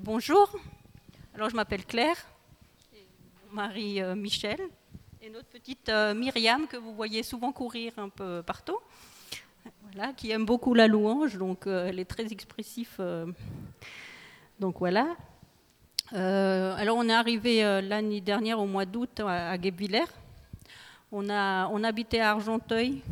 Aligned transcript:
Bonjour, 0.00 0.50
alors 1.34 1.50
je 1.50 1.54
m'appelle 1.54 1.84
Claire, 1.84 2.16
mon 3.48 3.54
mari 3.54 4.00
euh, 4.02 4.14
Michel, 4.16 4.58
et 5.20 5.28
notre 5.28 5.48
petite 5.48 5.88
euh, 5.88 6.14
Myriam 6.14 6.66
que 6.66 6.76
vous 6.76 6.94
voyez 6.94 7.22
souvent 7.22 7.52
courir 7.52 7.92
un 7.98 8.08
peu 8.08 8.42
partout, 8.42 8.78
voilà, 9.82 10.12
qui 10.14 10.30
aime 10.30 10.46
beaucoup 10.46 10.74
la 10.74 10.88
louange, 10.88 11.36
donc 11.36 11.66
euh, 11.66 11.86
elle 11.86 12.00
est 12.00 12.06
très 12.06 12.32
expressive. 12.32 12.96
donc 14.58 14.78
voilà. 14.78 15.16
alors 16.12 16.96
on 16.96 17.08
est 17.08 17.14
arrivé 17.14 17.62
l'année 17.82 18.20
dernière 18.20 18.58
au 18.58 18.66
mois 18.66 18.86
d'août 18.86 19.20
à, 19.20 19.50
à 19.50 19.58
Guebwiller. 19.58 20.06
On, 21.12 21.28
a, 21.28 21.68
on 21.68 21.84
habitait 21.84 22.20
à 22.20 22.30
Argenteuil. 22.30 23.02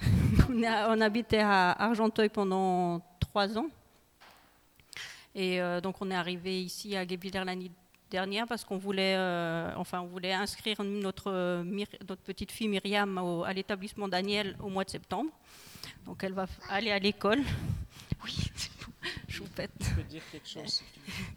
on, 0.50 0.62
a, 0.64 0.94
on 0.94 1.00
habitait 1.00 1.40
à 1.40 1.70
Argenteuil 1.70 2.28
pendant 2.28 3.00
trois 3.20 3.56
ans. 3.56 3.68
Et 5.34 5.60
euh, 5.60 5.80
donc 5.80 5.96
on 6.00 6.10
est 6.10 6.14
arrivé 6.14 6.62
ici 6.62 6.96
à 6.96 7.04
Guebwiller 7.04 7.44
l'année 7.44 7.70
dernière 8.10 8.46
parce 8.46 8.64
qu'on 8.64 8.78
voulait, 8.78 9.16
euh, 9.16 9.72
enfin, 9.76 10.00
on 10.00 10.06
voulait 10.06 10.32
inscrire 10.32 10.82
notre, 10.82 11.62
notre 11.64 12.22
petite 12.22 12.52
fille 12.52 12.68
Myriam 12.68 13.18
à 13.44 13.52
l'établissement 13.52 14.06
Daniel 14.06 14.56
au 14.60 14.68
mois 14.68 14.84
de 14.84 14.90
septembre. 14.90 15.30
Donc 16.06 16.22
elle 16.22 16.32
va 16.32 16.46
aller 16.68 16.90
à 16.90 16.98
l'école. 16.98 17.42
Oui, 18.22 18.34
choupette. 19.28 19.70
Tu 19.78 19.90
peux 19.90 20.02
dire 20.04 20.22
quelque 20.32 20.48
chose. 20.48 20.82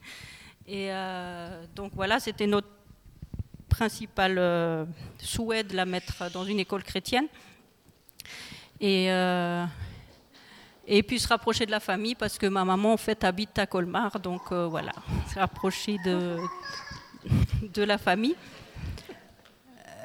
Et 0.67 0.89
euh, 0.89 1.65
donc 1.75 1.91
voilà, 1.95 2.17
c'était 2.21 2.47
notre 2.47 2.69
principal 3.67 4.87
souhait 5.19 5.65
de 5.65 5.75
la 5.75 5.85
mettre 5.85 6.31
dans 6.31 6.45
une 6.45 6.59
école 6.61 6.83
chrétienne. 6.83 7.27
Et 8.79 9.09
et 10.87 11.03
puis 11.03 11.19
se 11.19 11.27
rapprocher 11.27 11.65
de 11.65 11.71
la 11.71 11.79
famille 11.79 12.15
parce 12.15 12.37
que 12.37 12.47
ma 12.47 12.63
maman 12.63 12.93
en 12.93 12.97
fait 12.97 13.23
habite 13.23 13.59
à 13.59 13.65
Colmar, 13.65 14.19
donc 14.19 14.51
euh, 14.51 14.67
voilà, 14.67 14.93
se 15.33 15.37
rapprocher 15.37 15.97
de, 16.05 16.37
de 17.73 17.83
la 17.83 17.97
famille. 17.97 18.35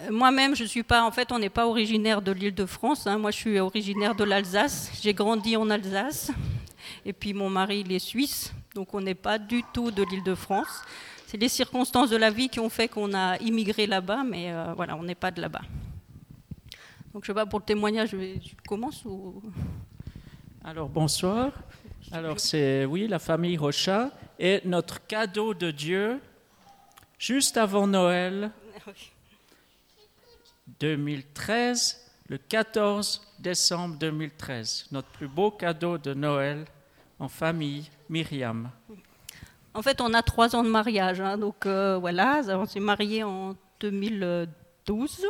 Euh, 0.02 0.10
moi-même, 0.10 0.56
je 0.56 0.64
suis 0.64 0.82
pas, 0.82 1.04
en 1.04 1.12
fait, 1.12 1.30
on 1.30 1.38
n'est 1.38 1.48
pas 1.48 1.66
originaire 1.66 2.20
de 2.20 2.32
l'Île-de-France. 2.32 3.06
Hein. 3.06 3.18
Moi, 3.18 3.30
je 3.30 3.36
suis 3.36 3.60
originaire 3.60 4.16
de 4.16 4.24
l'Alsace. 4.24 4.90
J'ai 5.00 5.14
grandi 5.14 5.56
en 5.56 5.70
Alsace. 5.70 6.32
Et 7.04 7.12
puis 7.12 7.32
mon 7.32 7.50
mari, 7.50 7.82
il 7.86 7.92
est 7.92 7.98
suisse, 7.98 8.52
donc 8.74 8.94
on 8.94 9.00
n'est 9.00 9.14
pas 9.14 9.38
du 9.38 9.62
tout 9.72 9.90
de 9.90 10.02
l'Île-de-France. 10.02 10.82
C'est 11.26 11.36
les 11.36 11.48
circonstances 11.48 12.10
de 12.10 12.16
la 12.16 12.30
vie 12.30 12.48
qui 12.48 12.60
ont 12.60 12.68
fait 12.68 12.88
qu'on 12.88 13.14
a 13.14 13.38
immigré 13.38 13.86
là-bas, 13.86 14.22
mais 14.24 14.52
euh, 14.52 14.72
voilà, 14.74 14.96
on 14.96 15.02
n'est 15.02 15.14
pas 15.14 15.30
de 15.30 15.40
là-bas. 15.40 15.62
Donc 17.12 17.24
je 17.24 17.28
sais 17.28 17.34
pas 17.34 17.46
pour 17.46 17.58
le 17.58 17.64
témoignage, 17.64 18.10
je, 18.10 18.38
commence 18.66 19.04
ou? 19.04 19.42
Alors 20.64 20.88
bonsoir. 20.88 21.52
Alors 22.12 22.38
c'est 22.38 22.84
oui 22.84 23.08
la 23.08 23.18
famille 23.18 23.56
Rocha 23.56 24.10
et 24.38 24.60
notre 24.64 25.04
cadeau 25.06 25.54
de 25.54 25.70
Dieu 25.70 26.20
juste 27.18 27.56
avant 27.56 27.86
Noël 27.86 28.50
2013, 30.80 32.12
le 32.28 32.38
14 32.38 33.34
décembre 33.38 33.96
2013, 33.98 34.88
notre 34.92 35.08
plus 35.08 35.28
beau 35.28 35.50
cadeau 35.50 35.98
de 35.98 36.14
Noël 36.14 36.64
en 37.18 37.28
famille, 37.28 37.90
Myriam. 38.08 38.70
En 39.74 39.82
fait, 39.82 40.00
on 40.00 40.12
a 40.12 40.22
trois 40.22 40.54
ans 40.54 40.62
de 40.62 40.68
mariage, 40.68 41.20
hein, 41.20 41.38
donc 41.38 41.66
euh, 41.66 41.96
voilà, 41.98 42.42
on 42.48 42.66
s'est 42.66 42.80
mariés 42.80 43.22
en 43.22 43.56
2012. 43.80 45.26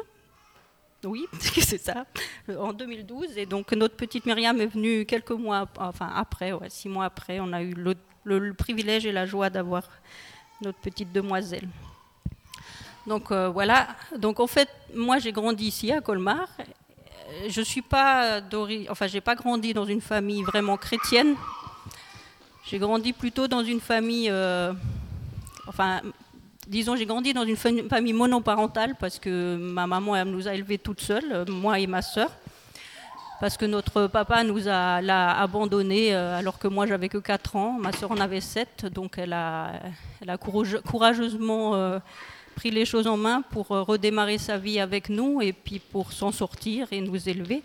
Oui, 1.04 1.26
c'est 1.40 1.78
ça, 1.78 2.06
en 2.48 2.72
2012. 2.72 3.36
Et 3.36 3.46
donc 3.46 3.72
notre 3.72 3.96
petite 3.96 4.26
Myriam 4.26 4.60
est 4.60 4.66
venue 4.66 5.04
quelques 5.04 5.32
mois, 5.32 5.66
enfin 5.78 6.10
après, 6.14 6.52
six 6.68 6.88
mois 6.88 7.06
après, 7.06 7.40
on 7.40 7.52
a 7.52 7.62
eu 7.62 7.74
le, 7.74 8.54
privilège 8.54 9.06
et 9.06 9.12
la 9.12 9.26
joie 9.26 9.50
d'avoir 9.50 9.88
notre 10.60 10.78
petite 10.78 11.12
demoiselle. 11.12 11.68
Donc 13.06 13.32
euh, 13.32 13.48
voilà, 13.48 13.88
donc 14.16 14.38
en 14.38 14.46
fait, 14.46 14.68
moi 14.94 15.18
j'ai 15.18 15.32
grandi 15.32 15.66
ici 15.66 15.90
à 15.90 16.00
Colmar. 16.00 16.48
Je 17.48 17.62
suis 17.62 17.82
pas 17.82 18.40
enfin 18.88 19.06
j'ai 19.06 19.20
pas 19.20 19.34
grandi 19.34 19.72
dans 19.72 19.86
une 19.86 20.00
famille 20.00 20.42
vraiment 20.42 20.76
chrétienne. 20.76 21.34
J'ai 22.64 22.78
grandi 22.78 23.12
plutôt 23.12 23.48
dans 23.48 23.64
une 23.64 23.80
famille, 23.80 24.30
euh, 24.30 24.72
enfin 25.66 26.00
disons, 26.66 26.96
j'ai 26.96 27.06
grandi 27.06 27.32
dans 27.32 27.44
une 27.44 27.56
famille 27.56 28.12
monoparentale 28.12 28.94
parce 28.98 29.18
que 29.18 29.56
ma 29.56 29.86
maman 29.86 30.24
nous 30.24 30.48
a 30.48 30.54
élevés 30.54 30.78
toutes 30.78 31.00
seules, 31.00 31.32
euh, 31.32 31.44
moi 31.48 31.78
et 31.78 31.86
ma 31.86 32.02
sœur. 32.02 32.30
Parce 33.40 33.56
que 33.56 33.64
notre 33.64 34.06
papa 34.06 34.44
nous 34.44 34.68
a 34.68 35.00
l'a 35.00 35.40
abandonné 35.40 36.14
euh, 36.14 36.38
alors 36.38 36.60
que 36.60 36.68
moi 36.68 36.86
j'avais 36.86 37.08
que 37.08 37.18
4 37.18 37.56
ans, 37.56 37.72
ma 37.72 37.90
sœur 37.90 38.12
en 38.12 38.18
avait 38.18 38.40
7, 38.40 38.86
donc 38.86 39.18
elle 39.18 39.32
a, 39.32 39.80
courageusement 40.38 41.74
euh, 41.74 41.98
pris 42.54 42.70
les 42.70 42.84
choses 42.84 43.08
en 43.08 43.16
main 43.16 43.42
pour 43.42 43.68
redémarrer 43.68 44.38
sa 44.38 44.58
vie 44.58 44.78
avec 44.78 45.08
nous 45.08 45.42
et 45.42 45.52
puis 45.52 45.80
pour 45.80 46.12
s'en 46.12 46.30
sortir 46.30 46.86
et 46.92 47.00
nous 47.00 47.28
élever. 47.28 47.64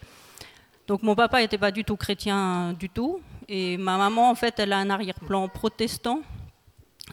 Donc 0.88 1.04
mon 1.04 1.14
papa 1.14 1.42
n'était 1.42 1.60
pas 1.60 1.72
du 1.72 1.84
tout 1.84 1.96
chrétien 1.96 2.74
du 2.74 2.90
tout 2.90 3.20
et 3.48 3.78
ma 3.78 3.98
maman 3.98 4.32
en 4.32 4.36
fait 4.36 4.56
elle 4.58 4.74
a 4.74 4.78
un 4.78 4.90
arrière-plan 4.90 5.48
protestant 5.48 6.22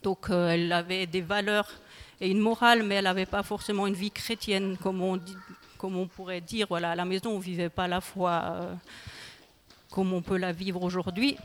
donc 0.05 0.29
euh, 0.29 0.51
elle 0.51 0.71
avait 0.71 1.07
des 1.07 1.23
valeurs 1.23 1.69
et 2.21 2.31
une 2.31 2.39
morale, 2.39 2.83
mais 2.85 2.97
elle 2.97 3.05
n'avait 3.05 3.27
pas 3.27 3.43
forcément 3.43 3.87
une 3.87 3.95
vie 3.95 4.11
chrétienne, 4.11 4.77
comme 4.81 5.01
on, 5.03 5.17
dit, 5.17 5.37
comme 5.79 5.97
on 5.97 6.07
pourrait 6.07 6.43
dire. 6.43 6.67
Voilà, 6.69 6.93
à 6.93 6.95
la 6.95 7.05
maison, 7.05 7.31
on 7.31 7.39
ne 7.39 7.43
vivait 7.43 7.71
pas 7.71 7.89
la 7.89 8.01
foi 8.01 8.43
euh, 8.45 8.75
comme 9.91 10.13
on 10.13 10.23
peut 10.23 10.37
la 10.37 10.53
vivre 10.53 10.83
aujourd'hui. 10.83 11.37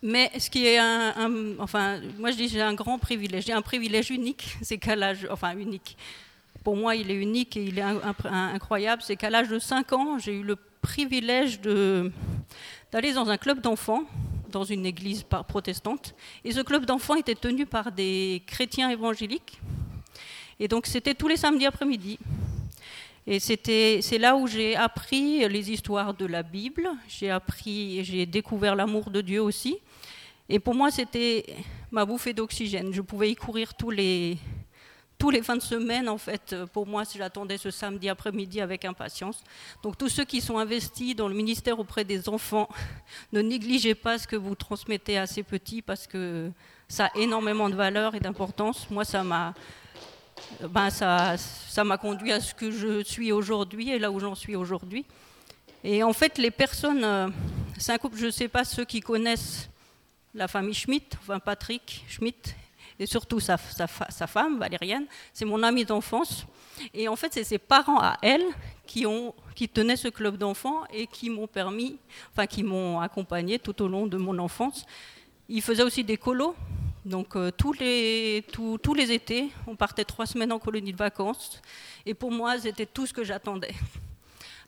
Mais 0.00 0.30
ce 0.38 0.48
qui 0.48 0.66
est 0.66 0.78
un, 0.78 1.58
enfin, 1.58 2.00
moi 2.18 2.30
je 2.30 2.36
dis 2.36 2.48
j'ai 2.48 2.60
un 2.60 2.74
grand 2.74 2.98
privilège, 2.98 3.46
j'ai 3.46 3.52
un 3.52 3.62
privilège 3.62 4.10
unique, 4.10 4.56
c'est 4.62 4.78
qu'à 4.78 4.96
l'âge, 4.96 5.26
enfin 5.30 5.56
unique. 5.56 5.96
Pour 6.62 6.76
moi, 6.76 6.94
il 6.96 7.10
est 7.10 7.16
unique 7.16 7.58
et 7.58 7.64
il 7.64 7.78
est 7.78 7.84
incroyable, 8.30 9.02
c'est 9.02 9.16
qu'à 9.16 9.28
l'âge 9.28 9.48
de 9.48 9.58
5 9.58 9.92
ans, 9.92 10.18
j'ai 10.18 10.32
eu 10.32 10.42
le 10.42 10.56
privilège 10.80 11.60
d'aller 11.60 13.12
dans 13.12 13.28
un 13.28 13.36
club 13.36 13.60
d'enfants 13.60 14.04
dans 14.54 14.64
une 14.64 14.86
église 14.86 15.24
protestante. 15.48 16.14
Et 16.44 16.52
ce 16.52 16.60
club 16.60 16.86
d'enfants 16.86 17.16
était 17.16 17.34
tenu 17.34 17.66
par 17.66 17.92
des 17.92 18.42
chrétiens 18.46 18.88
évangéliques. 18.88 19.60
Et 20.58 20.68
donc 20.68 20.86
c'était 20.86 21.14
tous 21.14 21.28
les 21.28 21.36
samedis 21.36 21.66
après-midi. 21.66 22.18
Et 23.26 23.40
c'était, 23.40 24.00
c'est 24.02 24.18
là 24.18 24.36
où 24.36 24.46
j'ai 24.46 24.76
appris 24.76 25.48
les 25.48 25.70
histoires 25.70 26.14
de 26.14 26.26
la 26.26 26.42
Bible, 26.42 26.88
j'ai 27.08 27.30
appris, 27.30 28.04
j'ai 28.04 28.26
découvert 28.26 28.76
l'amour 28.76 29.10
de 29.10 29.20
Dieu 29.22 29.42
aussi. 29.42 29.78
Et 30.48 30.58
pour 30.58 30.74
moi, 30.74 30.90
c'était 30.90 31.46
ma 31.90 32.04
bouffée 32.04 32.34
d'oxygène. 32.34 32.92
Je 32.92 33.00
pouvais 33.00 33.30
y 33.30 33.34
courir 33.34 33.72
tous 33.72 33.90
les, 33.90 34.36
tous 35.18 35.30
les 35.30 35.42
fins 35.42 35.56
de 35.56 35.62
semaine, 35.62 36.08
en 36.08 36.18
fait, 36.18 36.52
euh, 36.52 36.66
pour 36.66 36.86
moi, 36.86 37.04
j'attendais 37.16 37.58
ce 37.58 37.70
samedi 37.70 38.08
après-midi 38.08 38.60
avec 38.60 38.84
impatience. 38.84 39.42
Donc 39.82 39.96
tous 39.96 40.08
ceux 40.08 40.24
qui 40.24 40.40
sont 40.40 40.58
investis 40.58 41.14
dans 41.14 41.28
le 41.28 41.34
ministère 41.34 41.78
auprès 41.78 42.04
des 42.04 42.28
enfants, 42.28 42.68
ne 43.32 43.40
négligez 43.40 43.94
pas 43.94 44.18
ce 44.18 44.26
que 44.26 44.36
vous 44.36 44.54
transmettez 44.54 45.18
à 45.18 45.26
ces 45.26 45.42
petits 45.42 45.82
parce 45.82 46.06
que 46.06 46.50
ça 46.88 47.06
a 47.06 47.18
énormément 47.18 47.68
de 47.68 47.74
valeur 47.74 48.14
et 48.14 48.20
d'importance. 48.20 48.90
Moi, 48.90 49.04
ça 49.04 49.22
m'a 49.22 49.54
ben, 50.68 50.90
ça, 50.90 51.36
ça 51.38 51.84
m'a 51.84 51.96
conduit 51.96 52.32
à 52.32 52.40
ce 52.40 52.54
que 52.54 52.70
je 52.70 53.02
suis 53.04 53.32
aujourd'hui 53.32 53.90
et 53.90 53.98
là 53.98 54.10
où 54.10 54.20
j'en 54.20 54.34
suis 54.34 54.56
aujourd'hui. 54.56 55.06
Et 55.82 56.02
en 56.02 56.12
fait, 56.12 56.38
les 56.38 56.50
personnes, 56.50 57.04
euh, 57.04 57.28
c'est 57.78 57.92
un 57.92 57.98
couple, 57.98 58.16
je 58.16 58.26
ne 58.26 58.30
sais 58.30 58.48
pas 58.48 58.64
ceux 58.64 58.84
qui 58.84 59.00
connaissent 59.00 59.68
la 60.34 60.48
famille 60.48 60.74
Schmitt, 60.74 61.16
enfin 61.20 61.38
Patrick 61.38 62.04
Schmitt 62.08 62.56
et 62.98 63.06
surtout 63.06 63.40
sa, 63.40 63.56
femme, 63.56 64.58
Valériane. 64.58 65.06
C'est 65.32 65.44
mon 65.44 65.62
amie 65.62 65.84
d'enfance. 65.84 66.46
Et 66.92 67.08
en 67.08 67.16
fait, 67.16 67.32
c'est 67.32 67.44
ses 67.44 67.58
parents 67.58 68.00
à 68.00 68.16
elle 68.22 68.44
qui, 68.86 69.06
tenaient 69.68 69.96
ce 69.96 70.08
club 70.08 70.36
d'enfants 70.36 70.82
et 70.92 71.06
qui 71.06 71.30
m'ont 71.30 71.46
permis, 71.46 71.98
enfin, 72.32 72.46
qui 72.46 72.62
m'ont 72.62 73.00
accompagné 73.00 73.58
tout 73.58 73.80
au 73.82 73.88
long 73.88 74.06
de 74.06 74.16
mon 74.16 74.38
enfance. 74.38 74.84
Ils 75.48 75.62
faisaient 75.62 75.82
aussi 75.82 76.04
des 76.04 76.16
colos. 76.16 76.54
Donc 77.04 77.36
euh, 77.36 77.50
tous, 77.50 77.74
les, 77.74 78.44
tous, 78.50 78.94
les 78.94 79.12
étés, 79.12 79.50
on 79.66 79.76
partait 79.76 80.04
trois 80.04 80.24
semaines 80.24 80.52
en 80.52 80.58
colonie 80.58 80.92
de 80.92 80.96
vacances. 80.96 81.60
Et 82.06 82.14
pour 82.14 82.30
moi, 82.30 82.58
c'était 82.58 82.86
tout 82.86 83.06
ce 83.06 83.12
que 83.12 83.24
j'attendais. 83.24 83.74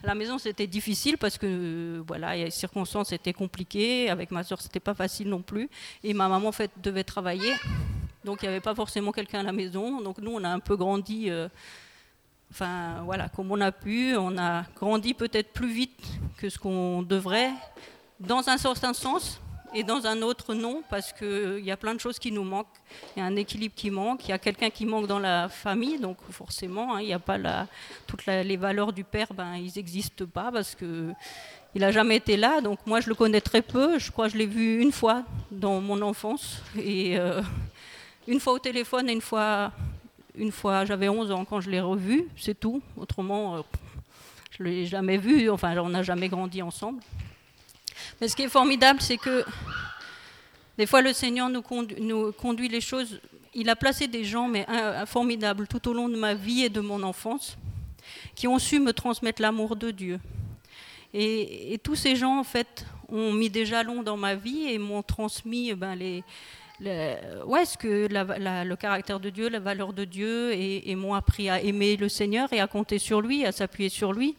À 0.03 0.09
la 0.09 0.15
maison, 0.15 0.37
c'était 0.37 0.67
difficile 0.67 1.17
parce 1.17 1.39
que 1.39 2.03
voilà, 2.06 2.37
les 2.37 2.50
circonstances 2.50 3.12
étaient 3.12 3.33
compliquées. 3.33 4.11
Avec 4.11 4.31
ma 4.31 4.45
soeur, 4.45 4.61
c'était 4.61 4.81
pas 4.81 4.95
facile 4.95 5.31
non 5.31 5.41
plus. 5.41 5.71
Et 6.05 6.12
ma 6.12 6.29
maman, 6.29 6.49
en 6.49 6.53
fait, 6.53 6.71
devait 6.83 7.05
travailler. 7.05 7.55
Donc 8.26 8.43
il 8.43 8.46
n'y 8.46 8.49
avait 8.49 8.61
pas 8.61 8.75
forcément 8.75 9.12
quelqu'un 9.12 9.40
à 9.40 9.44
la 9.44 9.52
maison. 9.52 10.00
Donc 10.00 10.19
nous, 10.19 10.32
on 10.32 10.43
a 10.43 10.49
un 10.49 10.58
peu 10.58 10.76
grandi, 10.76 11.31
euh, 11.31 11.49
enfin 12.50 13.02
voilà, 13.05 13.28
comme 13.28 13.52
on 13.52 13.61
a 13.61 13.70
pu. 13.70 14.17
On 14.17 14.37
a 14.37 14.64
grandi 14.75 15.14
peut-être 15.14 15.52
plus 15.52 15.73
vite 15.73 16.02
que 16.37 16.50
ce 16.50 16.58
qu'on 16.58 17.02
devrait, 17.02 17.52
dans 18.19 18.49
un 18.49 18.58
certain 18.58 18.93
sens 18.93 19.40
et 19.73 19.84
dans 19.84 20.06
un 20.06 20.23
autre 20.23 20.55
non, 20.55 20.82
parce 20.90 21.12
qu'il 21.12 21.64
y 21.64 21.70
a 21.70 21.76
plein 21.76 21.94
de 21.94 22.00
choses 22.00 22.19
qui 22.19 22.32
nous 22.32 22.43
manquent. 22.43 22.67
Il 23.14 23.20
y 23.20 23.23
a 23.23 23.26
un 23.26 23.37
équilibre 23.37 23.75
qui 23.76 23.90
manque, 23.90 24.26
il 24.26 24.31
y 24.31 24.32
a 24.32 24.38
quelqu'un 24.38 24.70
qui 24.70 24.87
manque 24.87 25.06
dans 25.06 25.19
la 25.20 25.49
famille, 25.49 25.99
donc 25.99 26.17
forcément, 26.31 26.96
hein, 26.96 27.00
il 27.00 27.06
n'y 27.06 27.12
a 27.12 27.20
pas 27.20 27.38
toutes 28.08 28.26
les 28.26 28.56
valeurs 28.56 28.93
du 28.93 29.05
père, 29.05 29.28
ben, 29.34 29.55
ils 29.55 29.73
n'existent 29.76 30.26
pas 30.26 30.50
parce 30.50 30.75
que 30.75 31.12
il 31.75 31.81
n'a 31.81 31.93
jamais 31.93 32.17
été 32.17 32.38
là, 32.38 32.61
donc 32.61 32.78
moi 32.87 33.00
je 33.00 33.08
le 33.08 33.14
connais 33.14 33.43
très 33.43 33.61
peu. 33.61 33.99
Je 33.99 34.11
crois 34.11 34.26
que 34.26 34.32
je 34.32 34.38
l'ai 34.38 34.46
vu 34.46 34.81
une 34.81 34.93
fois 34.93 35.25
dans 35.50 35.81
mon 35.81 36.00
enfance, 36.00 36.62
et 36.78 37.19
euh, 37.19 37.43
une 38.26 38.40
fois 38.40 38.55
au 38.55 38.58
téléphone 38.58 39.08
et 39.08 39.12
une 39.12 39.20
fois, 39.20 39.73
une 40.37 40.52
fois 40.52 40.84
j'avais 40.84 41.08
11 41.08 41.31
ans 41.31 41.44
quand 41.44 41.61
je 41.61 41.70
l'ai 41.70 41.81
revu, 41.81 42.28
c'est 42.37 42.58
tout. 42.58 42.82
Autrement, 42.96 43.56
euh, 43.56 43.61
je 44.50 44.62
ne 44.62 44.69
l'ai 44.69 44.87
jamais 44.87 45.17
vu, 45.17 45.50
enfin 45.50 45.76
on 45.78 45.88
n'a 45.88 46.02
jamais 46.02 46.28
grandi 46.28 46.62
ensemble. 46.62 47.00
Mais 48.20 48.28
ce 48.28 48.37
qui 48.37 48.43
est 48.43 48.49
formidable, 48.49 49.00
c'est 49.00 49.17
que 49.17 49.44
des 50.78 50.87
fois 50.87 51.02
le 51.02 51.12
Seigneur 51.12 51.49
nous 51.49 51.62
conduit, 51.62 52.69
les 52.69 52.81
choses. 52.81 53.20
Il 53.55 53.70
a 53.70 53.76
placé 53.76 54.06
des 54.06 54.25
gens, 54.25 54.49
mais 54.49 54.67
formidables, 55.06 55.67
tout 55.67 55.88
au 55.88 55.94
long 55.94 56.11
de 56.11 56.17
ma 56.17 56.34
vie 56.34 56.64
et 56.64 56.69
de 56.69 56.81
mon 56.81 57.02
enfance, 57.02 57.56
qui 58.34 58.46
ont 58.46 58.58
su 58.58 58.81
me 58.81 58.93
transmettre 58.93 59.40
l'amour 59.40 59.76
de 59.76 59.90
Dieu. 59.90 60.20
Et, 61.14 61.81
tous 61.82 61.94
ces 61.94 62.17
gens, 62.17 62.38
en 62.38 62.44
fait, 62.44 62.84
ont 63.08 63.32
mis 63.32 63.49
des 63.49 63.64
jalons 63.64 64.02
dans 64.02 64.19
ma 64.19 64.34
vie 64.34 64.67
et 64.67 64.78
m'ont 64.78 65.02
transmis 65.02 65.73
ben, 65.73 65.94
les, 65.94 66.23
ouais, 66.81 67.64
ce 67.64 67.76
que 67.76 68.08
le 68.08 68.75
caractère 68.75 69.20
de 69.20 69.31
Dieu, 69.31 69.49
la 69.49 69.61
valeur 69.61 69.93
de 69.93 70.05
Dieu, 70.05 70.52
et, 70.52 70.94
m'ont 70.94 71.14
appris 71.14 71.49
à 71.49 71.61
aimer 71.61 71.96
le 71.96 72.08
Seigneur 72.08 72.52
et 72.52 72.61
à 72.61 72.67
compter 72.67 72.99
sur 72.99 73.20
lui, 73.20 73.44
à 73.44 73.52
s'appuyer 73.52 73.88
sur 73.88 74.12
lui. 74.12 74.37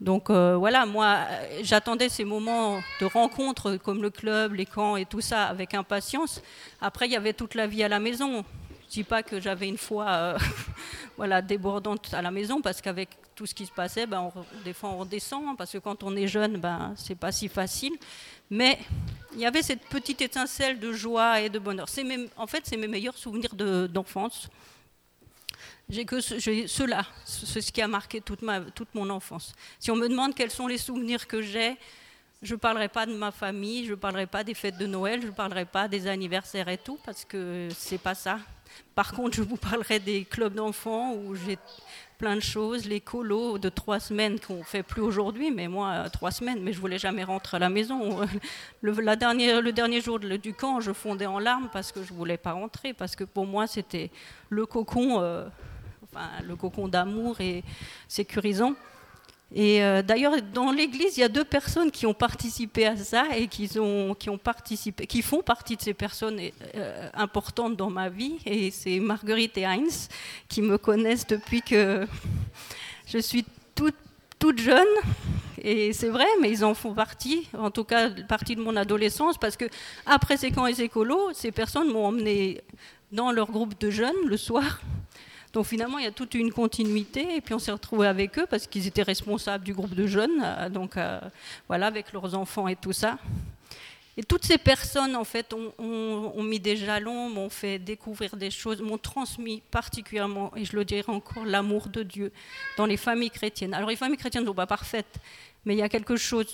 Donc 0.00 0.30
euh, 0.30 0.56
voilà, 0.56 0.86
moi, 0.86 1.18
j'attendais 1.62 2.08
ces 2.08 2.24
moments 2.24 2.80
de 3.00 3.06
rencontre 3.06 3.76
comme 3.76 4.00
le 4.00 4.08
club, 4.08 4.54
les 4.54 4.64
camps 4.64 4.96
et 4.96 5.04
tout 5.04 5.20
ça 5.20 5.44
avec 5.44 5.74
impatience. 5.74 6.40
Après, 6.80 7.06
il 7.06 7.12
y 7.12 7.16
avait 7.16 7.34
toute 7.34 7.54
la 7.54 7.66
vie 7.66 7.82
à 7.82 7.88
la 7.88 8.00
maison. 8.00 8.42
Je 8.86 8.94
dis 8.94 9.04
pas 9.04 9.22
que 9.22 9.40
j'avais 9.40 9.68
une 9.68 9.76
foi 9.76 10.06
euh, 10.08 10.38
voilà, 11.18 11.42
débordante 11.42 12.14
à 12.14 12.22
la 12.22 12.30
maison 12.30 12.62
parce 12.62 12.80
qu'avec 12.80 13.10
tout 13.34 13.44
ce 13.44 13.54
qui 13.54 13.66
se 13.66 13.72
passait, 13.72 14.06
ben, 14.06 14.32
des 14.64 14.72
fois 14.72 14.90
on 14.90 14.98
redescend 14.98 15.44
hein, 15.46 15.54
parce 15.56 15.72
que 15.72 15.78
quand 15.78 16.02
on 16.02 16.16
est 16.16 16.26
jeune, 16.26 16.56
ben, 16.56 16.94
c'est 16.96 17.14
pas 17.14 17.30
si 17.30 17.48
facile. 17.48 17.92
Mais 18.50 18.78
il 19.32 19.40
y 19.40 19.46
avait 19.46 19.62
cette 19.62 19.84
petite 19.86 20.20
étincelle 20.20 20.80
de 20.80 20.92
joie 20.92 21.40
et 21.40 21.48
de 21.48 21.58
bonheur. 21.58 21.86
en 22.36 22.46
fait, 22.46 22.62
c'est 22.64 22.76
mes 22.76 22.88
meilleurs 22.88 23.16
souvenirs 23.16 23.54
d'enfance. 23.88 24.48
j'ai 25.88 26.04
que 26.04 26.20
cela, 26.20 27.06
c'est 27.24 27.60
ce 27.60 27.72
qui 27.72 27.80
a 27.80 27.88
marqué 27.88 28.20
toute, 28.20 28.40
toute 28.74 28.94
mon 28.94 29.08
enfance. 29.08 29.54
Si 29.78 29.90
on 29.90 29.96
me 29.96 30.08
demande 30.08 30.34
quels 30.34 30.50
sont 30.50 30.66
les 30.66 30.78
souvenirs 30.78 31.26
que 31.28 31.42
j'ai, 31.42 31.76
je 32.42 32.54
ne 32.54 32.58
parlerai 32.58 32.88
pas 32.88 33.06
de 33.06 33.14
ma 33.14 33.30
famille, 33.30 33.84
je 33.84 33.90
ne 33.90 33.96
parlerai 33.96 34.26
pas 34.26 34.42
des 34.42 34.54
fêtes 34.54 34.78
de 34.78 34.86
Noël, 34.86 35.20
je 35.20 35.26
ne 35.26 35.32
parlerai 35.32 35.66
pas 35.66 35.88
des 35.88 36.06
anniversaires 36.06 36.68
et 36.68 36.78
tout, 36.78 36.98
parce 37.04 37.24
que 37.24 37.68
c'est 37.76 37.98
pas 37.98 38.14
ça. 38.14 38.40
Par 38.94 39.12
contre, 39.12 39.36
je 39.36 39.42
vous 39.42 39.56
parlerai 39.56 40.00
des 40.00 40.24
clubs 40.24 40.54
d'enfants 40.54 41.12
où 41.14 41.34
j'ai 41.34 41.58
plein 42.20 42.36
de 42.36 42.40
choses, 42.40 42.86
les 42.86 43.00
colos 43.00 43.56
de 43.56 43.70
trois 43.70 43.98
semaines 43.98 44.38
qu'on 44.38 44.58
ne 44.58 44.62
fait 44.62 44.82
plus 44.82 45.00
aujourd'hui, 45.00 45.50
mais 45.50 45.68
moi, 45.68 46.10
trois 46.10 46.30
semaines, 46.30 46.60
mais 46.62 46.74
je 46.74 46.78
voulais 46.78 46.98
jamais 46.98 47.24
rentrer 47.24 47.56
à 47.56 47.60
la 47.60 47.70
maison. 47.70 48.20
Le, 48.82 49.72
dernier 49.72 50.00
jour 50.02 50.18
du 50.20 50.52
camp, 50.52 50.80
je 50.80 50.92
fondais 50.92 51.24
en 51.24 51.38
larmes 51.38 51.70
parce 51.72 51.92
que 51.92 52.02
je 52.02 52.12
voulais 52.12 52.36
pas 52.36 52.52
rentrer, 52.52 52.92
parce 52.92 53.16
que 53.16 53.24
pour 53.24 53.46
moi, 53.46 53.66
c'était 53.66 54.10
le 54.50 54.66
cocon, 54.66 55.22
euh, 55.22 55.48
enfin, 56.04 56.28
le 56.46 56.56
cocon 56.56 56.88
d'amour 56.88 57.40
et 57.40 57.64
sécurisant. 58.06 58.74
Et 59.52 59.82
euh, 59.82 60.02
d'ailleurs, 60.02 60.34
dans 60.54 60.70
l'Église, 60.70 61.16
il 61.16 61.20
y 61.20 61.24
a 61.24 61.28
deux 61.28 61.44
personnes 61.44 61.90
qui 61.90 62.06
ont 62.06 62.14
participé 62.14 62.86
à 62.86 62.96
ça 62.96 63.24
et 63.36 63.48
qui, 63.48 63.68
ont, 63.78 64.14
participé, 64.42 65.06
qui 65.06 65.22
font 65.22 65.42
partie 65.42 65.76
de 65.76 65.82
ces 65.82 65.94
personnes 65.94 66.40
euh, 66.76 67.08
importantes 67.14 67.76
dans 67.76 67.90
ma 67.90 68.08
vie. 68.08 68.38
Et 68.46 68.70
c'est 68.70 69.00
Marguerite 69.00 69.58
et 69.58 69.66
Heinz 69.66 70.08
qui 70.48 70.62
me 70.62 70.78
connaissent 70.78 71.26
depuis 71.26 71.62
que 71.62 72.06
je 73.06 73.18
suis 73.18 73.44
toute, 73.74 73.96
toute 74.38 74.60
jeune. 74.60 74.86
Et 75.62 75.92
c'est 75.92 76.08
vrai, 76.08 76.26
mais 76.40 76.50
ils 76.50 76.64
en 76.64 76.74
font 76.74 76.94
partie, 76.94 77.48
en 77.58 77.70
tout 77.70 77.84
cas 77.84 78.08
partie 78.08 78.56
de 78.56 78.62
mon 78.62 78.76
adolescence, 78.76 79.36
parce 79.36 79.56
que 79.56 79.66
après 80.06 80.38
ces 80.38 80.52
camps 80.52 80.66
écolos, 80.66 81.32
ces 81.34 81.52
personnes 81.52 81.92
m'ont 81.92 82.06
emmené 82.06 82.62
dans 83.12 83.30
leur 83.30 83.50
groupe 83.50 83.78
de 83.78 83.90
jeunes 83.90 84.16
le 84.26 84.36
soir 84.38 84.80
donc 85.52 85.66
finalement, 85.66 85.98
il 85.98 86.04
y 86.04 86.08
a 86.08 86.12
toute 86.12 86.34
une 86.34 86.52
continuité. 86.52 87.36
Et 87.36 87.40
puis 87.40 87.54
on 87.54 87.58
s'est 87.58 87.72
retrouvé 87.72 88.06
avec 88.06 88.38
eux 88.38 88.46
parce 88.48 88.66
qu'ils 88.66 88.86
étaient 88.86 89.02
responsables 89.02 89.64
du 89.64 89.74
groupe 89.74 89.94
de 89.94 90.06
jeunes, 90.06 90.42
euh, 90.42 90.68
donc 90.68 90.96
euh, 90.96 91.20
voilà, 91.68 91.86
avec 91.86 92.12
leurs 92.12 92.34
enfants 92.34 92.68
et 92.68 92.76
tout 92.76 92.92
ça. 92.92 93.18
Et 94.16 94.22
toutes 94.22 94.44
ces 94.44 94.58
personnes, 94.58 95.16
en 95.16 95.24
fait, 95.24 95.54
ont, 95.54 96.42
mis 96.42 96.60
des 96.60 96.76
jalons, 96.76 97.30
m'ont 97.30 97.48
fait 97.48 97.78
découvrir 97.78 98.36
des 98.36 98.50
choses, 98.50 98.82
m'ont 98.82 98.98
transmis 98.98 99.62
particulièrement, 99.70 100.52
et 100.56 100.64
je 100.64 100.76
le 100.76 100.84
dirais 100.84 101.08
encore, 101.08 101.44
l'amour 101.46 101.88
de 101.88 102.02
Dieu 102.02 102.32
dans 102.76 102.86
les 102.86 102.98
familles 102.98 103.30
chrétiennes. 103.30 103.72
Alors 103.72 103.88
les 103.88 103.96
familles 103.96 104.18
chrétiennes 104.18 104.42
ne 104.42 104.48
sont 104.48 104.54
pas 104.54 104.66
parfaites, 104.66 105.20
mais 105.64 105.74
il 105.74 105.78
y 105.78 105.82
a 105.82 105.88
quelque 105.88 106.16
chose 106.16 106.52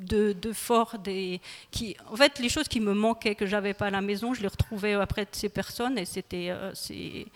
de, 0.00 0.52
fort. 0.52 0.98
Des, 0.98 1.40
qui, 1.70 1.96
en 2.10 2.16
fait, 2.16 2.38
les 2.38 2.48
choses 2.48 2.68
qui 2.68 2.80
me 2.80 2.94
manquaient, 2.94 3.34
que 3.34 3.46
j'avais 3.46 3.74
pas 3.74 3.86
à 3.86 3.90
la 3.90 4.00
maison, 4.00 4.34
je 4.34 4.42
les 4.42 4.48
retrouvais 4.48 4.94
après 4.94 5.24
de 5.24 5.30
ces 5.32 5.48
personnes 5.48 5.98
et 5.98 6.04
c'était. 6.04 6.50
Euh, 6.50 6.72
c'est, 6.74 7.26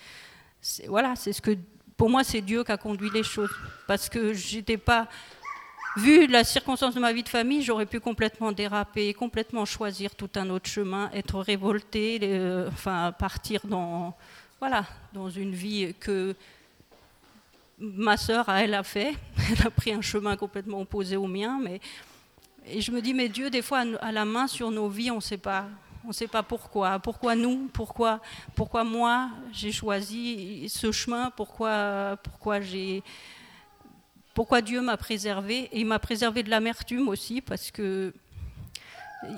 voilà, 0.89 1.15
c'est 1.17 1.33
ce 1.33 1.41
que. 1.41 1.57
Pour 1.97 2.11
moi, 2.11 2.25
c'est 2.25 2.41
Dieu 2.41 2.65
qui 2.65 2.73
a 2.73 2.77
conduit 2.77 3.11
les 3.11 3.23
choses. 3.23 3.51
Parce 3.87 4.09
que 4.09 4.33
j'étais 4.33 4.79
pas. 4.79 5.09
Vu 5.97 6.27
la 6.27 6.43
circonstance 6.43 6.97
de 6.97 7.01
ma 7.01 7.13
vie 7.13 7.23
de 7.23 7.29
famille, 7.29 7.63
j'aurais 7.63 7.87
pu 7.87 8.01
complètement 8.01 8.51
déraper, 8.51 9.15
complètement 9.15 9.65
choisir 9.65 10.17
tout 10.17 10.31
un 10.35 10.51
autre 10.51 10.69
chemin, 10.69 11.09
être 11.13 11.39
révolté, 11.39 12.19
euh, 12.21 12.67
enfin 12.67 13.13
partir 13.17 13.61
dans, 13.65 14.13
voilà, 14.59 14.87
dans 15.13 15.31
une 15.31 15.55
vie 15.55 15.95
que 16.01 16.35
ma 17.79 18.17
sœur, 18.17 18.49
elle 18.49 18.75
a 18.75 18.83
fait. 18.83 19.15
Elle 19.51 19.67
a 19.67 19.71
pris 19.71 19.93
un 19.93 20.01
chemin 20.01 20.37
complètement 20.37 20.81
opposé 20.81 21.17
au 21.17 21.27
mien, 21.27 21.61
mais 21.63 21.81
et 22.67 22.81
je 22.81 22.91
me 22.91 23.01
dis, 23.01 23.15
mais 23.15 23.29
Dieu, 23.29 23.51
des 23.51 23.63
fois, 23.63 23.85
a 24.01 24.13
la 24.13 24.25
main 24.25 24.47
sur 24.47 24.71
nos 24.71 24.89
vies, 24.89 25.11
on 25.11 25.17
ne 25.17 25.21
sait 25.21 25.39
pas. 25.39 25.67
On 26.05 26.09
ne 26.09 26.13
sait 26.13 26.29
pas 26.29 26.43
pourquoi. 26.43 26.99
Pourquoi 26.99 27.35
nous? 27.35 27.71
Pourquoi, 27.73 28.21
pourquoi 28.55 28.85
moi 28.85 29.31
j'ai 29.53 29.73
choisi 29.73 30.69
ce 30.69 30.93
chemin? 30.93 31.31
Pourquoi, 31.31 32.19
pourquoi, 32.23 32.61
j'ai, 32.61 33.03
pourquoi 34.35 34.61
Dieu 34.61 34.83
m'a 34.83 34.99
préservé? 34.99 35.71
Et 35.73 35.81
il 35.81 35.87
m'a 35.87 35.99
préservé 35.99 36.43
de 36.43 36.51
l'amertume 36.51 37.09
aussi, 37.09 37.41
parce 37.41 37.71
que 37.71 38.13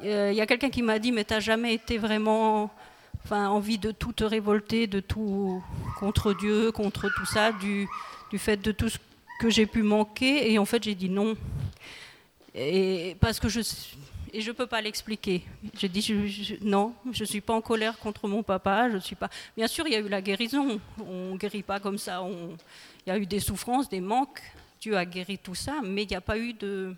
euh, 0.03 0.31
il 0.33 0.37
y 0.37 0.41
a 0.41 0.47
quelqu'un 0.47 0.71
qui 0.71 0.83
m'a 0.83 0.99
dit, 0.99 1.13
mais 1.13 1.25
tu 1.25 1.35
n'as 1.35 1.41
jamais 1.41 1.73
été 1.73 1.99
vraiment 1.99 2.69
enfin, 3.25 3.49
envie 3.49 3.79
de 3.79 3.93
tout 3.93 4.13
te 4.13 4.25
révolter, 4.25 4.89
de 4.89 4.99
tout 4.99 5.63
contre 6.01 6.33
Dieu, 6.33 6.73
contre 6.73 7.09
tout 7.17 7.27
ça, 7.27 7.53
du, 7.53 7.87
du 8.31 8.39
fait 8.39 8.57
de 8.57 8.73
tout 8.73 8.89
ce 8.89 8.99
que 9.39 9.51
j'ai 9.51 9.67
pu 9.67 9.85
manquer? 9.85 10.51
Et 10.51 10.59
en 10.59 10.65
fait, 10.65 10.83
j'ai 10.83 10.97
dit 10.97 11.11
non. 11.11 11.37
Et 12.57 13.17
parce 13.21 13.39
que 13.39 13.49
je 13.49 13.61
et 14.33 14.41
je 14.41 14.51
peux 14.51 14.67
pas 14.67 14.81
l'expliquer. 14.81 15.43
J'ai 15.79 15.89
dit 15.89 16.59
non, 16.63 16.95
je 17.13 17.25
suis 17.25 17.41
pas 17.41 17.55
en 17.55 17.61
colère 17.61 17.99
contre 17.99 18.27
mon 18.29 18.43
papa. 18.43 18.91
Je 18.91 18.99
suis 18.99 19.15
pas. 19.15 19.29
Bien 19.57 19.67
sûr, 19.67 19.87
il 19.87 19.93
y 19.93 19.97
a 19.97 20.01
eu 20.01 20.09
la 20.09 20.21
guérison. 20.23 20.81
On 21.07 21.37
guérit 21.37 21.63
pas 21.63 21.81
comme 21.81 21.99
ça. 21.99 22.23
Il 23.07 23.11
y 23.11 23.13
a 23.13 23.19
eu 23.19 23.27
des 23.27 23.41
souffrances, 23.41 23.89
des 23.89 24.01
manques. 24.01 24.43
Dieu 24.81 24.97
a 24.97 25.05
guéri 25.05 25.39
tout 25.39 25.55
ça, 25.55 25.81
mais 25.83 26.03
il 26.05 26.09
n'y 26.09 26.17
a 26.17 26.21
pas 26.21 26.39
eu 26.39 26.53
de 26.55 26.95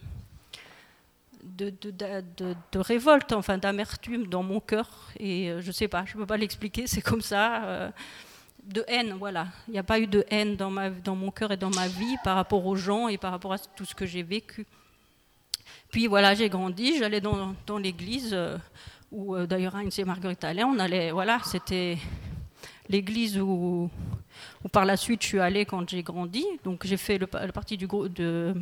de, 1.42 1.70
de, 1.70 1.90
de, 1.90 2.54
de 2.72 2.78
révolte, 2.78 3.32
enfin 3.32 3.58
d'amertume 3.58 4.26
dans 4.26 4.42
mon 4.42 4.60
cœur. 4.60 4.88
Et 5.18 5.50
euh, 5.50 5.60
je 5.60 5.72
sais 5.72 5.88
pas, 5.88 6.04
je 6.04 6.14
peux 6.14 6.26
pas 6.26 6.36
l'expliquer. 6.36 6.86
C'est 6.86 7.02
comme 7.02 7.22
ça. 7.22 7.64
Euh, 7.64 7.90
de 8.64 8.84
haine, 8.86 9.14
voilà. 9.14 9.48
Il 9.66 9.72
n'y 9.72 9.78
a 9.78 9.82
pas 9.82 9.98
eu 9.98 10.06
de 10.06 10.24
haine 10.28 10.56
dans, 10.56 10.70
ma, 10.70 10.90
dans 10.90 11.16
mon 11.16 11.30
cœur 11.30 11.52
et 11.52 11.56
dans 11.56 11.70
ma 11.70 11.88
vie 11.88 12.16
par 12.22 12.36
rapport 12.36 12.66
aux 12.66 12.76
gens 12.76 13.08
et 13.08 13.16
par 13.16 13.30
rapport 13.30 13.52
à 13.54 13.58
tout 13.58 13.86
ce 13.86 13.94
que 13.94 14.04
j'ai 14.04 14.22
vécu. 14.22 14.66
Puis 15.90 16.06
voilà, 16.06 16.34
j'ai 16.34 16.48
grandi, 16.48 16.98
j'allais 16.98 17.20
dans, 17.20 17.54
l'église 17.78 18.30
euh, 18.32 18.58
où 19.10 19.34
euh, 19.34 19.46
d'ailleurs 19.46 19.74
Heinz 19.76 19.98
et 19.98 20.04
Marguerite 20.04 20.44
allaient. 20.44 20.64
On 20.64 20.78
allait, 20.78 21.10
voilà, 21.10 21.40
c'était 21.44 21.96
l'église 22.88 23.38
où, 23.38 23.90
où, 24.64 24.68
par 24.68 24.84
la 24.84 24.96
suite 24.96 25.22
je 25.22 25.28
suis 25.28 25.38
allée 25.40 25.64
quand 25.64 25.88
j'ai 25.88 26.02
grandi. 26.02 26.44
Donc 26.64 26.86
j'ai 26.86 26.96
fait 26.96 27.18
le, 27.18 27.26
partie 27.26 27.76
du 27.76 27.86
groupe 27.86 28.12
de, 28.12 28.54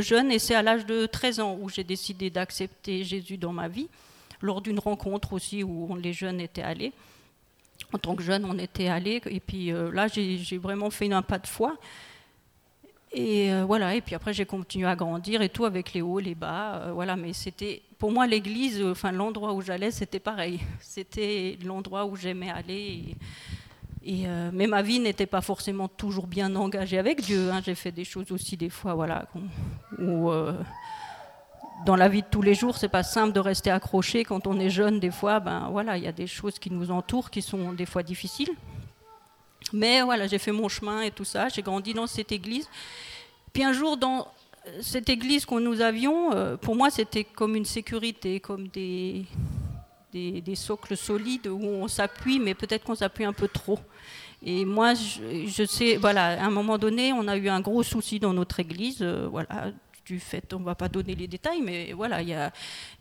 jeunes 0.00 0.30
et 0.32 0.38
c'est 0.38 0.54
à 0.54 0.62
l'âge 0.62 0.86
de 0.86 1.06
13 1.06 1.40
ans 1.40 1.58
où 1.60 1.68
j'ai 1.68 1.84
décidé 1.84 2.30
d'accepter 2.30 3.04
Jésus 3.04 3.36
dans 3.36 3.52
ma 3.52 3.68
vie, 3.68 3.88
lors 4.40 4.62
d'une 4.62 4.78
rencontre 4.78 5.34
aussi 5.34 5.62
où 5.62 5.94
les 5.96 6.12
jeunes 6.12 6.40
étaient 6.40 6.62
allés. 6.62 6.92
En 7.92 7.98
tant 7.98 8.14
que 8.14 8.22
jeune, 8.22 8.46
on 8.46 8.58
était 8.58 8.88
allés 8.88 9.20
et 9.26 9.40
puis 9.40 9.72
euh, 9.72 9.90
là 9.92 10.06
j'ai 10.08 10.58
vraiment 10.58 10.90
fait 10.90 11.12
un 11.12 11.22
pas 11.22 11.38
de 11.38 11.46
foi. 11.46 11.76
Et 13.14 13.52
euh, 13.52 13.64
voilà, 13.66 13.94
et 13.94 14.00
puis 14.00 14.14
après 14.14 14.32
j'ai 14.32 14.46
continué 14.46 14.86
à 14.86 14.96
grandir 14.96 15.42
et 15.42 15.50
tout 15.50 15.66
avec 15.66 15.92
les 15.92 16.00
hauts, 16.00 16.18
les 16.18 16.34
bas, 16.34 16.76
euh, 16.76 16.92
voilà. 16.92 17.14
Mais 17.16 17.34
c'était, 17.34 17.82
pour 17.98 18.10
moi, 18.10 18.26
l'église, 18.26 18.80
euh, 18.80 18.92
enfin 18.92 19.12
l'endroit 19.12 19.52
où 19.52 19.60
j'allais, 19.60 19.90
c'était 19.90 20.20
pareil. 20.20 20.60
C'était 20.80 21.58
l'endroit 21.64 22.06
où 22.06 22.16
j'aimais 22.16 22.50
aller. 22.50 23.16
Mais 24.04 24.66
ma 24.66 24.82
vie 24.82 24.98
n'était 24.98 25.26
pas 25.26 25.40
forcément 25.40 25.86
toujours 25.86 26.26
bien 26.26 26.56
engagée 26.56 26.98
avec 26.98 27.20
Dieu. 27.20 27.50
Hein. 27.52 27.60
J'ai 27.64 27.76
fait 27.76 27.92
des 27.92 28.04
choses 28.04 28.32
aussi 28.32 28.56
des 28.56 28.70
fois, 28.70 28.94
voilà, 28.94 29.26
où 29.98 30.28
dans 31.86 31.94
la 31.94 32.08
vie 32.08 32.22
de 32.22 32.26
tous 32.28 32.42
les 32.42 32.54
jours, 32.54 32.76
c'est 32.76 32.88
pas 32.88 33.04
simple 33.04 33.32
de 33.32 33.38
rester 33.38 33.70
accroché 33.70 34.24
quand 34.24 34.48
on 34.48 34.58
est 34.58 34.70
jeune. 34.70 34.98
Des 34.98 35.12
fois, 35.12 35.38
ben 35.38 35.68
voilà, 35.70 35.96
il 35.96 36.02
y 36.02 36.08
a 36.08 36.12
des 36.12 36.26
choses 36.26 36.58
qui 36.58 36.70
nous 36.70 36.90
entourent 36.90 37.30
qui 37.30 37.42
sont 37.42 37.72
des 37.72 37.86
fois 37.86 38.02
difficiles. 38.02 38.50
Mais 39.72 40.02
voilà, 40.02 40.26
j'ai 40.26 40.38
fait 40.38 40.52
mon 40.52 40.68
chemin 40.68 41.02
et 41.02 41.10
tout 41.10 41.24
ça. 41.24 41.48
J'ai 41.48 41.62
grandi 41.62 41.94
dans 41.94 42.06
cette 42.06 42.32
église. 42.32 42.68
Puis 43.52 43.64
un 43.64 43.72
jour, 43.72 43.96
dans, 43.96 44.28
cette 44.80 45.08
église 45.08 45.44
que 45.44 45.54
nous 45.58 45.80
avions, 45.80 46.32
euh, 46.32 46.56
pour 46.56 46.76
moi, 46.76 46.90
c'était 46.90 47.24
comme 47.24 47.56
une 47.56 47.64
sécurité, 47.64 48.40
comme 48.40 48.68
des, 48.68 49.24
des, 50.12 50.54
socles 50.54 50.96
solides 50.96 51.48
où 51.48 51.64
on 51.64 51.88
s'appuie, 51.88 52.38
mais 52.38 52.54
peut-être 52.54 52.84
qu'on 52.84 52.94
s'appuie 52.94 53.24
un 53.24 53.32
peu 53.32 53.48
trop. 53.48 53.78
Et 54.44 54.64
moi, 54.64 54.94
je, 54.94 55.64
sais, 55.64 55.96
voilà, 55.96 56.40
à 56.42 56.46
un 56.46 56.50
moment 56.50 56.78
donné, 56.78 57.12
on 57.12 57.28
a 57.28 57.36
eu 57.36 57.48
un 57.48 57.60
gros 57.60 57.82
souci 57.82 58.18
dans 58.18 58.32
notre 58.32 58.60
église, 58.60 58.98
euh, 59.00 59.28
voilà, 59.30 59.72
du 60.04 60.18
fait, 60.18 60.52
on 60.52 60.58
ne 60.58 60.64
va 60.64 60.74
pas 60.74 60.88
donner 60.88 61.14
les 61.14 61.28
détails, 61.28 61.62
mais 61.62 61.92
voilà, 61.92 62.22
il 62.22 62.28
y 62.28 62.34
a, 62.34 62.52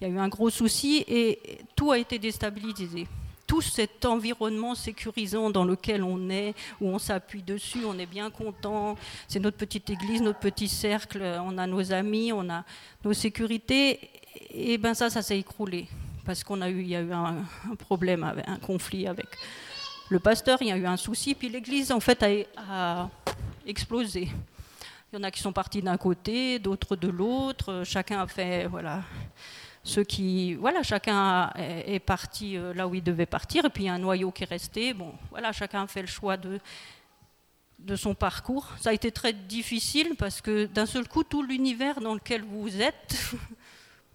eu 0.02 0.18
un 0.18 0.28
gros 0.28 0.52
souci 0.52 1.04
et 1.08 1.40
tout 1.76 1.92
a 1.92 1.98
été 1.98 2.20
déstabilisé 2.20 3.08
tout 3.52 3.60
cet 3.60 4.06
environnement 4.06 4.76
sécurisant 4.76 5.50
dans 5.50 5.66
lequel 5.66 6.04
on 6.04 6.30
est, 6.30 6.54
où 6.80 6.88
on 6.88 6.98
s'appuie 6.98 7.44
dessus, 7.44 7.80
on 7.86 8.00
est 8.00 8.06
bien 8.06 8.30
content. 8.30 8.96
C'est 9.28 9.42
notre 9.42 9.58
petite 9.58 9.90
église, 9.90 10.22
notre 10.22 10.40
petit 10.40 10.70
cercle, 10.70 11.22
on 11.44 11.58
a 11.58 11.68
nos 11.68 11.92
amis, 11.92 12.32
on 12.32 12.50
a 12.50 12.64
nos 13.04 13.12
sécurités. 13.12 14.00
Et 14.52 14.78
ben 14.78 14.94
ça, 14.94 15.10
ça 15.10 15.22
s'est 15.22 15.38
écroulé 15.38 15.90
parce 16.26 16.46
qu'on 16.46 16.62
a 16.62 16.70
eu, 16.70 16.80
il 16.80 16.88
y 16.88 16.96
a 16.96 17.02
eu 17.02 17.12
un, 17.12 17.44
problème, 17.78 18.24
un 18.24 18.56
conflit 18.56 19.06
avec 19.06 19.28
le 20.08 20.20
pasteur, 20.20 20.58
il 20.62 20.70
y 20.70 20.72
a 20.72 20.78
eu 20.78 20.86
un 20.86 20.96
souci, 20.96 21.36
puis 21.36 21.50
l'église 21.50 21.92
en 21.92 22.00
fait 22.00 22.24
a, 22.24 22.30
a 22.56 23.10
explosé. 23.68 24.30
Il 25.12 25.18
y 25.18 25.20
en 25.20 25.24
a 25.24 25.32
qui 25.32 25.42
sont 25.42 25.52
partis 25.52 25.82
d'un 25.82 25.98
côté, 25.98 26.58
d'autres 26.58 26.96
de 26.96 27.10
l'autre. 27.10 27.84
Chacun 27.84 28.22
a 28.22 28.28
fait 28.28 28.68
voilà 28.68 29.02
ceux 29.84 30.04
qui, 30.04 30.54
voilà, 30.54 30.84
chacun 30.84 31.52
est 31.56 32.00
parti 32.00 32.56
euh, 32.56 32.74
là 32.74 32.88
où 32.88 32.94
il 32.94 33.04
devait 33.04 33.26
partir, 33.26 33.66
et 33.66 33.70
puis 33.70 33.84
il 33.84 33.88
y 33.88 33.90
a 33.90 33.94
un 33.94 34.00
noyau 34.00 34.32
qui 34.32 34.44
est 34.44 34.50
resté. 34.50 34.94
Bon, 34.94 35.14
voilà, 35.32 35.52
chacun 35.52 35.88
fait 35.88 36.02
le 36.02 36.08
choix 36.08 36.38
de, 36.38 36.60
de 37.80 37.96
son 37.96 38.14
parcours. 38.14 38.68
Ça 38.80 38.92
a 38.92 38.94
été 38.94 39.12
très 39.12 39.34
difficile 39.34 40.16
parce 40.18 40.42
que 40.42 40.66
d'un 40.68 40.86
seul 40.86 41.08
coup, 41.08 41.24
tout 41.24 41.42
l'univers 41.42 42.00
dans 42.00 42.14
lequel 42.14 42.44
vous 42.44 42.80
êtes, 42.80 43.34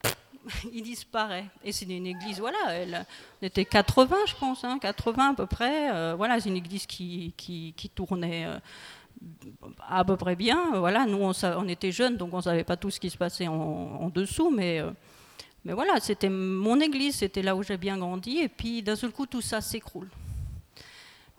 il 0.73 0.83
disparaît. 0.83 1.47
Et 1.65 1.73
c'est 1.73 1.87
une 1.87 2.07
église, 2.07 2.39
voilà, 2.39 2.59
elle 2.71 3.05
était 3.43 3.65
80, 3.65 4.17
je 4.27 4.35
pense, 4.37 4.65
80 4.81 5.23
hein, 5.23 5.31
à 5.33 5.35
peu 5.35 5.47
près. 5.47 5.91
Euh, 5.93 6.15
voilà, 6.17 6.39
c'est 6.39 6.49
une 6.49 6.57
église 6.57 6.87
qui, 6.87 7.35
qui, 7.37 7.91
tournait. 7.95 8.47
Euh, 8.47 8.59
à 9.89 10.05
peu 10.05 10.17
près 10.17 10.37
bien. 10.37 10.79
Voilà, 10.79 11.07
nous, 11.07 11.19
on, 11.19 11.33
on, 11.57 11.69
était 11.69 11.91
jeunes, 11.91 12.17
donc 12.17 12.35
on 12.35 12.37
ne 12.37 12.43
savait 12.43 12.65
pas 12.65 12.77
tout 12.77 12.91
ce 12.91 13.01
qui 13.01 13.09
se 13.09 13.17
passait 13.17 13.49
en, 13.49 14.11
dessous, 14.11 14.51
mais 14.51 14.83
mais 15.67 15.73
voilà, 15.73 15.99
c'était 15.99 16.29
mon 16.29 16.79
église, 16.79 17.17
c'était 17.17 17.43
là 17.43 17.57
où 17.57 17.65
j'ai 17.65 17.77
bien 17.77 17.99
grandi, 17.99 18.39
et 18.39 18.49
puis 18.49 18.85
d'un 18.85 18.95
seul 18.95 19.11
coup, 19.11 19.27
tout 19.27 19.41
ça 19.41 19.61
s'écroule. 19.61 20.09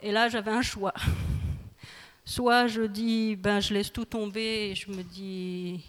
Et 0.03 0.11
là, 0.11 0.27
j'avais 0.27 0.51
un 0.51 0.61
choix. 0.61 0.93
Soit 2.25 2.67
je 2.67 2.81
dis, 2.81 3.37
ben, 3.37 3.61
je 3.61 3.73
laisse 3.73 3.89
tout 3.89 4.03
tomber, 4.03 4.71
et 4.71 4.75
je 4.75 4.91
me 4.91 5.01
dis, 5.01 5.79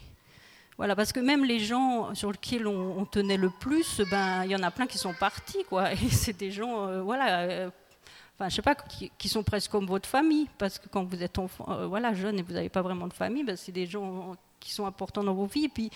voilà, 0.76 0.94
parce 0.94 1.12
que 1.12 1.18
même 1.18 1.44
les 1.44 1.58
gens 1.58 2.14
sur 2.14 2.30
lesquels 2.30 2.68
on, 2.68 3.04
tenait 3.06 3.36
le 3.36 3.50
plus, 3.50 4.02
ben, 4.08 4.44
il 4.44 4.52
y 4.52 4.54
en 4.54 4.62
a 4.62 4.70
plein 4.70 4.86
qui 4.86 4.98
sont 4.98 5.14
partis, 5.14 5.64
quoi. 5.68 5.92
Et 5.94 5.96
c'est 5.96 6.38
des 6.38 6.52
gens, 6.52 6.86
euh, 6.86 7.02
voilà, 7.02 7.40
euh, 7.40 7.70
je 8.40 8.54
sais 8.54 8.62
pas, 8.62 8.76
qui, 8.76 9.28
sont 9.28 9.42
presque 9.42 9.72
comme 9.72 9.86
votre 9.86 10.08
famille, 10.08 10.48
parce 10.58 10.78
que 10.78 10.88
quand 10.88 11.02
vous 11.02 11.24
êtes 11.24 11.40
enfant, 11.40 11.66
euh, 11.70 11.86
voilà, 11.88 12.14
jeune 12.14 12.38
et 12.38 12.42
vous 12.42 12.52
n'avez 12.52 12.68
pas 12.68 12.82
vraiment 12.82 13.08
de 13.08 13.14
famille, 13.14 13.42
ben, 13.42 13.56
c'est 13.56 13.72
des 13.72 13.86
gens 13.86 14.36
qui 14.60 14.72
sont 14.72 14.86
importants 14.86 15.24
dans 15.24 15.34
vos 15.34 15.46
vies. 15.46 15.64
Et 15.64 15.68
puis, 15.68 15.90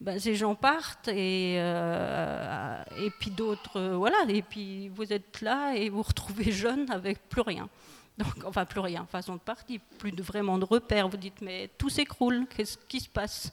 ben, 0.00 0.18
ces 0.18 0.34
gens 0.34 0.54
partent 0.54 1.08
et, 1.08 1.56
euh, 1.58 2.82
et 2.98 3.10
puis 3.10 3.30
d'autres, 3.30 3.78
euh, 3.78 3.96
voilà, 3.96 4.16
et 4.28 4.40
puis 4.40 4.88
vous 4.88 5.12
êtes 5.12 5.42
là 5.42 5.74
et 5.74 5.90
vous 5.90 5.98
vous 5.98 6.02
retrouvez 6.02 6.50
jeune 6.52 6.90
avec 6.90 7.28
plus 7.28 7.42
rien. 7.42 7.68
Donc, 8.16 8.44
enfin, 8.46 8.64
plus 8.64 8.80
rien, 8.80 9.06
façon 9.10 9.34
de 9.34 9.40
partir, 9.40 9.80
plus 9.98 10.12
de, 10.12 10.22
vraiment 10.22 10.58
de 10.58 10.64
repères. 10.64 11.08
Vous 11.08 11.16
dites, 11.16 11.40
mais 11.42 11.70
tout 11.78 11.90
s'écroule, 11.90 12.46
qu'est-ce 12.54 12.78
qui 12.88 13.00
se 13.00 13.08
passe? 13.08 13.52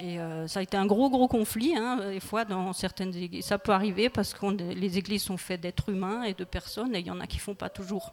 Et 0.00 0.18
euh, 0.18 0.46
ça 0.46 0.60
a 0.60 0.62
été 0.62 0.76
un 0.76 0.86
gros, 0.86 1.10
gros 1.10 1.28
conflit, 1.28 1.74
hein, 1.76 1.96
des 2.12 2.20
fois, 2.20 2.44
dans 2.44 2.72
certaines 2.72 3.14
églises. 3.14 3.46
Ça 3.46 3.58
peut 3.58 3.72
arriver 3.72 4.08
parce 4.08 4.32
que 4.32 4.46
les 4.46 4.98
églises 4.98 5.22
sont 5.22 5.36
faites 5.36 5.60
d'êtres 5.60 5.90
humains 5.90 6.22
et 6.22 6.34
de 6.34 6.44
personnes, 6.44 6.94
et 6.94 7.00
il 7.00 7.06
y 7.06 7.10
en 7.10 7.20
a 7.20 7.26
qui 7.26 7.38
font 7.38 7.54
pas 7.54 7.68
toujours 7.68 8.12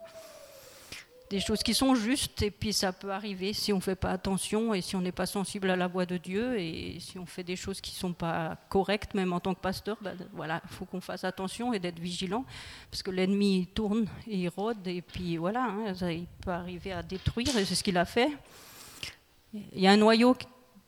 des 1.35 1.41
choses 1.41 1.63
qui 1.63 1.73
sont 1.73 1.95
justes, 1.95 2.41
et 2.43 2.49
puis 2.49 2.71
ça 2.71 2.93
peut 2.93 3.11
arriver 3.11 3.51
si 3.51 3.73
on 3.73 3.77
ne 3.77 3.81
fait 3.81 3.97
pas 3.97 4.11
attention 4.11 4.73
et 4.73 4.79
si 4.79 4.95
on 4.95 5.01
n'est 5.01 5.11
pas 5.11 5.25
sensible 5.25 5.69
à 5.69 5.75
la 5.75 5.87
voix 5.87 6.05
de 6.05 6.15
Dieu, 6.15 6.57
et 6.57 6.97
si 7.01 7.19
on 7.19 7.25
fait 7.25 7.43
des 7.43 7.57
choses 7.57 7.81
qui 7.81 7.91
ne 7.91 7.97
sont 7.97 8.13
pas 8.13 8.55
correctes, 8.69 9.13
même 9.13 9.33
en 9.33 9.41
tant 9.41 9.53
que 9.53 9.59
pasteur, 9.59 9.97
ben, 9.99 10.15
voilà, 10.31 10.61
il 10.63 10.73
faut 10.73 10.85
qu'on 10.85 11.01
fasse 11.01 11.25
attention 11.25 11.73
et 11.73 11.79
d'être 11.79 11.99
vigilant, 11.99 12.45
parce 12.89 13.03
que 13.03 13.11
l'ennemi 13.11 13.67
tourne 13.75 14.05
et 14.27 14.37
il 14.37 14.47
rôde, 14.47 14.87
et 14.87 15.01
puis 15.01 15.35
voilà, 15.35 15.65
hein, 15.65 15.93
il 16.09 16.25
peut 16.39 16.51
arriver 16.51 16.93
à 16.93 17.03
détruire, 17.03 17.57
et 17.57 17.65
c'est 17.65 17.75
ce 17.75 17.83
qu'il 17.83 17.97
a 17.97 18.05
fait. 18.05 18.29
Il 19.53 19.81
y 19.81 19.87
a 19.87 19.91
un 19.91 19.97
noyau 19.97 20.37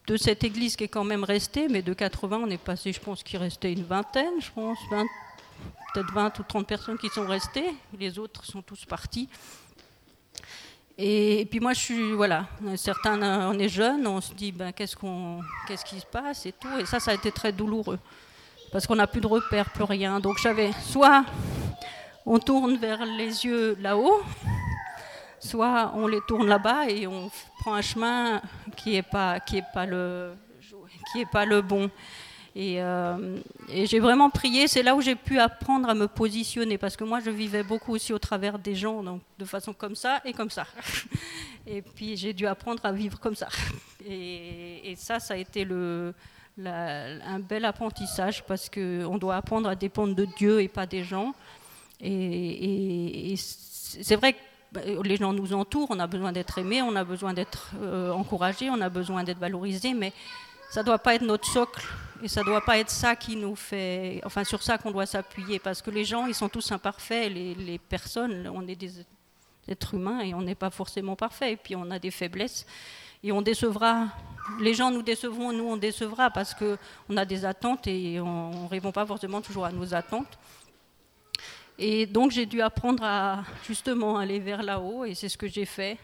de 0.08 0.16
cette 0.16 0.46
église 0.46 0.78
qui 0.78 0.86
est 0.86 0.88
quand 0.88 1.04
même 1.04 1.26
resté, 1.26 1.68
mais 1.68 1.82
de 1.82 1.92
80, 1.92 2.40
on 2.42 2.50
est 2.50 2.58
passé, 2.58 2.94
je 2.94 3.02
pense 3.02 3.22
qu'il 3.22 3.38
restait 3.38 3.74
une 3.74 3.84
vingtaine, 3.84 4.40
je 4.40 4.52
pense, 4.52 4.80
peut-être 5.94 6.14
20 6.14 6.40
ou 6.40 6.44
30 6.44 6.66
personnes 6.66 6.98
qui 6.98 7.10
sont 7.10 7.28
restées, 7.28 7.74
les 8.00 8.18
autres 8.18 8.46
sont 8.46 8.62
tous 8.62 8.86
partis. 8.86 9.28
Et, 11.00 11.48
puis 11.50 11.60
moi, 11.60 11.74
je 11.74 11.80
suis, 11.80 12.12
voilà, 12.14 12.48
certains, 12.76 13.50
on 13.50 13.60
est 13.60 13.70
jeunes, 13.70 14.08
on 14.08 14.20
se 14.20 14.34
dit, 14.34 14.52
ben, 14.52 14.72
qu'est-ce, 14.72 14.96
qu'on, 14.96 15.42
qu'est-ce 15.68 15.86
qui 15.86 16.00
se 16.00 16.06
passe 16.06 16.48
et 16.48 16.54
tout. 16.54 16.80
Et 16.80 16.86
ça, 16.86 17.00
ça 17.00 17.12
a 17.12 17.14
été 17.14 17.32
très 17.32 17.52
douloureux. 17.52 18.00
Parce 18.72 18.88
qu'on 18.88 18.96
n'a 18.96 19.06
plus 19.06 19.22
de 19.22 19.28
repères, 19.28 19.70
plus 19.70 19.84
rien. 19.84 20.20
Donc 20.20 20.40
j'avais, 20.42 20.72
soit 20.84 21.24
on 22.26 22.40
tourne 22.40 22.78
vers 22.78 23.06
les 23.06 23.46
yeux 23.46 23.78
là-haut, 23.80 24.22
soit 25.40 25.94
on 25.96 26.08
les 26.08 26.20
tourne 26.28 26.48
là-bas 26.48 26.90
et 26.90 27.08
on 27.08 27.32
prend 27.60 27.76
un 27.76 27.82
chemin 27.82 28.42
qui 28.76 28.94
n'est 28.94 29.04
pas, 29.04 29.40
qui 29.40 29.62
pas, 29.74 29.86
le, 29.86 30.34
qui 31.14 31.26
pas 31.26 31.46
le 31.46 31.62
bon. 31.62 31.90
Euh, 32.58 33.38
et, 33.70 33.86
j'ai 33.86 34.00
vraiment 34.00 34.30
prié, 34.30 34.68
c'est 34.68 34.82
là 34.82 34.96
où 34.96 35.02
j'ai 35.02 35.16
pu 35.16 35.40
apprendre 35.40 35.90
à 35.90 35.94
me 35.94 36.08
positionner, 36.08 36.78
parce 36.78 36.98
que 36.98 37.04
moi 37.04 37.20
je 37.20 37.30
vivais 37.30 37.64
beaucoup 37.64 37.94
aussi 37.94 38.14
au 38.14 38.20
travers 38.20 38.58
des 38.58 38.74
gens, 38.74 39.04
donc 39.04 39.22
de 39.38 39.46
façon 39.46 39.74
comme 39.74 39.96
ça 39.96 40.22
et 40.26 40.34
comme 40.34 40.50
ça. 40.50 40.66
Et 41.68 41.82
puis 41.82 42.18
j'ai 42.18 42.34
dû 42.34 42.48
apprendre 42.48 42.84
à 42.86 42.92
vivre 42.92 43.20
comme 43.20 43.36
ça. 43.36 43.50
Et, 44.10 44.96
ça, 44.98 45.20
ça 45.20 45.36
a 45.36 45.38
été 45.38 45.68
un 46.66 47.40
bel 47.40 47.66
apprentissage, 47.66 48.44
parce 48.46 48.70
qu'on 48.70 49.18
doit 49.18 49.36
apprendre 49.36 49.70
à 49.70 49.76
dépendre 49.76 50.16
de 50.16 50.26
Dieu 50.38 50.62
et 50.62 50.68
pas 50.68 50.88
des 50.88 51.04
gens. 51.04 51.36
Et, 52.02 53.36
c'est 53.38 54.16
vrai 54.16 54.34
que 54.34 54.40
bah, 54.72 54.82
les 55.04 55.18
gens 55.18 55.34
nous 55.34 55.54
entourent, 55.54 55.88
on 55.92 56.00
a 56.00 56.08
besoin 56.08 56.32
d'être 56.32 56.58
aimés, 56.58 56.82
on 56.82 56.96
a 56.96 57.04
besoin 57.04 57.34
d'être 57.34 57.72
euh, 57.82 58.12
encouragés, 58.12 58.70
on 58.70 58.82
a 58.82 58.90
besoin 58.90 59.24
d'être 59.24 59.40
valorisés, 59.40 59.94
mais 59.94 60.12
ça 60.70 60.84
doit 60.84 61.00
pas 61.00 61.16
être 61.16 61.22
notre 61.22 61.48
socle 61.48 61.86
et 62.22 62.28
ça 62.28 62.44
doit 62.44 62.62
pas 62.62 62.78
être 62.78 62.90
ça 62.90 63.16
qui 63.16 63.36
nous 63.36 63.56
fait, 63.56 64.22
enfin 64.26 64.44
sur 64.44 64.64
ça 64.64 64.78
qu'on 64.78 64.92
doit 64.92 65.06
s'appuyer 65.06 65.60
parce 65.60 65.82
que 65.82 65.92
les 65.92 66.04
gens 66.04 66.26
ils 66.26 66.36
sont 66.36 66.50
tous 66.50 66.72
imparfaits, 66.72 67.32
les, 67.32 67.80
personnes, 67.90 68.50
on 68.54 68.68
est 68.68 68.76
des 68.76 68.92
êtres 69.68 69.94
humains 69.94 70.22
et 70.22 70.34
on 70.34 70.42
n'est 70.42 70.56
pas 70.56 70.70
forcément 70.70 71.16
parfait 71.16 71.54
et 71.54 71.58
puis 71.58 71.76
on 71.76 71.90
a 71.92 72.00
des 72.00 72.12
faiblesses 72.12 72.66
et 73.24 73.32
on 73.32 73.42
décevra, 73.42 74.08
les 74.60 74.74
gens 74.74 74.92
nous 74.92 75.02
décevront, 75.02 75.52
nous 75.52 75.66
on 75.66 75.78
décevra 75.78 76.30
parce 76.30 76.54
qu'on 76.54 77.18
a 77.18 77.26
des 77.26 77.46
attentes 77.46 77.88
et 77.88 78.20
on 78.20 78.64
ne 78.64 78.70
répond 78.70 78.92
pas 78.92 79.06
forcément 79.06 79.42
toujours 79.42 79.66
à 79.66 79.72
nos 79.72 79.94
attentes. 79.94 80.38
Et 81.80 82.06
donc 82.06 82.32
j'ai 82.32 82.46
dû 82.46 82.62
apprendre 82.62 83.04
à 83.04 83.44
justement 83.66 84.18
aller 84.18 84.40
vers 84.40 84.64
là-haut 84.64 85.06
et 85.06 85.14
c'est 85.14 85.30
ce 85.30 85.38
que 85.38 85.48
j'ai 85.48 85.66
fait. 85.66 85.98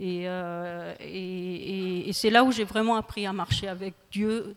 Euh, 0.00 0.94
et, 1.00 2.10
c'est 2.12 2.30
là 2.30 2.44
où 2.44 2.52
j'ai 2.52 2.64
vraiment 2.64 2.96
appris 2.96 3.26
à 3.26 3.32
marcher 3.32 3.68
avec 3.68 3.94
Dieu, 4.10 4.54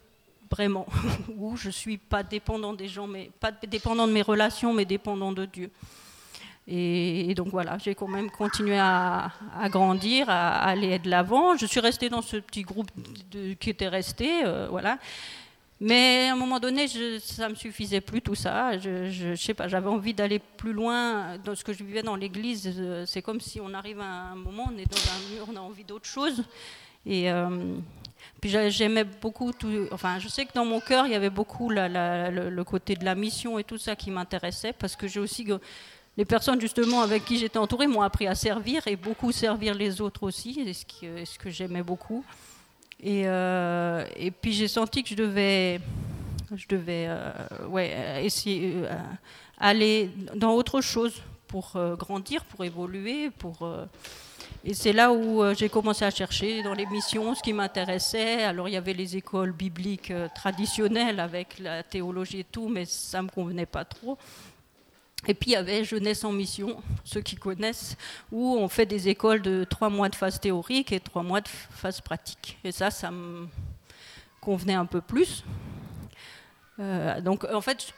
vraiment, 0.49 0.85
où 1.37 1.55
je 1.57 1.67
ne 1.67 1.71
suis 1.71 1.97
pas 1.97 2.23
dépendant 2.23 2.73
des 2.73 2.87
gens, 2.87 3.07
mais 3.07 3.29
pas 3.39 3.51
dépendant 3.51 4.07
de 4.07 4.13
mes 4.13 4.21
relations, 4.21 4.73
mais 4.73 4.85
dépendant 4.85 5.31
de 5.31 5.45
Dieu. 5.45 5.69
Et, 6.65 7.33
donc 7.35 7.49
voilà, 7.49 7.77
j'ai 7.77 7.93
quand 7.93 8.07
même 8.07 8.31
continué 8.31 8.77
à, 8.79 9.31
grandir, 9.65 10.29
à, 10.29 10.63
aller 10.63 10.97
de 10.97 11.09
l'avant. 11.09 11.57
Je 11.57 11.65
suis 11.65 11.81
restée 11.81 12.09
dans 12.09 12.21
ce 12.21 12.37
petit 12.37 12.61
groupe 12.61 12.89
qui 13.59 13.69
était 13.69 13.89
resté, 13.89 14.45
euh, 14.45 14.67
voilà. 14.69 14.97
Mais 15.85 16.29
à 16.29 16.31
un 16.31 16.37
moment 16.37 16.61
donné, 16.61 16.87
ça 16.87 17.43
ne 17.43 17.49
me 17.49 17.55
suffisait 17.55 17.99
plus 17.99 18.21
tout 18.21 18.35
ça. 18.35 18.77
Je 18.77 19.31
ne 19.31 19.35
sais 19.35 19.53
pas, 19.53 19.67
j'avais 19.67 19.89
envie 19.89 20.13
d'aller 20.13 20.39
plus 20.39 20.71
loin 20.71 21.37
dans 21.39 21.55
ce 21.55 21.63
que 21.65 21.73
je 21.73 21.83
vivais 21.83 22.01
dans 22.01 22.15
l'église. 22.15 22.73
C'est 23.05 23.21
comme 23.21 23.41
si 23.41 23.59
on 23.59 23.73
arrive 23.73 23.99
à 23.99 24.31
un 24.31 24.35
moment, 24.35 24.69
on 24.73 24.77
est 24.77 24.89
dans 24.89 25.11
un 25.11 25.35
mur, 25.35 25.47
on 25.51 25.57
a 25.57 25.59
envie 25.59 25.83
d'autre 25.83 26.05
chose. 26.05 26.41
Et 27.05 27.29
euh, 27.29 27.75
puis 28.39 28.49
j'aimais 28.69 29.03
beaucoup 29.03 29.51
tout. 29.51 29.89
Enfin, 29.91 30.19
je 30.19 30.29
sais 30.29 30.45
que 30.45 30.53
dans 30.53 30.63
mon 30.63 30.79
cœur, 30.79 31.05
il 31.05 31.11
y 31.11 31.15
avait 31.15 31.29
beaucoup 31.29 31.69
le, 31.69 32.63
côté 32.63 32.95
de 32.95 33.03
la 33.03 33.13
mission 33.13 33.59
et 33.59 33.65
tout 33.65 33.77
ça 33.77 33.97
qui 33.97 34.09
m'intéressait 34.09 34.71
parce 34.71 34.95
que 34.95 35.09
j'ai 35.09 35.19
aussi. 35.19 35.45
Les 36.15 36.25
personnes 36.25 36.61
justement 36.61 37.01
avec 37.01 37.25
qui 37.25 37.39
j'étais 37.39 37.57
entourée 37.57 37.87
m'ont 37.87 38.03
appris 38.03 38.27
à 38.27 38.35
servir 38.35 38.87
et 38.87 38.95
beaucoup 38.95 39.31
servir 39.33 39.73
les 39.73 39.99
autres 39.99 40.23
aussi, 40.23 40.63
ce, 40.73 41.25
ce 41.25 41.39
que 41.39 41.49
j'aimais 41.49 41.83
beaucoup. 41.83 42.23
Et, 43.05 43.23
euh, 43.25 44.05
et 44.15 44.31
puis 44.31 44.53
j'ai 44.53 44.69
senti 44.69 45.03
que 45.03 45.09
je 45.09 45.15
devais, 45.15 45.81
je 46.55 46.65
devais 46.69 47.07
euh, 47.09 47.33
ouais, 47.67 48.23
essayer 48.23 48.75
euh, 48.77 48.95
aller 49.57 50.09
dans 50.35 50.53
autre 50.53 50.79
chose 50.79 51.21
pour 51.47 51.77
grandir, 51.99 52.45
pour 52.45 52.63
évoluer, 52.65 53.29
pour 53.29 53.69
Et 54.63 54.73
c'est 54.73 54.93
là 54.93 55.11
où 55.11 55.43
j'ai 55.53 55.69
commencé 55.69 56.03
à 56.03 56.09
chercher 56.09 56.63
dans 56.63 56.73
les 56.73 56.87
missions 56.87 57.35
ce 57.35 57.43
qui 57.43 57.53
m'intéressait. 57.53 58.43
Alors 58.43 58.67
il 58.67 58.71
y 58.71 58.77
avait 58.77 58.93
les 58.93 59.15
écoles 59.17 59.51
bibliques 59.51 60.11
traditionnelles 60.33 61.19
avec 61.19 61.59
la 61.59 61.83
théologie 61.83 62.39
et 62.39 62.43
tout, 62.45 62.69
mais 62.69 62.85
ça 62.85 63.19
ne 63.19 63.25
me 63.25 63.29
convenait 63.29 63.67
pas 63.67 63.85
trop. 63.85 64.17
Et 65.27 65.33
puis 65.33 65.51
il 65.51 65.53
y 65.53 65.55
avait 65.55 65.83
Jeunesse 65.83 66.23
en 66.23 66.31
mission, 66.31 66.81
ceux 67.03 67.21
qui 67.21 67.35
connaissent, 67.35 67.95
où 68.31 68.57
on 68.57 68.67
fait 68.67 68.85
des 68.85 69.07
écoles 69.07 69.41
de 69.41 69.63
trois 69.63 69.89
mois 69.89 70.09
de 70.09 70.15
phase 70.15 70.39
théorique 70.39 70.91
et 70.91 70.99
trois 70.99 71.23
mois 71.23 71.41
de 71.41 71.47
phase 71.47 72.01
pratique. 72.01 72.57
Et 72.63 72.71
ça, 72.71 72.91
ça 72.91 73.09
me 73.09 73.47
convenait 74.41 74.73
un 74.73 74.85
peu 74.85 75.01
plus. 75.01 75.43
Euh, 76.79 77.21
donc 77.21 77.45
en 77.45 77.61
fait, 77.61 77.93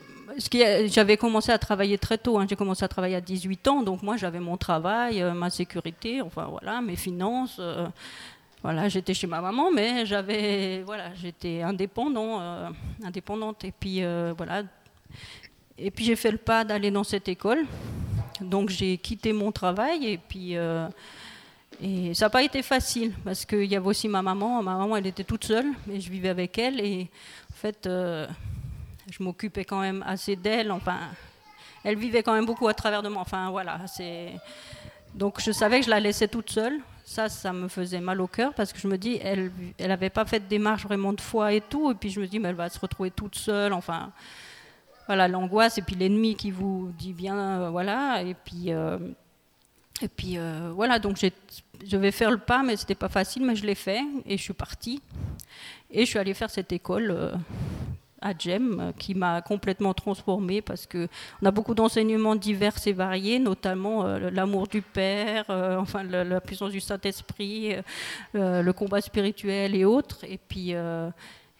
j'avais 0.87 1.17
commencé 1.17 1.51
à 1.51 1.57
travailler 1.57 1.97
très 1.97 2.17
tôt. 2.17 2.37
Hein. 2.37 2.45
J'ai 2.49 2.55
commencé 2.55 2.83
à 2.83 2.87
travailler 2.87 3.15
à 3.15 3.21
18 3.21 3.67
ans, 3.67 3.83
donc 3.83 4.03
moi 4.03 4.17
j'avais 4.17 4.39
mon 4.39 4.57
travail, 4.57 5.21
euh, 5.21 5.33
ma 5.33 5.49
sécurité, 5.49 6.21
enfin 6.21 6.47
voilà, 6.49 6.81
mes 6.81 6.95
finances. 6.95 7.57
Euh, 7.59 7.87
voilà, 8.61 8.89
j'étais 8.89 9.13
chez 9.13 9.27
ma 9.27 9.41
maman, 9.41 9.71
mais 9.71 10.05
j'avais, 10.05 10.81
voilà, 10.83 11.13
j'étais 11.13 11.61
indépendant, 11.61 12.41
indépendante. 13.03 13.63
Et 13.63 13.71
puis 13.71 14.01
voilà. 14.35 14.63
Et 15.77 15.91
puis 15.91 16.05
j'ai 16.05 16.15
fait 16.15 16.31
le 16.31 16.37
pas 16.37 16.63
d'aller 16.63 16.91
dans 16.91 17.03
cette 17.03 17.27
école. 17.27 17.65
Donc 18.41 18.69
j'ai 18.69 18.97
quitté 18.97 19.33
mon 19.33 19.51
travail 19.51 20.05
et 20.05 20.17
puis. 20.17 20.55
Et 21.81 22.13
ça 22.13 22.25
n'a 22.25 22.29
pas 22.29 22.43
été 22.43 22.61
facile 22.61 23.13
parce 23.25 23.43
qu'il 23.43 23.65
y 23.65 23.75
avait 23.75 23.85
aussi 23.85 24.07
ma 24.07 24.21
maman. 24.21 24.63
Ma 24.63 24.75
maman, 24.77 24.95
elle 24.95 25.07
était 25.07 25.25
toute 25.25 25.43
seule, 25.43 25.67
mais 25.87 25.99
je 25.99 26.09
vivais 26.09 26.29
avec 26.29 26.57
elle. 26.57 26.79
Et 26.79 27.09
en 27.51 27.55
fait, 27.55 27.79
je 27.83 29.21
m'occupais 29.23 29.65
quand 29.65 29.81
même 29.81 30.03
assez 30.07 30.35
d'elle. 30.35 30.71
Enfin, 30.71 30.97
elle 31.83 31.97
vivait 31.97 32.23
quand 32.23 32.33
même 32.33 32.45
beaucoup 32.45 32.67
à 32.67 32.73
travers 32.73 33.03
de 33.03 33.09
moi. 33.09 33.21
Enfin, 33.21 33.49
voilà. 33.49 33.79
C'est 33.87 34.31
donc 35.13 35.41
je 35.41 35.51
savais 35.51 35.79
que 35.79 35.85
je 35.85 35.89
la 35.89 35.99
laissais 35.99 36.27
toute 36.27 36.49
seule. 36.49 36.79
Ça, 37.03 37.29
ça 37.29 37.53
me 37.53 37.67
faisait 37.67 37.99
mal 37.99 38.19
au 38.19 38.27
cœur 38.27 38.53
parce 38.53 38.73
que 38.73 38.79
je 38.79 38.87
me 38.87 38.97
dis, 38.97 39.19
elle, 39.21 39.51
elle 39.77 39.89
n'avait 39.89 40.09
pas 40.09 40.25
fait 40.25 40.39
de 40.39 40.45
démarche 40.45 40.83
vraiment 40.83 41.13
de 41.13 41.21
foi 41.21 41.53
et 41.53 41.61
tout. 41.61 41.91
Et 41.91 41.93
puis 41.93 42.09
je 42.09 42.19
me 42.19 42.27
dis, 42.27 42.39
mais 42.39 42.49
elle 42.49 42.55
va 42.55 42.69
se 42.69 42.79
retrouver 42.79 43.11
toute 43.11 43.35
seule. 43.35 43.73
Enfin, 43.73 44.11
voilà, 45.07 45.27
l'angoisse 45.27 45.77
et 45.77 45.81
puis 45.81 45.95
l'ennemi 45.95 46.35
qui 46.35 46.51
vous 46.51 46.91
dit 46.97 47.13
bien, 47.13 47.37
euh, 47.37 47.69
voilà. 47.69 48.23
Et 48.23 48.33
puis, 48.33 48.73
euh, 48.73 48.97
et 50.01 50.07
puis 50.07 50.37
euh, 50.37 50.71
voilà. 50.73 50.99
Donc 50.99 51.17
je 51.85 51.97
vais 51.97 52.11
faire 52.11 52.31
le 52.31 52.37
pas, 52.37 52.63
mais 52.63 52.75
c'était 52.75 52.95
pas 52.95 53.09
facile, 53.09 53.45
mais 53.45 53.55
je 53.55 53.65
l'ai 53.65 53.75
fait 53.75 54.01
et 54.25 54.37
je 54.37 54.43
suis 54.43 54.53
partie. 54.53 55.01
Et 55.91 56.05
je 56.05 56.09
suis 56.09 56.19
allée 56.19 56.33
faire 56.33 56.49
cette 56.49 56.71
école 56.71 57.33
à 58.21 58.31
euh, 58.47 58.91
qui 58.97 59.13
m'a 59.13 59.41
complètement 59.43 59.93
transformée 59.93 60.63
parce 60.63 60.87
que 60.87 61.07
on 61.43 61.45
a 61.45 61.51
beaucoup 61.51 61.75
d'enseignements 61.75 62.35
divers 62.35 62.75
et 62.87 62.93
variés, 62.93 63.37
notamment 63.37 64.03
l'amour 64.17 64.67
du 64.67 64.81
Père, 64.81 65.45
enfin 65.49 66.03
la, 66.03 66.41
puissance 66.41 66.71
du 66.71 66.79
Saint-Esprit, 66.79 67.75
le 68.33 68.71
combat 68.71 69.01
spirituel 69.01 69.75
et 69.75 69.85
autres. 69.85 70.25
Et 70.27 70.39
puis 70.39 70.73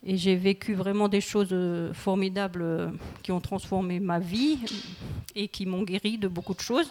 et 0.06 0.16
j'ai 0.16 0.36
vécu 0.36 0.74
vraiment 0.74 1.08
des 1.08 1.20
choses 1.20 1.54
formidables 1.92 2.92
qui 3.22 3.32
ont 3.32 3.40
transformé 3.40 3.98
ma 3.98 4.20
vie 4.20 4.58
et 5.34 5.48
qui 5.48 5.66
m'ont 5.66 5.82
guéri 5.82 6.16
de 6.16 6.28
beaucoup 6.28 6.54
de 6.54 6.60
choses. 6.60 6.90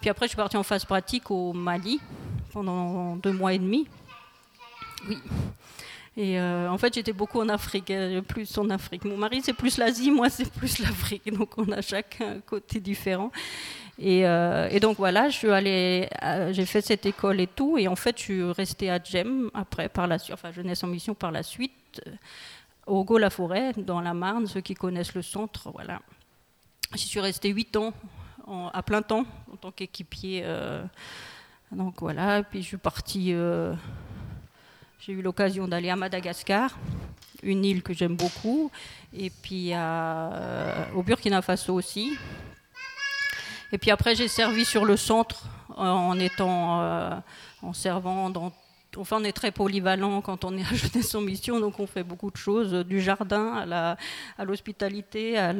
Puis 0.00 0.10
après, 0.10 0.26
je 0.26 0.30
suis 0.30 0.36
partie 0.36 0.56
en 0.56 0.62
phase 0.62 0.84
pratique 0.84 1.30
au 1.30 1.52
Mali 1.52 2.00
pendant 2.52 3.16
deux 3.16 3.32
mois 3.32 3.52
et 3.52 3.58
demi. 3.58 3.86
Oui. 5.08 5.18
Et 6.16 6.40
euh, 6.40 6.70
en 6.70 6.78
fait, 6.78 6.94
j'étais 6.94 7.12
beaucoup 7.12 7.40
en 7.40 7.48
Afrique, 7.50 7.90
euh, 7.90 8.22
plus 8.22 8.56
en 8.56 8.70
Afrique. 8.70 9.04
Mon 9.04 9.18
mari, 9.18 9.42
c'est 9.42 9.52
plus 9.52 9.76
l'Asie, 9.76 10.10
moi, 10.10 10.30
c'est 10.30 10.50
plus 10.50 10.78
l'Afrique. 10.82 11.30
Donc, 11.30 11.50
on 11.58 11.70
a 11.72 11.82
chacun 11.82 12.36
un 12.36 12.40
côté 12.40 12.80
différent. 12.80 13.30
Et, 13.98 14.26
euh, 14.26 14.68
et 14.70 14.80
donc, 14.80 14.96
voilà, 14.96 15.28
je 15.28 15.36
suis 15.36 15.50
allée, 15.50 16.08
j'ai 16.52 16.64
fait 16.64 16.80
cette 16.80 17.04
école 17.04 17.40
et 17.40 17.46
tout. 17.46 17.76
Et 17.76 17.86
en 17.86 17.96
fait, 17.96 18.16
je 18.16 18.22
suis 18.22 18.42
restée 18.44 18.90
à 18.90 18.98
Djem 18.98 19.50
après, 19.52 19.90
par 19.90 20.06
la 20.06 20.18
suite, 20.18 20.34
enfin, 20.34 20.52
jeunesse 20.52 20.82
en 20.84 20.86
mission 20.86 21.14
par 21.14 21.32
la 21.32 21.42
suite, 21.42 21.72
au 22.86 23.04
Gaulle-la-Forêt, 23.04 23.72
dans 23.76 24.00
la 24.00 24.14
Marne, 24.14 24.46
ceux 24.46 24.60
qui 24.60 24.74
connaissent 24.74 25.14
le 25.14 25.22
centre, 25.22 25.70
voilà. 25.72 26.00
J'y 26.94 27.06
suis 27.06 27.20
restée 27.20 27.50
8 27.50 27.76
ans 27.76 27.92
à 28.72 28.82
plein 28.82 29.02
temps 29.02 29.26
en 29.52 29.56
tant 29.56 29.72
qu'équipier. 29.72 30.44
donc, 31.72 32.00
voilà, 32.00 32.44
puis 32.44 32.62
je 32.62 32.68
suis 32.68 32.76
partie 32.76 33.34
j'ai 35.06 35.12
eu 35.12 35.22
l'occasion 35.22 35.68
d'aller 35.68 35.88
à 35.88 35.94
Madagascar, 35.94 36.76
une 37.44 37.64
île 37.64 37.84
que 37.84 37.92
j'aime 37.92 38.16
beaucoup, 38.16 38.72
et 39.12 39.30
puis 39.30 39.70
euh, 39.72 40.84
au 40.96 41.04
Burkina 41.04 41.42
Faso 41.42 41.74
aussi. 41.74 42.18
Et 43.70 43.78
puis 43.78 43.92
après, 43.92 44.16
j'ai 44.16 44.26
servi 44.26 44.64
sur 44.64 44.84
le 44.84 44.96
centre 44.96 45.44
en 45.76 46.18
étant, 46.18 46.80
euh, 46.80 47.10
en 47.62 47.72
servant 47.72 48.30
dans 48.30 48.52
On 48.96 49.24
est 49.24 49.32
très 49.32 49.50
polyvalent 49.50 50.20
quand 50.22 50.44
on 50.44 50.56
est 50.56 50.62
à 50.62 50.74
Jeunesse 50.74 51.14
en 51.14 51.20
Mission, 51.20 51.60
donc 51.60 51.78
on 51.80 51.86
fait 51.86 52.04
beaucoup 52.04 52.30
de 52.30 52.36
choses, 52.36 52.72
du 52.72 53.00
jardin 53.00 53.96
à 54.38 54.44
l'hospitalité, 54.44 55.38
à, 55.38 55.52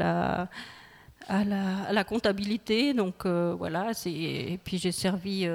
la, 1.28 2.04
comptabilité. 2.04 2.94
Donc 2.94 3.26
euh, 3.26 3.54
voilà, 3.56 3.92
et 4.06 4.58
puis 4.64 4.78
j'ai 4.78 4.92
servi 4.92 5.48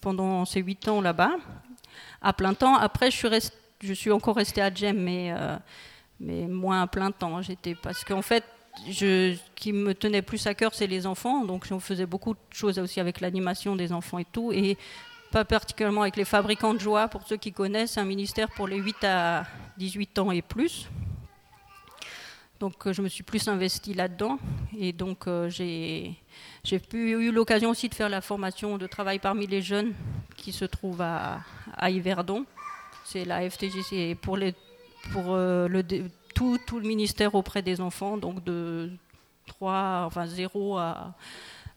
pendant 0.00 0.44
ces 0.44 0.60
huit 0.60 0.88
ans 0.88 1.00
là-bas 1.00 1.32
à 2.22 2.32
plein 2.32 2.54
temps. 2.54 2.76
Après, 2.76 3.10
je 3.10 3.94
suis, 3.94 4.10
encore 4.10 4.36
restée 4.36 4.62
à 4.62 4.72
Gem, 4.72 4.98
mais, 4.98 5.32
euh, 5.32 5.56
moins 6.48 6.82
à 6.82 6.86
plein 6.86 7.10
temps. 7.10 7.40
J'étais 7.42 7.74
parce 7.74 8.04
qu'en 8.04 8.22
fait, 8.22 8.44
ce 8.90 9.36
qui 9.54 9.72
me 9.72 9.94
tenait 9.94 10.22
plus 10.22 10.46
à 10.46 10.54
cœur, 10.54 10.74
c'est 10.74 10.86
les 10.86 11.06
enfants. 11.06 11.44
Donc, 11.44 11.66
on 11.70 11.80
faisait 11.80 12.06
beaucoup 12.06 12.34
de 12.34 12.38
choses 12.50 12.78
aussi 12.78 13.00
avec 13.00 13.20
l'animation 13.20 13.76
des 13.76 13.92
enfants 13.92 14.18
et 14.18 14.26
tout. 14.30 14.52
Pas 15.30 15.44
particulièrement 15.44 16.02
avec 16.02 16.16
les 16.16 16.24
fabricants 16.24 16.74
de 16.74 16.80
joie, 16.80 17.08
pour 17.08 17.26
ceux 17.26 17.36
qui 17.36 17.52
connaissent, 17.52 17.98
un 17.98 18.04
ministère 18.04 18.48
pour 18.50 18.66
les 18.66 18.78
8 18.78 19.04
à 19.04 19.46
18 19.78 20.18
ans 20.18 20.30
et 20.30 20.42
plus. 20.42 20.88
Donc 22.58 22.86
euh, 22.86 22.92
je 22.92 23.00
me 23.00 23.08
suis 23.08 23.22
plus 23.22 23.48
investie 23.48 23.94
là-dedans 23.94 24.38
et 24.78 24.92
donc 24.92 25.26
euh, 25.26 25.48
j'ai 25.48 26.14
eu 26.92 27.32
l'occasion 27.32 27.70
aussi 27.70 27.88
de 27.88 27.94
faire 27.94 28.10
la 28.10 28.20
formation 28.20 28.76
de 28.76 28.86
travail 28.86 29.18
parmi 29.18 29.46
les 29.46 29.62
jeunes 29.62 29.94
qui 30.36 30.52
se 30.52 30.66
trouvent 30.66 31.00
à, 31.00 31.40
à 31.74 31.90
Yverdon. 31.90 32.44
C'est 33.04 33.24
la 33.24 33.48
FTJ, 33.48 34.14
pour, 34.20 34.36
les, 34.36 34.54
pour 35.12 35.34
euh, 35.34 35.68
le, 35.68 35.82
tout, 36.34 36.58
tout, 36.66 36.80
le 36.80 36.86
ministère 36.86 37.34
auprès 37.34 37.62
des 37.62 37.80
enfants, 37.80 38.18
donc 38.18 38.44
de 38.44 38.90
3, 39.46 40.02
enfin 40.06 40.26
0 40.26 40.76
à, 40.76 41.14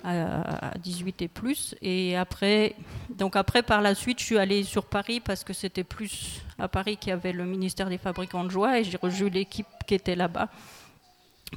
à 0.04 0.74
18 0.80 1.22
et 1.22 1.28
plus. 1.28 1.76
Et 1.82 2.18
après, 2.18 2.76
donc 3.10 3.36
après, 3.36 3.64
par 3.64 3.82
la 3.82 3.96
suite, 3.96 4.20
je 4.20 4.26
suis 4.26 4.38
allée 4.38 4.64
sur 4.64 4.86
Paris 4.86 5.20
parce 5.20 5.44
que 5.44 5.54
c'était 5.54 5.84
plus 5.84 6.42
à 6.60 6.68
Paris 6.68 6.98
qu'il 6.98 7.10
y 7.10 7.14
avait 7.14 7.32
le 7.32 7.46
ministère 7.46 7.90
des 7.90 7.98
fabricants 7.98 8.44
de 8.44 8.52
joie 8.52 8.80
et 8.80 8.84
j'ai 8.84 8.98
rejoint 8.98 9.30
l'équipe 9.30 9.68
qui 9.88 9.96
était 9.96 10.16
là-bas 10.16 10.50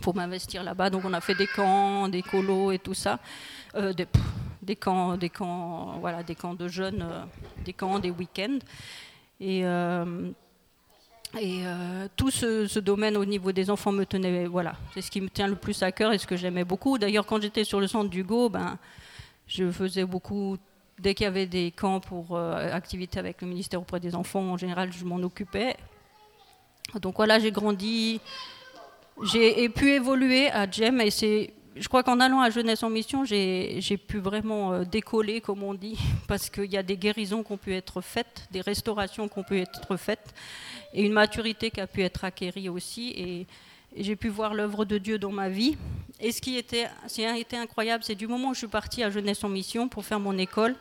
pour 0.00 0.14
m'investir 0.14 0.62
là-bas. 0.62 0.90
Donc 0.90 1.04
on 1.04 1.12
a 1.12 1.20
fait 1.20 1.34
des 1.34 1.46
camps, 1.46 2.08
des 2.08 2.22
colos 2.22 2.72
et 2.72 2.78
tout 2.78 2.94
ça, 2.94 3.18
euh, 3.74 3.92
des, 3.92 4.06
des, 4.62 4.76
camps, 4.76 5.16
des 5.16 5.30
camps, 5.30 5.98
voilà, 6.00 6.22
des 6.22 6.34
camps 6.34 6.54
de 6.54 6.68
jeunes, 6.68 7.02
euh, 7.02 7.24
des 7.64 7.72
camps, 7.72 7.98
des 7.98 8.10
week-ends. 8.10 8.58
Et, 9.40 9.64
euh, 9.64 10.30
et 11.40 11.62
tout 12.16 12.30
ce, 12.30 12.78
domaine 12.78 13.16
au 13.16 13.24
niveau 13.24 13.52
des 13.52 13.70
enfants 13.70 13.92
me 13.92 14.04
tenait, 14.04 14.46
voilà, 14.46 14.74
c'est 14.94 15.02
ce 15.02 15.10
qui 15.10 15.20
me 15.20 15.28
tient 15.28 15.48
le 15.48 15.56
plus 15.56 15.82
à 15.82 15.92
cœur 15.92 16.12
et 16.12 16.18
ce 16.18 16.26
que 16.26 16.36
j'aimais 16.36 16.64
beaucoup. 16.64 16.98
D'ailleurs, 16.98 17.26
quand 17.26 17.42
j'étais 17.42 17.64
sur 17.64 17.80
le 17.80 17.86
centre 17.86 18.08
d'Hugo, 18.08 18.48
ben, 18.48 18.78
je 19.46 19.70
faisais 19.70 20.04
beaucoup 20.04 20.56
dès 20.98 21.14
qu'il 21.14 21.24
y 21.24 21.26
avait 21.26 21.46
des 21.46 21.72
camps 21.72 22.00
pour 22.00 22.38
activités 22.38 23.18
avec 23.18 23.42
le 23.42 23.48
ministère 23.48 23.80
auprès 23.80 24.00
des 24.00 24.14
enfants, 24.14 24.40
en 24.40 24.56
général, 24.56 24.92
je 24.92 25.04
m'en 25.04 25.16
occupais. 25.16 25.76
Donc 27.00 27.16
voilà, 27.16 27.38
j'ai 27.38 27.50
grandi 27.50 28.20
j'ai 29.22 29.68
pu 29.68 29.92
évoluer 29.92 30.48
à 30.50 30.70
GEM 30.70 31.00
et 31.00 31.10
c'est 31.10 31.52
je 31.78 31.88
crois 31.88 32.02
qu'en 32.02 32.20
allant 32.20 32.40
à 32.40 32.50
Jeunesse 32.50 32.82
en 32.82 32.90
Mission, 32.90 33.24
j'ai 33.24 33.96
pu 34.08 34.18
vraiment 34.18 34.72
euh, 34.72 34.84
décoller, 34.84 35.40
comme 35.40 35.62
on 35.62 35.74
dit, 35.74 35.98
parce 36.28 36.48
qu'il 36.48 36.70
y 36.72 36.76
a 36.76 36.82
des 36.82 36.96
guérisons 36.96 37.42
qui 37.42 37.52
ont 37.52 37.56
pu 37.58 37.74
être 37.74 38.00
faites, 38.00 38.46
des 38.50 38.60
restaurations 38.60 39.28
qui 39.28 39.38
ont 39.38 39.42
pu 39.42 39.58
être 39.60 39.96
faites, 39.96 40.34
et 40.94 41.04
une 41.04 41.12
maturité 41.12 41.70
qui 41.70 41.80
a 41.80 41.86
pu 41.86 42.02
être 42.02 42.24
acquérie 42.24 42.68
aussi. 42.68 43.10
Et, 43.16 43.46
j'ai 43.98 44.16
pu 44.16 44.28
voir 44.28 44.52
l'œuvre 44.52 44.84
de 44.84 44.98
Dieu 44.98 45.18
dans 45.18 45.32
ma 45.32 45.48
vie. 45.48 45.78
Et 46.20 46.30
ce 46.30 46.42
qui 46.42 46.58
était, 46.58 46.86
a 47.18 47.38
été 47.38 47.56
incroyable, 47.56 48.04
c'est 48.04 48.14
du 48.14 48.26
moment 48.26 48.50
où 48.50 48.52
je 48.52 48.58
suis 48.58 48.66
partie 48.66 49.02
à 49.02 49.08
Jeunesse 49.08 49.42
en 49.42 49.48
Mission 49.48 49.88
pour 49.88 50.04
faire 50.04 50.20
mon 50.20 50.36
école, 50.36 50.76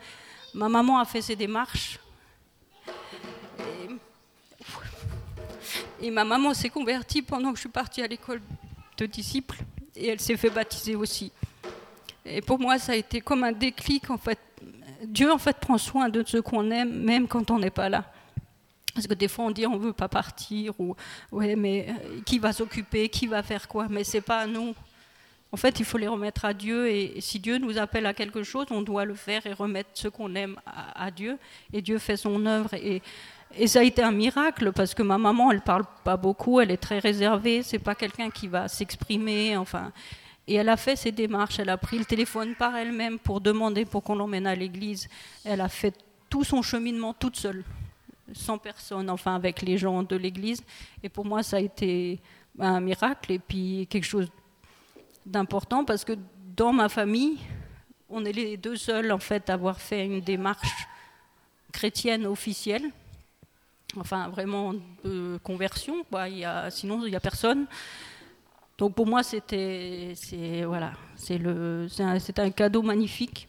ma 0.53 0.67
maman 0.67 0.99
a 0.99 1.05
fait 1.05 1.21
ses 1.21 1.37
démarches. 1.37 1.97
Et 6.01 6.11
ma 6.11 6.25
maman 6.25 6.53
s'est 6.53 6.69
convertie 6.69 7.21
pendant 7.21 7.51
que 7.51 7.55
je 7.55 7.61
suis 7.61 7.69
partie 7.69 8.01
à 8.01 8.07
l'école 8.07 8.41
de 8.97 9.05
disciples 9.05 9.63
et 9.95 10.09
elle 10.09 10.19
s'est 10.19 10.37
fait 10.37 10.49
baptiser 10.49 10.95
aussi. 10.95 11.31
Et 12.25 12.41
pour 12.41 12.59
moi, 12.59 12.79
ça 12.79 12.93
a 12.93 12.95
été 12.95 13.21
comme 13.21 13.43
un 13.43 13.51
déclic 13.51 14.09
en 14.09 14.17
fait. 14.17 14.39
Dieu 15.03 15.31
en 15.31 15.37
fait 15.37 15.57
prend 15.57 15.77
soin 15.77 16.09
de 16.09 16.23
ceux 16.25 16.41
qu'on 16.41 16.71
aime 16.71 17.03
même 17.03 17.27
quand 17.27 17.51
on 17.51 17.59
n'est 17.59 17.69
pas 17.69 17.89
là. 17.89 18.05
Parce 18.93 19.07
que 19.07 19.13
des 19.13 19.27
fois 19.27 19.45
on 19.45 19.51
dit 19.51 19.67
on 19.67 19.77
veut 19.77 19.93
pas 19.93 20.07
partir 20.07 20.73
ou 20.79 20.95
ouais 21.31 21.55
mais 21.55 21.87
euh, 21.89 22.21
qui 22.25 22.39
va 22.39 22.53
s'occuper, 22.53 23.09
qui 23.09 23.27
va 23.27 23.43
faire 23.43 23.67
quoi, 23.67 23.87
mais 23.89 24.03
c'est 24.03 24.21
pas 24.21 24.39
à 24.39 24.47
nous. 24.47 24.73
en 25.51 25.57
fait, 25.57 25.79
il 25.79 25.85
faut 25.85 25.97
les 25.97 26.07
remettre 26.07 26.45
à 26.45 26.53
Dieu. 26.53 26.89
Et 26.89 27.21
si 27.21 27.39
Dieu 27.39 27.57
nous 27.57 27.77
appelle 27.77 28.05
à 28.05 28.13
quelque 28.13 28.43
chose, 28.43 28.67
on 28.71 28.81
doit 28.81 29.05
le 29.05 29.15
faire 29.15 29.45
et 29.45 29.53
remettre 29.53 29.89
ce 29.93 30.07
qu'on 30.07 30.33
aime 30.35 30.59
à, 30.65 31.11
Dieu. 31.11 31.37
Et 31.71 31.81
Dieu 31.81 31.99
fait 31.99 32.17
son 32.17 32.45
œuvre. 32.45 32.73
Et, 33.57 33.67
ça 33.67 33.79
a 33.79 33.83
été 33.83 34.01
un 34.01 34.11
miracle 34.11 34.71
parce 34.71 34.93
que 34.93 35.03
ma 35.03 35.17
maman, 35.17 35.51
elle 35.51 35.61
parle 35.61 35.85
pas 36.03 36.17
beaucoup, 36.17 36.59
elle 36.59 36.71
est 36.71 36.77
très 36.77 36.99
réservée. 36.99 37.63
C'est 37.63 37.79
pas 37.79 37.95
quelqu'un 37.95 38.29
qui 38.29 38.47
va 38.47 38.67
s'exprimer. 38.67 39.57
Enfin, 39.57 39.91
et 40.47 40.55
elle 40.55 40.69
a 40.69 40.77
fait 40.77 40.95
ses 40.95 41.11
démarches. 41.11 41.59
Elle 41.59 41.69
a 41.69 41.77
pris 41.77 41.97
le 41.97 42.05
téléphone 42.05 42.55
par 42.55 42.75
elle-même 42.75 43.19
pour 43.19 43.41
demander 43.41 43.85
pour 43.85 44.03
qu'on 44.03 44.15
l'emmène 44.15 44.47
à 44.47 44.55
l'église. 44.55 45.07
Elle 45.43 45.61
a 45.61 45.69
fait 45.69 45.93
tout 46.29 46.43
son 46.43 46.61
cheminement 46.61 47.13
toute 47.13 47.37
seule, 47.37 47.63
sans 48.33 48.57
personne, 48.57 49.09
enfin 49.09 49.35
avec 49.35 49.61
les 49.61 49.77
gens 49.77 50.03
de 50.03 50.15
l'église. 50.15 50.63
Et 51.03 51.09
pour 51.09 51.25
moi, 51.25 51.43
ça 51.43 51.57
a 51.57 51.59
été 51.59 52.19
un 52.59 52.79
miracle 52.79 53.31
et 53.31 53.39
puis 53.39 53.87
quelque 53.89 54.05
chose 54.05 54.29
d'important 55.25 55.83
parce 55.83 56.05
que 56.05 56.13
dans 56.55 56.71
ma 56.71 56.89
famille, 56.89 57.37
on 58.09 58.23
est 58.25 58.31
les 58.31 58.57
deux 58.57 58.75
seuls 58.75 59.11
en 59.11 59.19
fait 59.19 59.49
à 59.49 59.53
avoir 59.53 59.79
fait 59.79 60.05
une 60.05 60.21
démarche 60.21 60.87
chrétienne 61.71 62.25
officielle, 62.25 62.91
enfin 63.99 64.29
vraiment 64.29 64.73
de 65.03 65.39
conversion. 65.43 66.05
Sinon, 66.69 67.05
il 67.05 67.09
n'y 67.09 67.15
a 67.15 67.19
personne. 67.19 67.67
Donc 68.77 68.93
pour 68.93 69.07
moi, 69.07 69.23
c'était, 69.23 70.13
voilà, 70.65 70.91
c'est 71.15 71.37
le, 71.37 71.87
c'est 71.89 72.39
un, 72.39 72.51
cadeau 72.51 72.81
magnifique. 72.81 73.47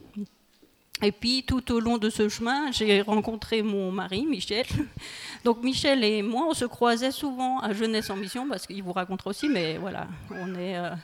Et 1.03 1.11
puis 1.11 1.43
tout 1.43 1.71
au 1.71 1.79
long 1.79 1.97
de 1.97 2.09
ce 2.09 2.27
chemin, 2.27 2.71
j'ai 2.71 3.01
rencontré 3.01 3.61
mon 3.61 3.91
mari, 3.91 4.25
Michel. 4.25 4.65
Donc 5.43 5.61
Michel 5.63 6.03
et 6.03 6.21
moi, 6.23 6.45
on 6.49 6.53
se 6.53 6.65
croisait 6.65 7.11
souvent 7.11 7.59
à 7.59 7.73
Jeunesse 7.73 8.09
en 8.09 8.15
Mission, 8.15 8.47
parce 8.47 8.65
qu'il 8.65 8.81
vous 8.81 8.93
racontera 8.93 9.29
aussi, 9.29 9.47
mais 9.47 9.77
voilà, 9.77 10.07
on, 10.31 10.55
euh, 10.55 10.95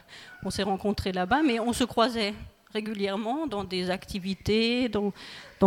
s'est 0.50 0.64
rencontrés 0.64 1.12
là-bas, 1.12 1.42
mais 1.44 1.60
on 1.60 1.72
se 1.72 1.84
croisait 1.84 2.34
régulièrement 2.72 3.46
dans 3.46 3.62
des 3.62 3.90
activités, 3.90 4.88
dans, 4.88 5.12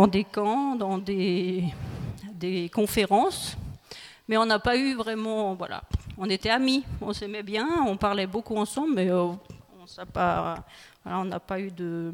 des 0.08 0.24
camps, 0.24 0.74
dans 0.74 0.98
des 0.98 1.72
conférences. 2.74 3.56
Mais 4.28 4.36
on 4.36 4.46
n'a 4.46 4.58
pas 4.58 4.76
eu 4.76 4.94
vraiment, 4.94 5.54
voilà, 5.54 5.82
on 6.18 6.28
était 6.28 6.50
amis, 6.50 6.84
on 7.00 7.12
s'aimait 7.12 7.42
bien, 7.42 7.66
on 7.86 7.96
parlait 7.96 8.26
beaucoup 8.26 8.56
ensemble, 8.56 8.94
mais 8.94 9.10
euh, 9.10 9.22
on 9.24 10.06
pas, 10.12 10.64
voilà, 11.02 11.24
n'a 11.24 11.40
pas 11.40 11.58
eu 11.58 11.70
de 11.70 12.12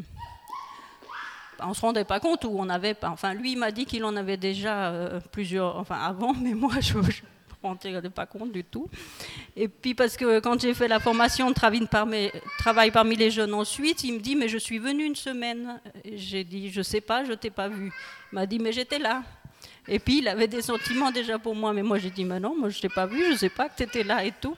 on 1.61 1.75
se 1.75 1.81
rendait 1.81 2.05
pas 2.05 2.21
compte 2.21 2.45
où 2.45 2.55
on 2.57 2.69
avait 2.69 2.95
pas. 2.95 3.11
Enfin, 3.11 3.35
lui, 3.35 3.57
m'a 3.57 3.71
dit 3.71 3.87
qu'il 3.87 4.05
en 4.05 4.17
avait 4.17 4.37
déjà 4.37 4.91
euh, 4.91 5.21
plusieurs, 5.33 5.77
enfin 5.77 5.97
avant, 5.97 6.35
mais 6.43 6.55
moi, 6.55 6.81
je 6.81 6.99
ne 6.99 7.03
me 7.03 7.13
rendais 7.63 8.11
pas 8.11 8.27
compte 8.27 8.53
du 8.53 8.65
tout. 8.65 8.89
Et 9.57 9.69
puis, 9.69 9.95
parce 9.95 10.17
que 10.17 10.41
quand 10.41 10.61
j'ai 10.61 10.75
fait 10.75 10.89
la 10.89 11.01
formation 11.01 11.51
de 11.51 11.55
travail 11.55 11.87
parmi, 11.91 12.31
parmi 12.93 13.17
les 13.17 13.31
jeunes 13.31 13.55
ensuite, 13.55 14.05
il 14.05 14.15
me 14.15 14.21
dit 14.21 14.37
Mais 14.37 14.49
je 14.49 14.59
suis 14.59 14.79
venu 14.79 15.05
une 15.05 15.17
semaine. 15.17 15.81
J'ai 16.13 16.45
dit 16.45 16.71
Je 16.71 16.83
sais 16.83 17.01
pas, 17.01 17.25
je 17.25 17.33
t'ai 17.33 17.51
pas 17.51 17.69
vu. 17.69 17.93
Il 18.33 18.35
m'a 18.35 18.47
dit 18.47 18.59
Mais 18.59 18.73
j'étais 18.73 18.99
là. 18.99 19.23
Et 19.87 19.99
puis, 19.99 20.19
il 20.19 20.29
avait 20.29 20.49
des 20.49 20.63
sentiments 20.63 21.11
déjà 21.11 21.39
pour 21.39 21.55
moi, 21.55 21.73
mais 21.73 21.83
moi, 21.83 21.99
j'ai 21.99 22.11
dit 22.11 22.25
Mais 22.25 22.41
non, 22.41 22.57
moi, 22.59 22.71
je 22.71 22.81
t'ai 22.81 22.89
pas 22.89 23.07
vu, 23.07 23.25
je 23.27 23.31
ne 23.33 23.37
sais 23.37 23.49
pas 23.51 23.69
que 23.69 23.77
tu 23.77 23.83
étais 23.83 24.03
là 24.03 24.25
et 24.25 24.33
tout. 24.33 24.57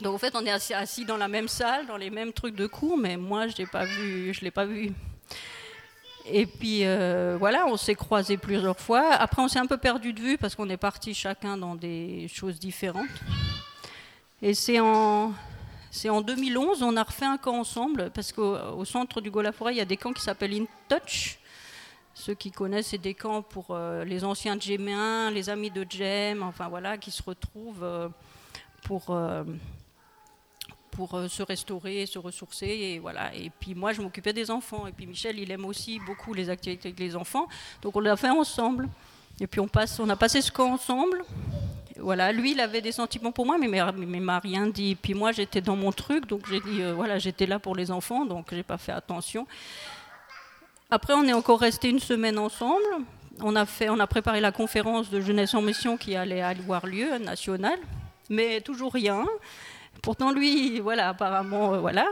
Donc, 0.00 0.14
en 0.14 0.18
fait, 0.18 0.34
on 0.34 0.44
est 0.44 0.50
assis, 0.50 1.04
dans 1.04 1.16
la 1.16 1.28
même 1.28 1.48
salle, 1.48 1.86
dans 1.86 1.96
les 1.96 2.10
mêmes 2.10 2.32
trucs 2.32 2.54
de 2.54 2.66
cours, 2.66 2.98
mais 2.98 3.16
moi, 3.16 3.46
je 3.46 3.52
ne 3.52 4.42
l'ai 4.42 4.50
pas 4.50 4.64
vu. 4.66 4.92
Et 6.28 6.44
puis 6.44 6.80
euh, 6.84 7.36
voilà, 7.38 7.66
on 7.66 7.76
s'est 7.76 7.94
croisés 7.94 8.36
plusieurs 8.36 8.78
fois. 8.78 9.12
Après, 9.12 9.42
on 9.42 9.48
s'est 9.48 9.60
un 9.60 9.66
peu 9.66 9.76
perdu 9.76 10.12
de 10.12 10.20
vue 10.20 10.38
parce 10.38 10.56
qu'on 10.56 10.68
est 10.68 10.76
partis 10.76 11.14
chacun 11.14 11.56
dans 11.56 11.76
des 11.76 12.26
choses 12.28 12.58
différentes. 12.58 13.06
Et 14.42 14.52
c'est 14.52 14.80
en, 14.80 15.32
c'est 15.90 16.10
en 16.10 16.20
2011, 16.20 16.82
on 16.82 16.96
a 16.96 17.02
refait 17.02 17.26
un 17.26 17.38
camp 17.38 17.58
ensemble 17.58 18.10
parce 18.12 18.32
qu'au 18.32 18.84
centre 18.84 19.20
du 19.20 19.30
Golaforêt, 19.30 19.74
il 19.74 19.78
y 19.78 19.80
a 19.80 19.84
des 19.84 19.96
camps 19.96 20.12
qui 20.12 20.22
s'appellent 20.22 20.54
In 20.54 20.66
Touch. 20.88 21.38
Ceux 22.18 22.32
qui 22.32 22.50
connaissent, 22.50 22.88
c'est 22.88 22.98
des 22.98 23.12
camps 23.12 23.42
pour 23.42 23.66
euh, 23.70 24.02
les 24.02 24.24
anciens 24.24 24.58
Djeméens, 24.58 25.30
les 25.30 25.50
amis 25.50 25.70
de 25.70 25.86
Djem, 25.88 26.42
enfin 26.42 26.66
voilà, 26.66 26.96
qui 26.96 27.10
se 27.10 27.22
retrouvent 27.22 27.84
euh, 27.84 28.08
pour 28.84 29.14
pour 30.92 31.14
euh, 31.14 31.28
se 31.28 31.42
restaurer, 31.42 32.06
se 32.06 32.18
ressourcer. 32.18 32.66
Et, 32.68 32.98
voilà. 32.98 33.34
et 33.34 33.50
puis 33.50 33.74
moi, 33.74 33.92
je 33.92 34.00
m'occupais 34.00 34.32
des 34.32 34.50
enfants. 34.50 34.86
Et 34.86 34.92
puis 34.92 35.06
Michel, 35.06 35.38
il 35.38 35.50
aime 35.50 35.66
aussi 35.66 36.00
beaucoup 36.06 36.32
les 36.32 36.48
activités 36.48 36.88
avec 36.88 36.98
les 36.98 37.14
enfants. 37.14 37.48
Donc 37.82 37.94
on 37.94 38.00
l'a 38.00 38.16
fait 38.16 38.30
ensemble. 38.30 38.88
Et 39.38 39.46
puis 39.46 39.60
on, 39.60 39.68
passe, 39.68 40.00
on 40.00 40.08
a 40.08 40.16
passé 40.16 40.40
ce 40.40 40.50
camp 40.50 40.72
ensemble. 40.72 41.22
Voilà, 41.98 42.32
lui, 42.32 42.52
il 42.52 42.60
avait 42.60 42.80
des 42.80 42.92
sentiments 42.92 43.32
pour 43.32 43.44
moi, 43.44 43.58
mais 43.58 43.66
il 43.66 44.20
m'a 44.22 44.38
rien 44.38 44.66
dit. 44.68 44.94
Puis 44.94 45.12
moi, 45.12 45.32
j'étais 45.32 45.60
dans 45.60 45.76
mon 45.76 45.92
truc, 45.92 46.26
donc 46.26 46.48
j'ai 46.48 46.60
dit, 46.60 46.82
voilà, 46.94 47.18
j'étais 47.18 47.46
là 47.46 47.58
pour 47.58 47.76
les 47.76 47.90
enfants, 47.90 48.24
donc 48.24 48.46
j'ai 48.52 48.62
pas 48.62 48.78
fait 48.78 48.92
attention. 48.92 49.46
Après, 50.90 51.14
on 51.14 51.24
est 51.24 51.32
encore 51.32 51.60
resté 51.60 51.88
une 51.88 51.98
semaine 51.98 52.38
ensemble. 52.38 52.84
On 53.40 53.56
a, 53.56 54.06
préparé 54.06 54.40
la 54.40 54.52
conférence 54.52 55.10
de 55.10 55.20
jeunesse 55.20 55.52
en 55.54 55.60
mission 55.60 55.96
qui 55.96 56.14
allait 56.14 56.42
avoir 56.42 56.86
lieu, 56.86 57.18
nationale, 57.18 57.78
mais 58.30 58.60
toujours 58.60 58.94
rien. 58.94 59.26
Pourtant, 60.00 60.30
lui, 60.30 60.78
voilà, 60.80 61.08
apparemment, 61.08 61.74
euh, 61.74 61.80
voilà. 61.80 62.06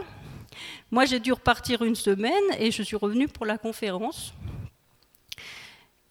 Moi, 0.91 1.05
j'ai 1.05 1.19
dû 1.19 1.31
repartir 1.31 1.83
une 1.83 1.95
semaine 1.95 2.43
et 2.59 2.69
je 2.69 2.83
suis 2.83 2.97
revenue 2.97 3.27
pour 3.27 3.45
la 3.45 3.57
conférence. 3.57 4.33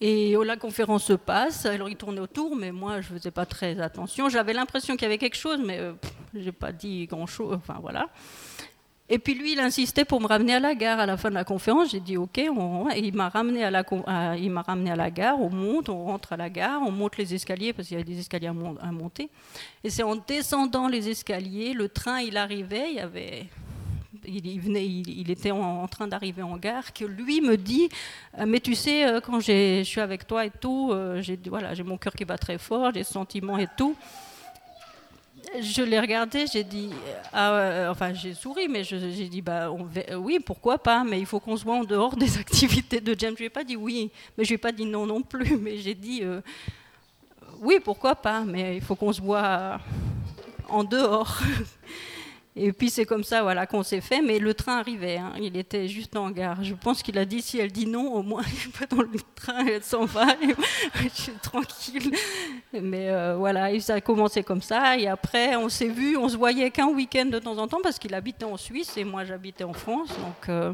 Et 0.01 0.35
oh, 0.37 0.43
la 0.43 0.57
conférence 0.57 1.05
se 1.05 1.13
passe, 1.13 1.67
alors 1.67 1.89
il 1.89 1.97
tournait 1.97 2.21
autour, 2.21 2.57
mais 2.57 2.73
moi 2.73 3.01
je 3.01 3.13
ne 3.13 3.19
faisais 3.19 3.31
pas 3.31 3.47
très 3.47 3.81
attention. 3.81 4.29
J'avais 4.29 4.53
l'impression 4.53 4.97
qu'il 4.97 5.03
y 5.03 5.07
avait 5.07 5.19
quelque 5.19 5.37
chose, 5.37 5.61
mais 5.65 5.79
euh, 5.79 5.95
je 6.35 6.41
n'ai 6.41 6.53
pas 6.53 6.73
dit 6.73 7.07
grand-chose. 7.07 7.55
Enfin 7.55 7.79
voilà. 7.81 8.09
Et 9.11 9.19
puis 9.19 9.35
lui, 9.35 9.53
il 9.53 9.61
insistait 9.61 10.07
pour 10.07 10.19
me 10.21 10.27
ramener 10.27 10.55
à 10.55 10.61
la 10.61 10.75
gare 10.75 10.99
à 10.99 11.05
la 11.05 11.19
fin 11.19 11.29
de 11.29 11.35
la 11.35 11.45
conférence. 11.45 11.91
J'ai 11.91 12.01
dit 12.01 12.17
OK. 12.17 12.39
il 12.39 13.15
m'a 13.15 13.29
ramené 13.29 13.63
à 13.63 13.71
la, 13.71 13.85
il 14.39 14.51
m'a 14.51 14.63
ramené 14.63 14.91
à 14.93 14.97
la 14.97 15.11
gare. 15.11 15.39
On 15.39 15.51
monte, 15.51 15.91
on 15.91 16.05
rentre 16.05 16.33
à 16.33 16.39
la 16.39 16.49
gare, 16.49 16.81
on 16.81 16.91
monte 16.91 17.19
les 17.19 17.35
escaliers 17.35 17.75
parce 17.75 17.89
qu'il 17.89 17.99
y 17.99 18.01
avait 18.01 18.11
des 18.11 18.19
escaliers 18.19 18.47
à, 18.47 18.53
monter. 18.53 19.29
Et 19.83 19.91
c'est 19.91 20.03
en 20.03 20.17
descendant 20.17 20.89
les 20.89 21.11
escaliers, 21.11 21.75
le 21.75 21.91
train, 21.91 22.21
il 22.21 22.39
arrivait, 22.39 22.93
il 22.95 22.99
avait 22.99 23.47
il, 24.27 24.59
venait, 24.59 24.87
il, 24.87 25.31
était 25.31 25.51
en, 25.51 25.87
train 25.87 26.09
d'arriver 26.09 26.43
en 26.43 26.57
gare, 26.57 26.95
que 26.95 27.05
lui 27.05 27.43
me 27.43 27.59
dit 27.59 27.91
euh, 28.39 28.47
Mais 28.47 28.61
tu 28.61 28.75
sais, 28.75 29.07
euh, 29.07 29.21
quand 29.21 29.39
je 29.39 29.83
suis 29.83 30.01
avec 30.01 30.27
toi 30.27 30.47
et 30.47 30.51
tout, 30.51 30.93
euh, 30.93 31.21
j'ai 31.21 31.39
voilà, 31.47 31.73
mon 31.85 31.99
cœur 31.99 32.15
qui 32.15 32.25
bat 32.25 32.39
très 32.39 32.57
fort, 32.57 32.91
j'ai 32.95 33.05
sentiments 33.05 33.59
et 33.59 33.69
tout 33.77 33.95
je 35.61 35.83
l'ai 35.83 36.01
regardé, 36.01 36.47
j'ai 36.53 36.65
dit, 36.65 36.91
ah, 37.33 37.89
enfin 37.91 38.13
j'ai 38.13 38.35
souri, 38.35 38.69
mais 38.69 38.85
j'ai 38.85 39.29
dit, 39.29 39.43
bah, 39.43 39.71
oui, 40.17 40.39
pourquoi 40.45 40.79
pas, 40.79 41.05
mais 41.05 41.21
il 41.21 41.27
faut 41.27 41.41
qu'on 41.41 41.57
se 41.57 41.65
voit 41.65 41.77
en 41.77 41.85
dehors 41.85 42.17
des 42.17 42.39
activités 42.39 43.01
de 43.01 43.15
James. 43.19 43.35
Je 43.35 43.41
lui 43.41 43.47
ai 43.47 43.51
pas 43.51 43.65
dit 43.65 43.77
oui, 43.77 44.11
mais 44.37 44.45
je 44.45 44.51
lui 44.51 44.55
ai 44.55 44.59
pas 44.59 44.73
dit 44.73 44.85
non 44.85 45.07
non 45.07 45.23
plus, 45.23 45.57
mais 45.61 45.79
j'ai 45.79 45.95
dit, 45.95 46.21
euh, 46.23 46.41
oui, 47.61 47.79
pourquoi 47.83 48.15
pas, 48.15 48.41
mais 48.41 48.77
il 48.77 48.83
faut 48.83 48.97
qu'on 48.97 49.13
se 49.13 49.21
voit 49.21 49.79
en 50.69 50.85
dehors. 50.85 51.39
Et 52.57 52.73
puis 52.73 52.89
c'est 52.89 53.05
comme 53.05 53.25
ça 53.25 53.43
voilà, 53.43 53.67
qu'on 53.67 53.83
s'est 53.83 54.01
fait, 54.01 54.23
mais 54.23 54.39
le 54.39 54.55
train 54.55 54.79
arrivait, 54.79 55.17
hein. 55.17 55.33
il 55.43 55.57
était 55.57 55.89
juste 55.89 56.15
en 56.15 56.31
gare. 56.31 56.63
Je 56.63 56.75
pense 56.75 57.03
qu'il 57.03 57.19
a 57.19 57.25
dit 57.25 57.43
si 57.43 57.59
elle 57.59 57.73
dit 57.73 57.87
non, 57.87 58.15
au 58.15 58.23
moins 58.23 58.43
je 58.57 58.69
pas 58.69 58.87
dans 58.87 59.03
le 59.03 59.19
train, 59.35 59.67
elle 59.67 59.83
s'en 59.83 60.05
va, 60.05 60.27
je 61.03 61.09
suis 61.09 61.33
tranquille. 61.43 62.15
Mais 62.73 63.11
euh, 63.11 63.35
voilà, 63.37 63.73
et 63.73 63.81
ça 63.81 63.95
a 63.95 64.01
commencé 64.01 64.45
comme 64.45 64.63
ça, 64.63 64.97
et 64.97 65.09
après 65.09 65.57
on 65.57 65.69
s'est 65.69 65.89
vu, 65.89 66.17
on 66.17 66.29
se 66.29 66.37
voyait 66.37 66.71
qu'un 66.71 66.87
week-end 66.87 67.27
de 67.27 67.41
temps 67.41 67.59
en 67.59 67.67
temps 67.67 67.81
parce 67.83 67.99
qu'il 67.99 68.15
habitait 68.15 68.45
en 68.45 68.57
Suisse 68.57 68.97
et 68.97 69.03
moi 69.03 69.25
j'habitais 69.25 69.65
en 69.65 69.73
France. 69.73 70.11
Donc, 70.11 70.49
euh, 70.49 70.73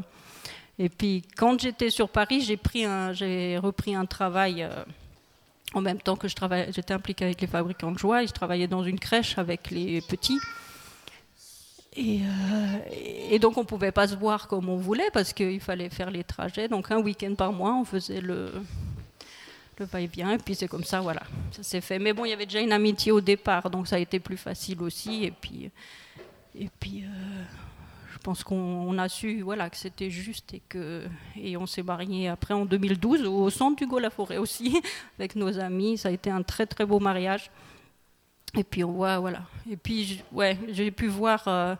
et 0.77 0.89
puis 0.89 1.23
quand 1.35 1.59
j'étais 1.59 1.89
sur 1.89 2.09
Paris, 2.09 2.41
j'ai, 2.41 3.57
repris 3.57 3.95
un 3.95 4.05
travail. 4.05 4.63
Euh, 4.63 4.69
en 5.73 5.79
même 5.79 6.01
temps 6.01 6.17
que 6.17 6.27
j'étais 6.27 6.93
impliquée 6.93 7.23
avec 7.23 7.39
les 7.39 7.47
fabricants 7.47 7.93
de 7.93 7.97
joie 7.97 8.23
et 8.23 8.27
je 8.27 8.33
travaillais 8.33 8.67
dans 8.67 8.83
une 8.83 8.99
crèche 8.99 9.37
avec 9.37 9.71
les 9.71 10.01
petits. 10.01 10.37
Et, 11.95 12.21
euh, 12.21 12.79
et, 13.31 13.37
donc 13.39 13.57
on 13.57 13.61
ne 13.61 13.65
pouvait 13.65 13.91
pas 13.91 14.07
se 14.07 14.15
voir 14.15 14.47
comme 14.47 14.69
on 14.69 14.77
voulait 14.77 15.09
parce 15.11 15.33
qu'il 15.33 15.59
fallait 15.59 15.89
faire 15.89 16.09
les 16.09 16.23
trajets. 16.23 16.67
Donc 16.69 16.89
un 16.89 16.99
week-end 16.99 17.35
par 17.35 17.51
mois, 17.51 17.73
on 17.73 17.83
faisait 17.83 18.21
le, 18.21 18.49
le 19.77 19.85
va-et-vient. 19.85 20.31
Et 20.31 20.37
puis 20.37 20.55
c'est 20.55 20.69
comme 20.69 20.85
ça, 20.85 21.01
voilà, 21.01 21.23
ça 21.51 21.63
s'est 21.63 21.81
fait. 21.81 21.99
Mais 21.99 22.13
bon, 22.13 22.23
il 22.23 22.29
y 22.29 22.33
avait 22.33 22.45
déjà 22.45 22.61
une 22.61 22.71
amitié 22.71 23.11
au 23.11 23.19
départ, 23.19 23.69
donc 23.69 23.87
ça 23.87 23.97
a 23.97 23.99
été 23.99 24.19
plus 24.19 24.37
facile 24.37 24.81
aussi. 24.81 25.25
Et 25.25 25.31
puis, 25.31 25.69
et 26.57 26.69
puis 26.79 27.03
euh, 27.03 27.43
je 28.13 28.17
pense 28.19 28.43
qu'on 28.43 28.97
a 28.97 29.09
su 29.09 29.41
voilà, 29.41 29.69
que 29.69 29.75
c'était 29.77 30.09
juste 30.09 30.53
et, 30.53 30.61
que, 30.69 31.03
et 31.35 31.57
on 31.57 31.65
s'est 31.65 31.83
marié 31.83 32.29
après 32.29 32.53
en 32.53 32.65
2012 32.65 33.25
au 33.25 33.49
centre 33.49 33.75
du 33.75 33.85
Gaulle-la-Forêt 33.85 34.37
aussi, 34.37 34.81
avec 35.19 35.35
nos 35.35 35.59
amis. 35.59 35.97
Ça 35.97 36.07
a 36.07 36.11
été 36.11 36.29
un 36.29 36.43
très 36.43 36.65
très 36.65 36.85
beau 36.85 36.99
mariage. 36.99 37.51
Et 38.57 38.63
puis 38.63 38.83
on 38.83 38.91
voit, 38.91 39.19
voilà. 39.19 39.43
Et 39.69 39.77
puis, 39.77 40.21
ouais, 40.31 40.57
j'ai 40.69 40.91
pu 40.91 41.07
voir. 41.07 41.43
Euh, 41.47 41.75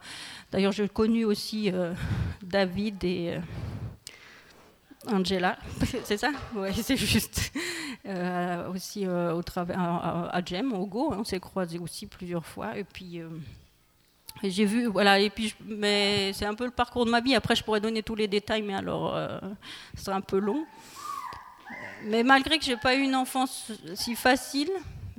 d'ailleurs, 0.52 0.72
j'ai 0.72 0.88
connu 0.88 1.26
aussi 1.26 1.70
euh, 1.70 1.94
David 2.42 3.04
et 3.04 3.36
euh, 3.36 5.12
Angela. 5.14 5.58
c'est 6.06 6.18
ça? 6.18 6.32
Oui, 6.56 6.70
c'est 6.82 6.96
juste. 6.96 7.52
aussi 8.74 9.06
au 9.08 9.44
travers 9.44 9.80
à, 9.80 10.42
Jem, 10.46 10.72
au 10.74 10.86
Go, 10.86 11.12
hein, 11.12 11.18
on 11.20 11.24
s'est 11.26 11.42
croisés 11.42 11.80
aussi 11.80 12.08
plusieurs 12.08 12.46
fois. 12.46 12.78
Et 12.78 12.86
puis, 12.86 13.22
j'ai 14.42 14.66
vu, 14.66 14.86
voilà, 14.86 15.20
et 15.20 15.30
puis, 15.30 15.54
mais 15.66 16.32
c'est 16.34 16.46
un 16.46 16.56
peu 16.56 16.66
le 16.66 16.72
parcours 16.72 17.06
de 17.06 17.12
ma 17.12 17.20
vie. 17.20 17.36
Après, 17.36 17.56
je 17.56 17.64
pourrais 17.64 17.82
donner 17.82 18.02
tous 18.02 18.16
les 18.16 18.30
détails, 18.30 18.62
mais 18.62 18.76
alors, 18.76 19.20
ce 19.98 20.10
un 20.10 20.22
peu 20.22 20.40
long. 20.40 20.66
Mais 22.06 22.24
malgré 22.24 22.58
que 22.58 22.64
j'ai 22.64 22.78
pas 22.78 22.96
eu 22.96 23.02
une 23.02 23.16
enfance 23.16 23.72
si 23.94 24.16
facile, 24.16 24.72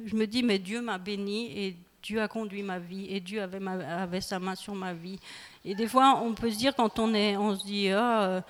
je 0.04 0.16
me 0.16 0.26
dis, 0.26 0.42
mais 0.42 0.58
Dieu 0.58 0.80
m'a 0.82 0.98
béni 0.98 1.58
et 1.58 1.76
Dieu 2.02 2.20
a 2.20 2.28
conduit 2.28 2.62
ma 2.62 2.78
vie 2.78 3.06
et 3.08 3.20
Dieu 3.20 3.40
avait, 3.40 4.20
sa 4.20 4.38
main 4.38 4.54
sur 4.54 4.74
ma 4.74 4.92
vie. 4.92 5.18
Et 5.64 5.74
des 5.74 5.86
fois, 5.86 6.20
on 6.22 6.34
peut 6.34 6.50
se 6.50 6.58
dire 6.58 6.74
quand 6.74 6.98
on 6.98 7.14
est, 7.14 7.36
on 7.36 7.56
se 7.56 7.64
dit, 7.64 7.88
ah, 7.90 8.42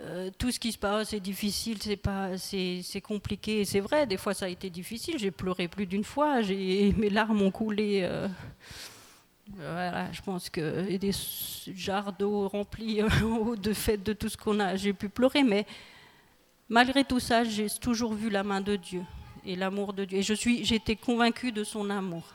euh, 0.00 0.30
tout 0.36 0.50
ce 0.50 0.58
qui 0.58 0.72
se 0.72 0.78
passe 0.78 1.10
c'est 1.10 1.20
difficile, 1.20 1.80
c'est 1.80 1.96
pas, 1.96 2.36
c'est, 2.36 3.00
compliqué. 3.02 3.64
c'est 3.64 3.80
vrai, 3.80 4.06
des 4.06 4.16
fois 4.16 4.34
ça 4.34 4.46
a 4.46 4.48
été 4.48 4.68
difficile. 4.68 5.18
J'ai 5.18 5.30
pleuré 5.30 5.68
plus 5.68 5.86
d'une 5.86 6.04
fois, 6.04 6.42
mes 6.42 7.10
larmes 7.10 7.40
ont 7.40 7.50
coulé. 7.50 8.00
Euh, 8.02 8.28
voilà, 9.54 10.10
je 10.12 10.20
pense 10.22 10.50
que 10.50 10.96
des 10.96 11.12
jarres 11.74 12.12
d'eau 12.12 12.48
remplis 12.48 13.00
de 13.56 13.72
fait 13.72 13.96
de 13.96 14.12
tout 14.12 14.28
ce 14.28 14.36
qu'on 14.36 14.60
a, 14.60 14.76
j'ai 14.76 14.92
pu 14.92 15.08
pleurer, 15.08 15.44
mais 15.44 15.64
malgré 16.68 17.04
tout 17.04 17.20
ça, 17.20 17.44
j'ai 17.44 17.70
toujours 17.70 18.12
vu 18.12 18.28
la 18.28 18.42
main 18.42 18.60
de 18.60 18.76
Dieu 18.76 19.02
et 19.46 19.56
l'amour 19.56 19.92
de 19.92 20.04
Dieu. 20.04 20.18
Et 20.18 20.22
je 20.22 20.34
suis, 20.34 20.64
j'étais 20.64 20.96
convaincue 20.96 21.52
de 21.52 21.64
son 21.64 21.88
amour. 21.90 22.34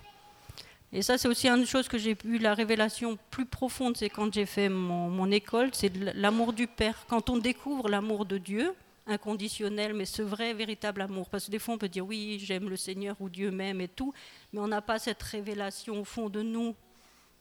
Et 0.94 1.02
ça, 1.02 1.18
c'est 1.18 1.28
aussi 1.28 1.48
une 1.48 1.66
chose 1.66 1.88
que 1.88 1.98
j'ai 1.98 2.18
eu 2.26 2.38
la 2.38 2.54
révélation 2.54 3.18
plus 3.30 3.46
profonde, 3.46 3.96
c'est 3.96 4.10
quand 4.10 4.34
j'ai 4.34 4.46
fait 4.46 4.68
mon, 4.68 5.32
école, 5.32 5.70
c'est 5.74 5.96
l'amour 6.16 6.52
du 6.52 6.68
Père. 6.68 7.06
Quand 7.08 7.30
on 7.30 7.38
découvre 7.38 7.88
l'amour 7.88 8.26
de 8.26 8.38
Dieu, 8.38 8.74
inconditionnel, 9.08 9.94
mais 9.94 10.06
ce 10.06 10.22
vrai, 10.22 10.54
véritable 10.54 11.02
amour. 11.02 11.30
Parce 11.30 11.46
que 11.46 11.52
des 11.52 11.60
fois, 11.60 11.76
on 11.76 11.78
peut 11.78 11.88
dire 11.88 12.06
oui, 12.06 12.40
j'aime 12.44 12.70
le 12.70 12.76
Seigneur 12.76 13.16
ou 13.20 13.30
Dieu 13.30 13.52
m'aime 13.52 13.80
et 13.80 13.88
tout, 13.88 14.14
mais 14.52 14.60
on 14.60 14.68
n'a 14.68 14.82
pas 14.82 15.00
cette 15.00 15.22
révélation 15.24 16.02
au 16.02 16.04
fond 16.04 16.30
de 16.30 16.42
nous 16.42 16.76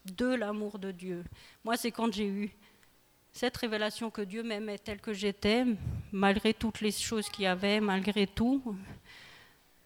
de 0.05 0.27
l'amour 0.27 0.79
de 0.79 0.93
Dieu. 0.93 1.25
Moi, 1.65 1.77
c'est 1.77 1.91
quand 1.91 2.13
j'ai 2.13 2.27
eu 2.27 2.51
cette 3.33 3.57
révélation 3.57 4.11
que 4.11 4.23
Dieu 4.23 4.43
m'aimait 4.43 4.79
tel 4.79 5.01
que 5.01 5.13
j'étais, 5.13 5.65
malgré 6.13 6.55
toutes 6.55 6.81
les 6.81 6.93
choses 6.93 7.29
qu'il 7.29 7.45
y 7.45 7.47
avait, 7.47 7.81
malgré 7.81 8.27
tout, 8.27 8.63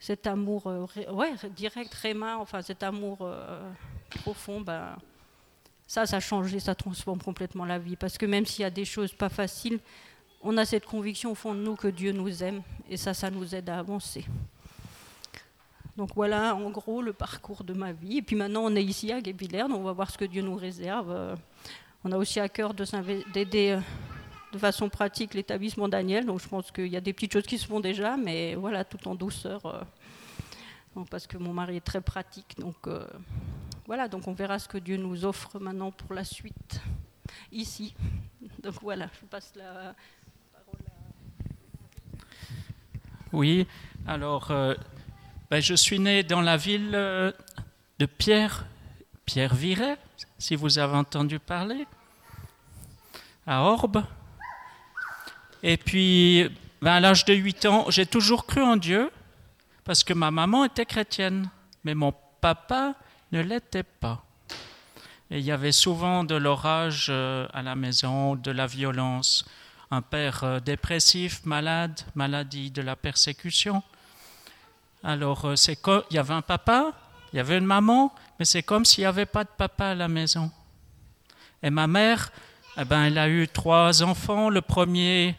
cet 0.05 0.27
amour 0.27 0.67
euh, 0.67 0.87
ouais, 1.13 1.33
direct, 1.57 1.95
rémin, 1.95 2.37
enfin 2.37 2.61
cet 2.61 2.83
amour 2.83 3.21
euh, 3.23 3.71
profond, 4.23 4.61
ben, 4.61 4.97
ça, 5.87 6.05
ça 6.05 6.19
a 6.19 6.21
changé, 6.21 6.61
ça 6.61 6.75
transforme 6.75 7.23
complètement 7.23 7.65
la 7.65 7.79
vie. 7.79 7.97
Parce 7.97 8.19
que 8.19 8.27
même 8.27 8.45
s'il 8.45 8.65
y 8.65 8.67
a 8.67 8.71
des 8.71 8.85
choses 8.85 9.15
pas 9.15 9.31
faciles, 9.31 9.81
on 10.43 10.59
a 10.59 10.67
cette 10.67 10.85
conviction 10.85 11.31
au 11.33 11.35
fond 11.35 11.55
de 11.55 11.61
nous 11.61 11.75
que 11.75 11.89
Dieu 11.89 12.13
nous 12.13 12.43
aime, 12.43 12.61
et 12.91 12.99
ça, 12.99 13.15
ça 13.15 13.31
nous 13.31 13.55
aide 13.55 13.71
à 13.71 13.79
avancer. 13.79 14.27
Donc 15.97 16.11
voilà, 16.15 16.55
en 16.55 16.69
gros, 16.69 17.01
le 17.01 17.15
parcours 17.15 17.65
de 17.65 17.73
ma 17.73 17.93
vie. 17.93 18.19
Et 18.19 18.23
puis 18.23 18.37
maintenant, 18.37 18.65
on 18.65 18.77
est 18.77 18.85
ici 18.85 19.11
à 19.11 19.23
Guébillère, 19.23 19.71
donc 19.71 19.79
on 19.79 19.85
va 19.85 19.93
voir 19.93 20.11
ce 20.11 20.19
que 20.19 20.27
Dieu 20.27 20.43
nous 20.43 20.57
réserve. 20.57 21.35
On 22.05 22.13
a 22.13 22.19
aussi 22.19 22.41
à 22.41 22.49
cœur 22.51 22.75
d'aider 22.75 23.79
de 24.55 24.59
façon 24.59 24.89
pratique 24.89 25.35
l'établissement 25.35 25.89
Daniel. 25.89 26.25
Donc 26.27 26.41
je 26.41 26.49
pense 26.49 26.71
qu'il 26.71 26.87
y 26.87 26.97
a 26.97 27.01
des 27.01 27.13
petites 27.13 27.33
choses 27.33 27.47
qui 27.47 27.59
se 27.59 27.67
font 27.67 27.81
déjà, 27.81 28.17
mais 28.17 28.55
voilà, 28.55 28.85
tout 28.85 29.07
en 29.09 29.15
douceur. 29.15 29.61
Euh, 29.67 29.81
parce 31.11 31.27
que 31.27 31.37
mon 31.37 31.53
mari 31.53 31.77
est 31.77 31.85
très 31.85 32.01
pratique. 32.01 32.57
Donc 32.59 32.77
euh, 32.87 33.05
voilà, 33.87 34.09
donc 34.09 34.27
on 34.29 34.33
verra 34.33 34.59
ce 34.59 34.69
que 34.69 34.79
Dieu 34.79 34.97
nous 34.97 35.25
offre 35.25 35.59
maintenant 35.59 35.91
pour 35.91 36.15
la 36.15 36.25
suite, 36.25 36.81
ici. 37.53 37.95
Donc 38.63 38.75
voilà, 38.81 39.09
je 39.21 39.27
passe 39.27 39.53
la 39.57 39.95
parole. 40.53 40.81
Oui, 43.33 43.67
alors 44.07 44.51
euh, 44.51 44.75
ben, 45.51 45.61
je 45.61 45.75
suis 45.75 45.99
né 45.99 46.23
dans 46.23 46.41
la 46.41 46.57
ville 46.57 46.93
de 46.93 48.07
Pierre, 48.07 48.67
Pierre 49.27 49.55
Viret, 49.55 49.99
si 50.39 50.55
vous 50.55 50.79
avez 50.79 50.97
entendu 50.97 51.39
parler, 51.39 51.87
à 53.47 53.63
Orbe. 53.63 54.05
Et 55.67 55.79
puis, 55.79 56.47
ben, 56.83 56.93
à 56.93 57.01
l'âge 57.01 57.25
de 57.25 57.33
8 57.33 57.65
ans, 57.65 57.87
j'ai 57.89 58.05
toujours 58.05 58.45
cru 58.45 58.61
en 58.61 58.77
Dieu 58.77 59.11
parce 59.85 60.05
que 60.05 60.13
ma 60.13 60.31
maman 60.31 60.67
était 60.67 60.85
chrétienne, 60.85 61.49
mais 61.85 61.95
mon 61.95 62.13
papa 62.43 62.95
ne 63.33 63.41
l'était 63.41 63.83
pas. 63.83 64.23
Et 65.31 65.39
il 65.39 65.45
y 65.45 65.51
avait 65.51 65.73
souvent 65.73 66.23
de 66.23 66.35
l'orage 66.35 67.07
euh, 67.09 67.49
à 67.55 67.63
la 67.63 67.77
maison, 67.77 68.37
de 68.37 68.51
la 68.51 68.67
violence, 68.67 69.47
un 69.91 70.03
père 70.03 70.45
euh, 70.45 70.61
dépressif, 70.61 71.47
malade, 71.47 71.99
maladie, 72.15 72.71
de 72.71 72.83
la 72.83 72.95
persécution. 72.95 73.83
Alors, 75.03 75.47
euh, 75.47 75.57
c'est 75.57 75.79
il 76.11 76.15
y 76.15 76.19
avait 76.19 76.35
un 76.35 76.43
papa, 76.43 76.93
il 77.33 77.39
y 77.39 77.41
avait 77.41 77.57
une 77.57 77.65
maman, 77.65 78.15
mais 78.39 78.45
c'est 78.45 78.63
comme 78.63 78.85
s'il 78.85 79.01
n'y 79.01 79.07
avait 79.07 79.25
pas 79.25 79.45
de 79.45 79.51
papa 79.57 79.87
à 79.87 79.95
la 79.95 80.09
maison. 80.09 80.51
Et 81.63 81.71
ma 81.71 81.87
mère, 81.87 82.31
eh 82.77 82.85
ben, 82.85 83.05
elle 83.05 83.17
a 83.17 83.31
eu 83.31 83.49
trois 83.49 84.03
enfants. 84.03 84.51
Le 84.51 84.61
premier, 84.61 85.37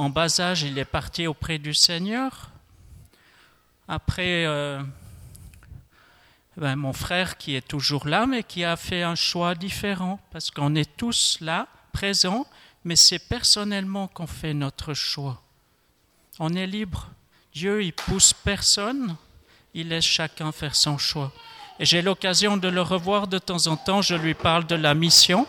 en 0.00 0.08
bas 0.08 0.40
âge, 0.40 0.62
il 0.62 0.78
est 0.78 0.86
parti 0.86 1.26
auprès 1.26 1.58
du 1.58 1.74
Seigneur. 1.74 2.48
Après, 3.86 4.46
euh, 4.46 4.82
ben, 6.56 6.74
mon 6.74 6.94
frère 6.94 7.36
qui 7.36 7.54
est 7.54 7.68
toujours 7.68 8.08
là, 8.08 8.26
mais 8.26 8.42
qui 8.42 8.64
a 8.64 8.78
fait 8.78 9.02
un 9.02 9.14
choix 9.14 9.54
différent, 9.54 10.18
parce 10.30 10.50
qu'on 10.50 10.74
est 10.74 10.96
tous 10.96 11.36
là, 11.42 11.66
présents, 11.92 12.46
mais 12.82 12.96
c'est 12.96 13.18
personnellement 13.18 14.08
qu'on 14.08 14.26
fait 14.26 14.54
notre 14.54 14.94
choix. 14.94 15.42
On 16.38 16.54
est 16.54 16.66
libre. 16.66 17.08
Dieu, 17.52 17.84
il 17.84 17.92
pousse 17.92 18.32
personne, 18.32 19.16
il 19.74 19.88
laisse 19.88 20.06
chacun 20.06 20.50
faire 20.50 20.76
son 20.76 20.96
choix. 20.96 21.30
Et 21.78 21.84
j'ai 21.84 22.00
l'occasion 22.00 22.56
de 22.56 22.68
le 22.68 22.80
revoir 22.80 23.26
de 23.26 23.38
temps 23.38 23.66
en 23.66 23.76
temps, 23.76 24.00
je 24.00 24.14
lui 24.14 24.32
parle 24.32 24.66
de 24.66 24.76
la 24.76 24.94
mission. 24.94 25.46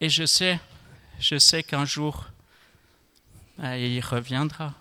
Et 0.00 0.08
je 0.08 0.24
sais, 0.24 0.58
je 1.18 1.36
sais 1.36 1.62
qu'un 1.62 1.84
jour, 1.84 2.30
ah, 3.62 3.76
il 3.76 4.00
reviendra. 4.00 4.72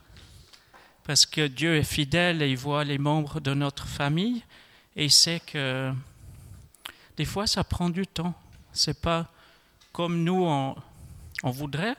Parce 1.03 1.25
que 1.25 1.47
Dieu 1.47 1.75
est 1.75 1.83
fidèle 1.83 2.41
et 2.41 2.49
il 2.49 2.57
voit 2.57 2.85
les 2.85 2.97
membres 2.97 3.41
de 3.41 3.53
notre 3.53 3.85
famille 3.87 4.41
et 4.95 5.05
il 5.05 5.11
sait 5.11 5.41
que 5.41 5.91
des 7.17 7.25
fois 7.25 7.45
ça 7.45 7.63
prend 7.65 7.89
du 7.89 8.07
temps. 8.07 8.33
C'est 8.71 9.01
pas 9.01 9.27
comme 9.91 10.23
nous 10.23 10.45
on, 10.45 10.75
voudrait, 11.51 11.95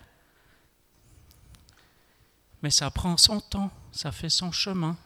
mais 2.62 2.70
ça 2.70 2.90
prend 2.90 3.18
son 3.18 3.40
temps, 3.40 3.70
ça 3.92 4.10
fait 4.10 4.30
son 4.30 4.50
chemin. 4.50 4.96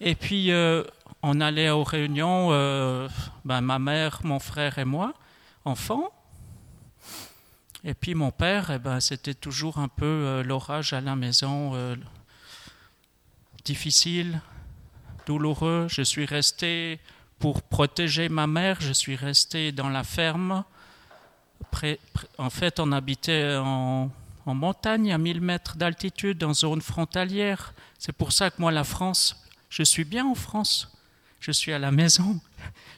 Et 0.00 0.14
puis 0.14 0.50
euh, 0.50 0.82
on 1.22 1.40
allait 1.40 1.70
aux 1.70 1.84
réunions, 1.84 2.48
euh, 2.52 3.08
ben, 3.46 3.62
ma 3.62 3.78
mère, 3.78 4.20
mon 4.24 4.38
frère 4.38 4.78
et 4.78 4.84
moi, 4.84 5.14
enfants, 5.64 6.10
et 7.84 7.92
puis 7.92 8.14
mon 8.14 8.30
père, 8.30 8.70
eh 8.70 8.78
ben, 8.78 8.98
c'était 8.98 9.34
toujours 9.34 9.78
un 9.78 9.88
peu 9.88 10.06
euh, 10.06 10.42
l'orage 10.42 10.94
à 10.94 11.02
la 11.02 11.16
maison, 11.16 11.72
euh, 11.74 11.96
difficile, 13.64 14.40
douloureux. 15.26 15.86
Je 15.90 16.00
suis 16.00 16.24
resté 16.24 16.98
pour 17.38 17.62
protéger 17.62 18.30
ma 18.30 18.46
mère, 18.46 18.80
je 18.80 18.92
suis 18.92 19.16
resté 19.16 19.70
dans 19.70 19.90
la 19.90 20.02
ferme. 20.02 20.64
en 22.38 22.50
fait, 22.50 22.80
on 22.80 22.90
habitait 22.90 23.56
en, 23.56 24.10
en 24.46 24.54
montagne 24.54 25.12
à 25.12 25.18
1000 25.18 25.42
mètres 25.42 25.76
d'altitude, 25.76 26.42
en 26.42 26.54
zone 26.54 26.80
frontalière. 26.80 27.74
C'est 27.98 28.12
pour 28.12 28.32
ça 28.32 28.50
que 28.50 28.60
moi, 28.60 28.72
la 28.72 28.84
France, 28.84 29.44
je 29.68 29.82
suis 29.82 30.04
bien 30.04 30.26
en 30.26 30.34
France. 30.34 30.90
Je 31.40 31.52
suis 31.52 31.72
à 31.74 31.78
la 31.78 31.90
maison. 31.90 32.40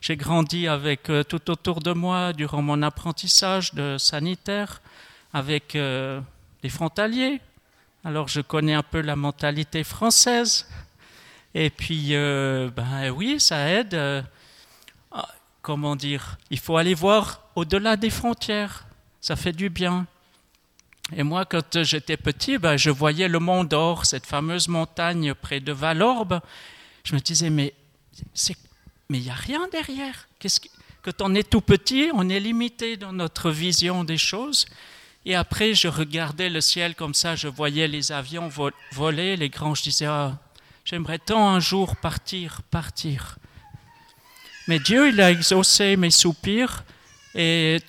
J'ai 0.00 0.16
grandi 0.16 0.68
avec 0.68 1.10
euh, 1.10 1.22
tout 1.22 1.50
autour 1.50 1.80
de 1.80 1.92
moi 1.92 2.32
durant 2.32 2.62
mon 2.62 2.82
apprentissage 2.82 3.74
de 3.74 3.98
sanitaire, 3.98 4.80
avec 5.32 5.74
euh, 5.74 6.20
frontaliers. 6.68 7.40
Alors 8.04 8.28
je 8.28 8.40
connais 8.40 8.74
un 8.74 8.82
peu 8.82 9.00
la 9.00 9.16
mentalité 9.16 9.84
française. 9.84 10.68
Et 11.54 11.70
puis, 11.70 12.08
euh, 12.10 12.70
ben 12.74 13.10
oui, 13.10 13.40
ça 13.40 13.68
aide. 13.68 13.94
Ah, 15.12 15.28
comment 15.62 15.96
dire 15.96 16.38
Il 16.50 16.58
faut 16.58 16.76
aller 16.76 16.94
voir 16.94 17.42
au-delà 17.54 17.96
des 17.96 18.10
frontières. 18.10 18.86
Ça 19.20 19.36
fait 19.36 19.52
du 19.52 19.70
bien. 19.70 20.06
Et 21.14 21.22
moi, 21.22 21.44
quand 21.44 21.82
j'étais 21.82 22.16
petit, 22.16 22.58
ben, 22.58 22.76
je 22.76 22.90
voyais 22.90 23.28
le 23.28 23.38
Mont 23.38 23.64
d'Or, 23.64 24.06
cette 24.06 24.26
fameuse 24.26 24.68
montagne 24.68 25.34
près 25.34 25.60
de 25.60 25.72
Valorbe. 25.72 26.40
Je 27.04 27.14
me 27.14 27.20
disais, 27.20 27.48
mais 27.48 27.74
c'est 28.34 28.56
mais 29.08 29.18
il 29.18 29.24
n'y 29.24 29.30
a 29.30 29.34
rien 29.34 29.68
derrière. 29.70 30.28
Qu'est-ce 30.38 30.60
que, 30.60 30.68
quand 31.02 31.20
on 31.22 31.34
est 31.34 31.48
tout 31.48 31.60
petit, 31.60 32.10
on 32.14 32.28
est 32.28 32.40
limité 32.40 32.96
dans 32.96 33.12
notre 33.12 33.50
vision 33.50 34.02
des 34.02 34.18
choses. 34.18 34.66
Et 35.24 35.34
après, 35.34 35.74
je 35.74 35.88
regardais 35.88 36.48
le 36.48 36.60
ciel 36.60 36.94
comme 36.94 37.14
ça, 37.14 37.36
je 37.36 37.48
voyais 37.48 37.88
les 37.88 38.12
avions 38.12 38.50
voler, 38.92 39.36
les 39.36 39.48
grands, 39.48 39.74
je 39.74 39.82
disais, 39.82 40.06
ah, 40.06 40.38
j'aimerais 40.84 41.18
tant 41.18 41.48
un 41.48 41.60
jour 41.60 41.96
partir, 41.96 42.62
partir. 42.70 43.36
Mais 44.68 44.78
Dieu, 44.78 45.08
il 45.08 45.20
a 45.20 45.30
exaucé 45.30 45.96
mes 45.96 46.10
soupirs 46.10 46.84
et 47.34 47.80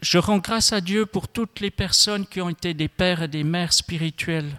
je 0.00 0.18
rends 0.18 0.38
grâce 0.38 0.72
à 0.72 0.80
Dieu 0.80 1.06
pour 1.06 1.28
toutes 1.28 1.60
les 1.60 1.70
personnes 1.70 2.26
qui 2.26 2.40
ont 2.40 2.48
été 2.48 2.72
des 2.74 2.88
pères 2.88 3.22
et 3.22 3.28
des 3.28 3.44
mères 3.44 3.72
spirituels. 3.72 4.50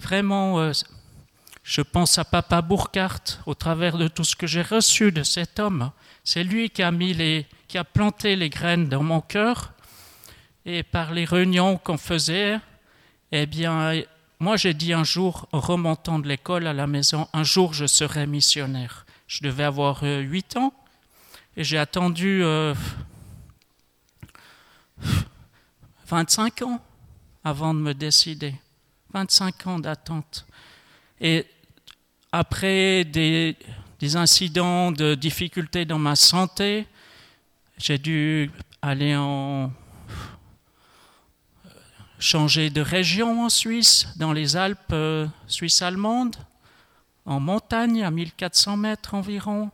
Vraiment, 0.00 0.60
euh, 0.60 0.72
je 1.70 1.82
pense 1.82 2.18
à 2.18 2.24
Papa 2.24 2.62
Burkhardt 2.62 3.38
au 3.46 3.54
travers 3.54 3.96
de 3.96 4.08
tout 4.08 4.24
ce 4.24 4.34
que 4.34 4.48
j'ai 4.48 4.62
reçu 4.62 5.12
de 5.12 5.22
cet 5.22 5.60
homme. 5.60 5.92
C'est 6.24 6.42
lui 6.42 6.68
qui 6.68 6.82
a, 6.82 6.90
mis 6.90 7.14
les, 7.14 7.46
qui 7.68 7.78
a 7.78 7.84
planté 7.84 8.34
les 8.34 8.50
graines 8.50 8.88
dans 8.88 9.04
mon 9.04 9.20
cœur. 9.20 9.72
Et 10.66 10.82
par 10.82 11.12
les 11.12 11.24
réunions 11.24 11.78
qu'on 11.78 11.96
faisait, 11.96 12.58
eh 13.30 13.46
bien, 13.46 14.02
moi 14.40 14.56
j'ai 14.56 14.74
dit 14.74 14.92
un 14.92 15.04
jour, 15.04 15.48
en 15.52 15.60
remontant 15.60 16.18
de 16.18 16.26
l'école 16.26 16.66
à 16.66 16.72
la 16.72 16.88
maison, 16.88 17.28
un 17.32 17.44
jour 17.44 17.72
je 17.72 17.86
serai 17.86 18.26
missionnaire. 18.26 19.06
Je 19.28 19.44
devais 19.44 19.62
avoir 19.62 20.00
euh, 20.02 20.18
huit 20.18 20.56
ans 20.56 20.74
et 21.56 21.62
j'ai 21.62 21.78
attendu 21.78 22.42
25 26.08 26.62
euh, 26.62 26.66
ans 26.66 26.80
avant 27.44 27.74
de 27.74 27.78
me 27.78 27.94
décider. 27.94 28.56
25 29.14 29.68
ans 29.68 29.78
d'attente. 29.78 30.44
Et 31.20 31.46
après 32.32 33.04
des, 33.04 33.56
incidents 34.14 34.92
de 34.92 35.14
difficultés 35.14 35.84
dans 35.84 35.98
ma 35.98 36.16
santé, 36.16 36.86
j'ai 37.78 37.98
dû 37.98 38.50
aller 38.82 39.16
en 39.16 39.72
changer 42.18 42.70
de 42.70 42.80
région 42.80 43.44
en 43.44 43.48
Suisse, 43.48 44.06
dans 44.16 44.32
les 44.32 44.56
Alpes 44.56 44.92
euh, 44.92 45.26
suisses 45.46 45.80
allemandes, 45.80 46.36
en 47.24 47.40
montagne 47.40 48.02
à 48.04 48.10
1400 48.10 48.76
mètres 48.76 49.14
environ, 49.14 49.70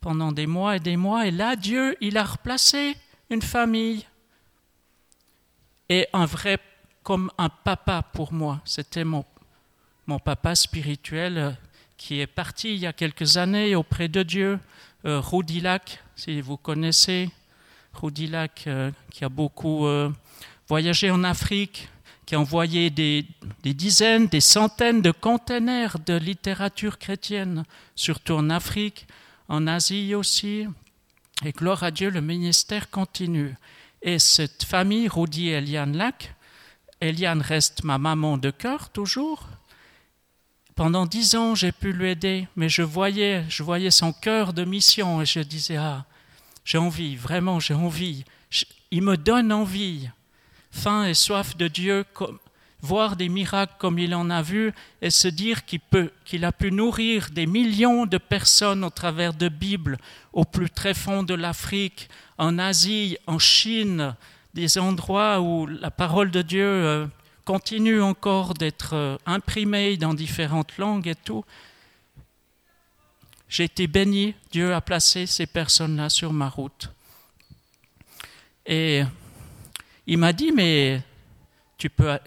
pendant 0.00 0.32
des 0.32 0.46
mois 0.46 0.76
et 0.76 0.80
des 0.80 0.96
mois. 0.96 1.26
Et 1.26 1.30
là, 1.30 1.56
Dieu, 1.56 1.96
il 2.00 2.18
a 2.18 2.24
replacé 2.24 2.96
une 3.30 3.42
famille 3.42 4.04
et 5.88 6.08
un 6.12 6.26
vrai 6.26 6.58
comme 7.02 7.30
un 7.38 7.48
papa 7.48 8.02
pour 8.02 8.32
moi. 8.32 8.60
C'était 8.64 9.04
mon, 9.04 9.24
mon 10.06 10.18
papa 10.18 10.54
spirituel 10.54 11.38
euh, 11.38 11.50
qui 11.96 12.20
est 12.20 12.26
parti 12.26 12.74
il 12.74 12.80
y 12.80 12.86
a 12.86 12.92
quelques 12.92 13.36
années 13.36 13.74
auprès 13.74 14.08
de 14.08 14.22
Dieu, 14.22 14.58
euh, 15.04 15.20
Roudilac, 15.20 16.02
si 16.16 16.40
vous 16.40 16.56
connaissez, 16.56 17.30
Roudilac 17.92 18.64
euh, 18.66 18.90
qui 19.10 19.24
a 19.24 19.28
beaucoup 19.28 19.86
voyagé 20.68 21.10
en 21.10 21.24
Afrique, 21.24 21.88
qui 22.26 22.34
a 22.34 22.40
envoyé 22.40 22.90
des, 22.90 23.26
dizaines, 23.62 24.26
des 24.28 24.40
centaines 24.40 25.02
de 25.02 25.10
containers 25.10 25.98
de 25.98 26.14
littérature 26.14 26.98
chrétienne, 26.98 27.64
surtout 27.94 28.34
en 28.34 28.50
Afrique, 28.50 29.06
en 29.48 29.66
Asie 29.66 30.14
aussi. 30.14 30.66
Et 31.44 31.52
gloire 31.52 31.82
à 31.82 31.90
Dieu, 31.90 32.10
le 32.10 32.20
ministère 32.20 32.90
continue. 32.90 33.54
Et 34.00 34.18
cette 34.18 34.64
famille, 34.64 35.08
Rudy 35.08 35.48
et 35.48 35.54
Eliane 35.54 35.96
Lac, 35.96 36.34
Eliane 37.00 37.42
reste 37.42 37.84
ma 37.84 37.98
maman 37.98 38.38
de 38.38 38.50
cœur 38.50 38.90
toujours. 38.90 39.48
Pendant 40.74 41.06
dix 41.06 41.36
ans, 41.36 41.54
j'ai 41.54 41.70
pu 41.70 41.92
l'aider, 41.92 42.48
mais 42.56 42.68
je 42.68 42.82
voyais, 42.82 43.44
je 43.48 43.62
voyais 43.62 43.92
son 43.92 44.12
cœur 44.12 44.52
de 44.52 44.64
mission 44.64 45.22
et 45.22 45.26
je 45.26 45.38
disais 45.38 45.76
ah, 45.76 46.04
j'ai 46.64 46.78
envie, 46.78 47.14
vraiment, 47.14 47.60
j'ai 47.60 47.74
envie. 47.74 48.24
il 48.90 49.02
me 49.02 49.16
donne 49.16 49.52
envie, 49.52 50.10
faim 50.72 51.06
et 51.06 51.14
soif 51.14 51.56
de 51.56 51.68
Dieu, 51.68 52.04
voir 52.82 53.14
des 53.14 53.28
miracles 53.28 53.74
comme 53.78 54.00
il 54.00 54.16
en 54.16 54.30
a 54.30 54.42
vu 54.42 54.72
et 55.00 55.10
se 55.10 55.28
dire 55.28 55.64
qu'il 55.64 55.78
peut, 55.78 56.10
qu'il 56.24 56.44
a 56.44 56.50
pu 56.50 56.72
nourrir 56.72 57.28
des 57.30 57.46
millions 57.46 58.04
de 58.04 58.18
personnes 58.18 58.82
au 58.82 58.90
travers 58.90 59.32
de 59.32 59.48
Bibles 59.48 59.96
au 60.32 60.44
plus 60.44 60.68
fond 60.92 61.22
de 61.22 61.34
l'Afrique, 61.34 62.08
en 62.36 62.58
Asie, 62.58 63.16
en 63.28 63.38
Chine, 63.38 64.16
des 64.54 64.76
endroits 64.76 65.40
où 65.40 65.66
la 65.66 65.92
parole 65.92 66.32
de 66.32 66.42
Dieu 66.42 66.66
euh, 66.66 67.06
continue 67.44 68.00
encore 68.00 68.54
d'être 68.54 68.94
euh, 68.94 69.16
imprimée 69.26 69.96
dans 69.96 70.14
différentes 70.14 70.78
langues 70.78 71.08
et 71.08 71.14
tout. 71.14 71.44
J'ai 73.48 73.64
été 73.64 73.86
béni, 73.86 74.34
Dieu 74.50 74.74
a 74.74 74.80
placé 74.80 75.26
ces 75.26 75.46
personnes-là 75.46 76.08
sur 76.08 76.32
ma 76.32 76.48
route. 76.48 76.90
Et 78.66 79.02
il 80.06 80.18
m'a 80.18 80.32
dit, 80.32 80.52
mais 80.52 81.02
tu 81.76 81.90
peux... 81.90 82.18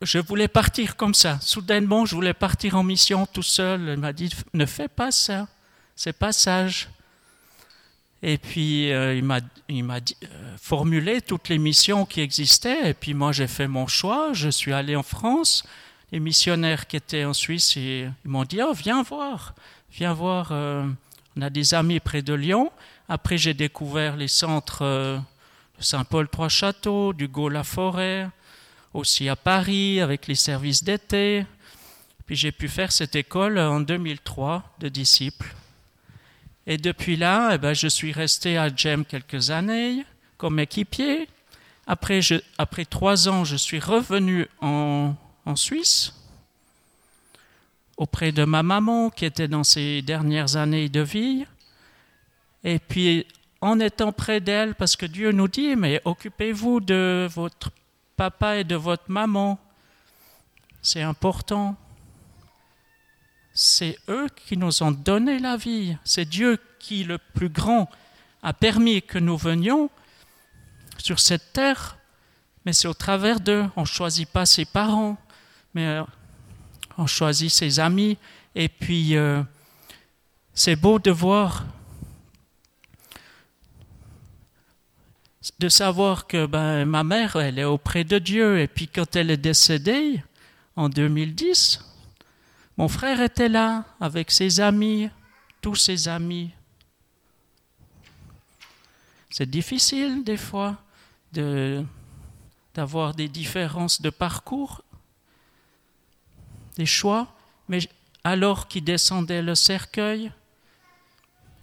Je 0.00 0.18
voulais 0.18 0.48
partir 0.48 0.96
comme 0.96 1.14
ça. 1.14 1.38
Soudainement, 1.40 2.06
je 2.06 2.14
voulais 2.14 2.34
partir 2.34 2.76
en 2.76 2.82
mission 2.82 3.26
tout 3.26 3.42
seul. 3.42 3.90
Il 3.94 3.98
m'a 3.98 4.12
dit, 4.12 4.30
ne 4.54 4.64
fais 4.64 4.88
pas 4.88 5.10
ça. 5.10 5.48
C'est 5.94 6.12
pas 6.12 6.32
sage. 6.32 6.88
Et 8.22 8.36
puis, 8.36 8.92
euh, 8.92 9.14
il 9.14 9.24
m'a, 9.24 9.38
euh, 9.40 10.56
formulé 10.60 11.20
toutes 11.20 11.48
les 11.48 11.58
missions 11.58 12.04
qui 12.04 12.20
existaient. 12.20 12.90
Et 12.90 12.94
puis, 12.94 13.14
moi, 13.14 13.32
j'ai 13.32 13.46
fait 13.46 13.68
mon 13.68 13.86
choix. 13.86 14.32
Je 14.32 14.48
suis 14.48 14.72
allé 14.72 14.96
en 14.96 15.02
France. 15.02 15.64
Les 16.10 16.20
missionnaires 16.20 16.86
qui 16.86 16.96
étaient 16.96 17.24
en 17.24 17.32
Suisse, 17.32 17.76
ils, 17.76 18.12
m'ont 18.24 18.44
dit 18.44 18.60
Oh, 18.62 18.72
viens 18.72 19.02
voir. 19.02 19.54
Viens 19.92 20.14
voir. 20.14 20.48
Euh, 20.50 20.86
on 21.36 21.42
a 21.42 21.50
des 21.50 21.74
amis 21.74 22.00
près 22.00 22.22
de 22.22 22.34
Lyon. 22.34 22.72
Après, 23.08 23.38
j'ai 23.38 23.54
découvert 23.54 24.16
les 24.16 24.28
centres 24.28 24.82
de 24.82 25.20
Saint-Paul-Trois-Châteaux, 25.78 27.12
du 27.12 27.28
Gaulle-la-Forêt, 27.28 28.28
aussi 28.92 29.28
à 29.28 29.36
Paris 29.36 30.00
avec 30.00 30.26
les 30.26 30.34
services 30.34 30.82
d'été. 30.82 31.46
Puis, 32.26 32.34
j'ai 32.34 32.52
pu 32.52 32.68
faire 32.68 32.90
cette 32.90 33.14
école 33.14 33.58
en 33.58 33.80
2003 33.80 34.74
de 34.80 34.88
disciples. 34.88 35.54
Et 36.70 36.76
depuis 36.76 37.16
là, 37.16 37.52
eh 37.54 37.58
ben, 37.58 37.72
je 37.72 37.88
suis 37.88 38.12
resté 38.12 38.58
à 38.58 38.68
GEM 38.68 39.06
quelques 39.06 39.48
années 39.48 40.04
comme 40.36 40.58
équipier. 40.58 41.26
Après, 41.86 42.20
après 42.58 42.84
trois 42.84 43.26
ans, 43.26 43.42
je 43.46 43.56
suis 43.56 43.80
revenu 43.80 44.46
en, 44.60 45.14
en 45.46 45.56
Suisse 45.56 46.12
auprès 47.96 48.32
de 48.32 48.44
ma 48.44 48.62
maman 48.62 49.08
qui 49.08 49.24
était 49.24 49.48
dans 49.48 49.64
ses 49.64 50.02
dernières 50.02 50.56
années 50.56 50.90
de 50.90 51.00
vie. 51.00 51.46
Et 52.64 52.78
puis, 52.78 53.26
en 53.62 53.80
étant 53.80 54.12
près 54.12 54.40
d'elle, 54.40 54.74
parce 54.74 54.94
que 54.94 55.06
Dieu 55.06 55.32
nous 55.32 55.48
dit, 55.48 55.74
mais 55.74 56.02
occupez-vous 56.04 56.80
de 56.80 57.26
votre 57.30 57.70
papa 58.14 58.58
et 58.58 58.64
de 58.64 58.76
votre 58.76 59.10
maman. 59.10 59.58
C'est 60.82 61.02
important 61.02 61.76
c'est 63.60 63.98
eux 64.08 64.28
qui 64.46 64.56
nous 64.56 64.84
ont 64.84 64.92
donné 64.92 65.40
la 65.40 65.56
vie. 65.56 65.96
C'est 66.04 66.24
Dieu 66.24 66.60
qui, 66.78 67.02
le 67.02 67.18
plus 67.18 67.48
grand, 67.48 67.90
a 68.40 68.52
permis 68.52 69.02
que 69.02 69.18
nous 69.18 69.36
venions 69.36 69.90
sur 70.96 71.18
cette 71.18 71.52
terre, 71.52 71.98
mais 72.64 72.72
c'est 72.72 72.86
au 72.86 72.94
travers 72.94 73.40
d'eux. 73.40 73.64
On 73.74 73.80
ne 73.80 73.86
choisit 73.86 74.28
pas 74.28 74.46
ses 74.46 74.64
parents, 74.64 75.18
mais 75.74 75.86
euh, 75.86 76.04
on 76.98 77.08
choisit 77.08 77.50
ses 77.50 77.80
amis. 77.80 78.16
Et 78.54 78.68
puis, 78.68 79.16
euh, 79.16 79.42
c'est 80.54 80.76
beau 80.76 81.00
de 81.00 81.10
voir, 81.10 81.64
de 85.58 85.68
savoir 85.68 86.28
que 86.28 86.46
ben, 86.46 86.84
ma 86.84 87.02
mère, 87.02 87.34
elle 87.34 87.58
est 87.58 87.64
auprès 87.64 88.04
de 88.04 88.20
Dieu. 88.20 88.60
Et 88.60 88.68
puis, 88.68 88.86
quand 88.86 89.16
elle 89.16 89.32
est 89.32 89.36
décédée, 89.36 90.22
en 90.76 90.88
2010, 90.88 91.87
mon 92.78 92.86
frère 92.86 93.20
était 93.20 93.48
là 93.48 93.84
avec 94.00 94.30
ses 94.30 94.60
amis, 94.60 95.10
tous 95.60 95.74
ses 95.74 96.06
amis. 96.06 96.52
C'est 99.30 99.50
difficile 99.50 100.22
des 100.22 100.36
fois 100.36 100.76
d'avoir 102.72 103.14
des 103.14 103.28
différences 103.28 104.00
de 104.00 104.10
parcours, 104.10 104.82
des 106.76 106.86
choix, 106.86 107.26
mais 107.68 107.80
alors 108.22 108.68
qu'il 108.68 108.84
descendait 108.84 109.42
le 109.42 109.56
cercueil, 109.56 110.30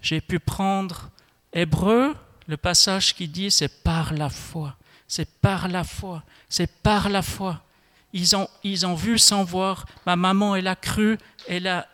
j'ai 0.01 0.19
pu 0.19 0.39
prendre 0.39 1.09
Hébreu, 1.53 2.13
le 2.47 2.57
passage 2.57 3.15
qui 3.15 3.29
dit 3.29 3.49
c'est 3.49 3.81
par 3.83 4.13
la 4.13 4.29
foi, 4.29 4.75
c'est 5.07 5.39
par 5.39 5.69
la 5.69 5.85
foi, 5.85 6.23
c'est 6.49 6.67
par 6.67 7.07
la 7.07 7.21
foi 7.21 7.64
ils 8.15 8.33
ont, 8.33 8.47
ils 8.63 8.85
ont 8.85 8.95
vu 8.95 9.19
sans 9.19 9.43
voir. 9.43 9.85
Ma 10.05 10.15
maman, 10.15 10.55
elle 10.55 10.67
a 10.67 10.77
cru, 10.77 11.17
elle 11.49 11.67
a, 11.67 11.85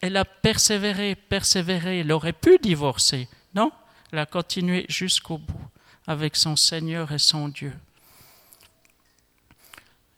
elle 0.00 0.16
a 0.16 0.24
persévéré, 0.24 1.14
persévéré. 1.14 2.00
Elle 2.00 2.10
aurait 2.10 2.32
pu 2.32 2.58
divorcer, 2.60 3.28
non? 3.54 3.70
Elle 4.10 4.18
a 4.18 4.26
continué 4.26 4.86
jusqu'au 4.88 5.38
bout 5.38 5.68
avec 6.08 6.34
son 6.34 6.56
Seigneur 6.56 7.12
et 7.12 7.20
son 7.20 7.46
Dieu. 7.46 7.72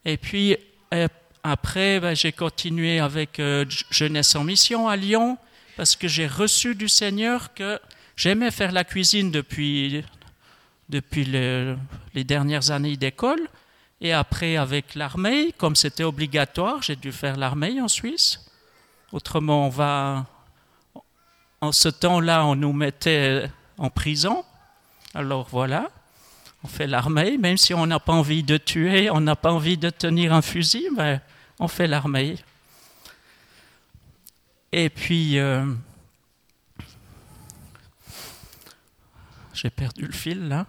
Et 0.07 0.17
puis, 0.17 0.57
euh, 0.95 1.09
après, 1.43 2.01
ben, 2.01 2.17
j'ai 2.17 2.33
continué 2.33 2.99
avec 2.99 3.39
euh, 3.39 3.67
Jeunesse 3.91 4.35
en 4.37 4.45
Mission 4.45 4.89
à 4.89 4.97
Lyon, 4.97 5.37
parce 5.77 5.95
que 5.95 6.09
j'ai 6.09 6.27
reçu 6.27 6.75
du 6.75 6.89
Seigneur 6.89 7.53
que 7.53 7.79
j'aimais 8.17 8.51
faire 8.51 8.73
la 8.73 8.85
cuisine 8.85 9.31
depuis, 9.31 10.03
depuis 10.89 11.27
les 11.27 12.25
dernières 12.25 12.71
années 12.71 12.97
d'école, 12.97 13.47
et 14.01 14.13
après, 14.13 14.57
avec 14.57 14.95
l'armée, 14.95 15.53
comme 15.59 15.77
c'était 15.77 16.05
obligatoire, 16.05 16.83
j'ai 16.83 16.97
dû 16.97 17.13
faire 17.13 17.37
l'armée 17.37 17.81
en 17.81 17.89
Suisse. 17.89 18.41
Autrement, 19.13 19.67
on 19.67 19.69
va. 19.69 20.27
En 21.61 21.73
ce 21.73 21.91
temps-là, 21.91 22.47
on 22.47 22.57
nous 22.57 22.73
mettait 22.73 23.51
en 23.77 23.91
prison. 23.91 24.45
Alors 25.13 25.49
voilà, 25.51 25.91
on 26.65 26.69
fait 26.69 26.87
l'armée, 26.87 27.37
même 27.37 27.59
si 27.59 27.75
on 27.75 27.87
n'a 27.87 27.99
pas 27.99 28.15
envie 28.15 28.43
de 28.43 28.57
tuer, 28.57 29.11
on 29.11 29.21
n'a 29.21 29.37
pas 29.37 29.53
envie 29.53 29.77
de 29.77 29.91
tenir 29.91 30.33
un 30.33 30.41
fusil, 30.41 30.89
mais 30.97 31.21
on 31.59 31.69
fait 31.69 31.87
l'armée. 31.87 32.37
Et 34.73 34.89
puis, 34.89 35.39
euh, 35.39 35.67
j'ai 39.53 39.69
perdu 39.69 40.07
le 40.07 40.13
fil 40.13 40.49
là. 40.49 40.67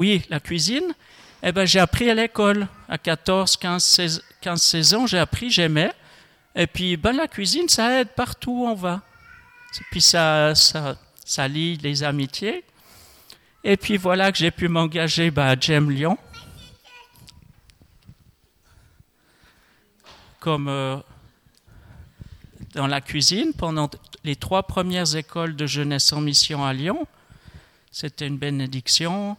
Oui, 0.00 0.22
la 0.30 0.40
cuisine. 0.40 0.94
Eh 1.42 1.52
ben, 1.52 1.66
j'ai 1.66 1.78
appris 1.78 2.08
à 2.08 2.14
l'école 2.14 2.66
à 2.88 2.96
14, 2.96 3.58
15, 3.58 3.84
16, 3.84 4.24
15, 4.40 4.62
16 4.62 4.94
ans. 4.94 5.06
J'ai 5.06 5.18
appris, 5.18 5.50
j'aimais. 5.50 5.92
Et 6.56 6.66
puis, 6.66 6.96
ben, 6.96 7.12
la 7.12 7.28
cuisine, 7.28 7.68
ça 7.68 8.00
aide 8.00 8.08
partout 8.16 8.62
où 8.62 8.66
on 8.66 8.74
va. 8.74 9.02
Et 9.78 9.84
puis, 9.90 10.00
ça, 10.00 10.54
ça, 10.54 10.96
ça 11.22 11.46
lie 11.46 11.76
les 11.76 12.02
amitiés. 12.02 12.64
Et 13.62 13.76
puis, 13.76 13.98
voilà 13.98 14.32
que 14.32 14.38
j'ai 14.38 14.50
pu 14.50 14.68
m'engager 14.68 15.30
ben, 15.30 15.48
à 15.48 15.60
Gem 15.60 15.90
Lyon. 15.90 16.16
Comme 20.38 20.68
euh, 20.68 20.96
dans 22.72 22.86
la 22.86 23.02
cuisine 23.02 23.52
pendant 23.52 23.90
les 24.24 24.36
trois 24.36 24.62
premières 24.62 25.14
écoles 25.14 25.56
de 25.56 25.66
jeunesse 25.66 26.10
en 26.14 26.22
mission 26.22 26.64
à 26.64 26.72
Lyon. 26.72 27.06
C'était 27.92 28.26
une 28.26 28.38
bénédiction. 28.38 29.36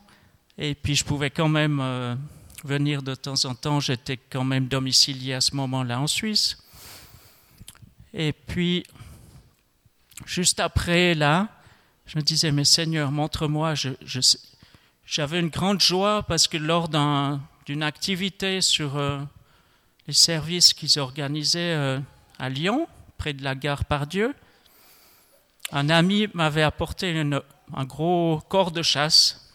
Et 0.57 0.75
puis 0.75 0.95
je 0.95 1.03
pouvais 1.03 1.29
quand 1.29 1.47
même 1.47 1.79
euh, 1.81 2.15
venir 2.63 3.01
de 3.01 3.15
temps 3.15 3.45
en 3.45 3.55
temps. 3.55 3.79
J'étais 3.79 4.17
quand 4.17 4.43
même 4.43 4.67
domicilié 4.67 5.33
à 5.33 5.41
ce 5.41 5.55
moment-là 5.55 5.99
en 5.99 6.07
Suisse. 6.07 6.57
Et 8.13 8.33
puis, 8.33 8.85
juste 10.25 10.59
après, 10.59 11.13
là, 11.15 11.47
je 12.05 12.17
me 12.17 12.23
disais, 12.23 12.51
mais 12.51 12.65
Seigneur, 12.65 13.11
montre-moi. 13.11 13.73
J'avais 15.05 15.39
une 15.39 15.49
grande 15.49 15.79
joie 15.79 16.23
parce 16.23 16.47
que 16.47 16.57
lors 16.57 16.89
d'une 16.89 17.83
activité 17.83 18.61
sur 18.61 18.97
euh, 18.97 19.19
les 20.07 20.13
services 20.13 20.73
qu'ils 20.73 20.99
organisaient 20.99 21.73
euh, 21.75 21.99
à 22.37 22.49
Lyon, 22.49 22.87
près 23.17 23.33
de 23.33 23.43
la 23.43 23.55
gare 23.55 23.85
Pardieu, 23.85 24.35
un 25.71 25.89
ami 25.89 26.27
m'avait 26.33 26.63
apporté 26.63 27.17
un 27.73 27.85
gros 27.85 28.41
corps 28.49 28.71
de 28.71 28.81
chasse. 28.81 29.50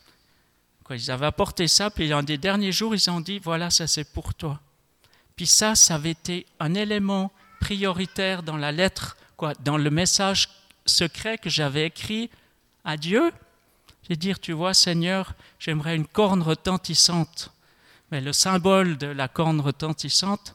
Ils 0.90 1.10
avaient 1.10 1.26
apporté 1.26 1.68
ça, 1.68 1.90
puis 1.90 2.12
un 2.12 2.22
des 2.22 2.38
derniers 2.38 2.72
jours, 2.72 2.94
ils 2.94 3.10
ont 3.10 3.20
dit, 3.20 3.38
voilà, 3.38 3.70
ça 3.70 3.86
c'est 3.86 4.04
pour 4.12 4.34
toi. 4.34 4.60
Puis 5.34 5.46
ça, 5.46 5.74
ça 5.74 5.96
avait 5.96 6.10
été 6.10 6.46
un 6.60 6.74
élément 6.74 7.32
prioritaire 7.60 8.42
dans 8.42 8.56
la 8.56 8.72
lettre, 8.72 9.16
quoi, 9.36 9.52
dans 9.64 9.76
le 9.76 9.90
message 9.90 10.48
secret 10.86 11.38
que 11.38 11.50
j'avais 11.50 11.86
écrit 11.86 12.30
à 12.84 12.96
Dieu. 12.96 13.32
J'ai 14.08 14.16
dit, 14.16 14.32
tu 14.40 14.52
vois, 14.52 14.74
Seigneur, 14.74 15.34
j'aimerais 15.58 15.96
une 15.96 16.06
corne 16.06 16.42
retentissante. 16.42 17.50
Mais 18.12 18.20
le 18.20 18.32
symbole 18.32 18.96
de 18.96 19.08
la 19.08 19.26
corne 19.26 19.60
retentissante, 19.60 20.54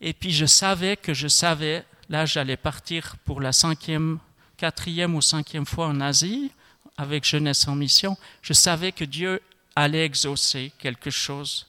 et 0.00 0.12
puis 0.12 0.32
je 0.32 0.46
savais 0.46 0.96
que 0.96 1.14
je 1.14 1.28
savais 1.28 1.84
Là, 2.10 2.24
j'allais 2.24 2.56
partir 2.56 3.16
pour 3.24 3.42
la 3.42 3.52
cinquième, 3.52 4.18
quatrième 4.56 5.14
ou 5.14 5.20
cinquième 5.20 5.66
fois 5.66 5.88
en 5.88 6.00
Asie 6.00 6.50
avec 6.96 7.24
Jeunesse 7.24 7.68
en 7.68 7.74
Mission. 7.74 8.16
Je 8.40 8.54
savais 8.54 8.92
que 8.92 9.04
Dieu 9.04 9.42
allait 9.82 10.04
exaucer 10.04 10.72
quelque 10.78 11.10
chose, 11.10 11.66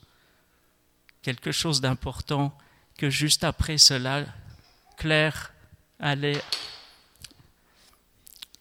quelque 1.22 1.52
chose 1.52 1.80
d'important, 1.80 2.58
que 2.98 3.10
juste 3.10 3.44
après 3.44 3.78
cela, 3.78 4.26
Claire 4.98 5.54
allait, 6.00 6.42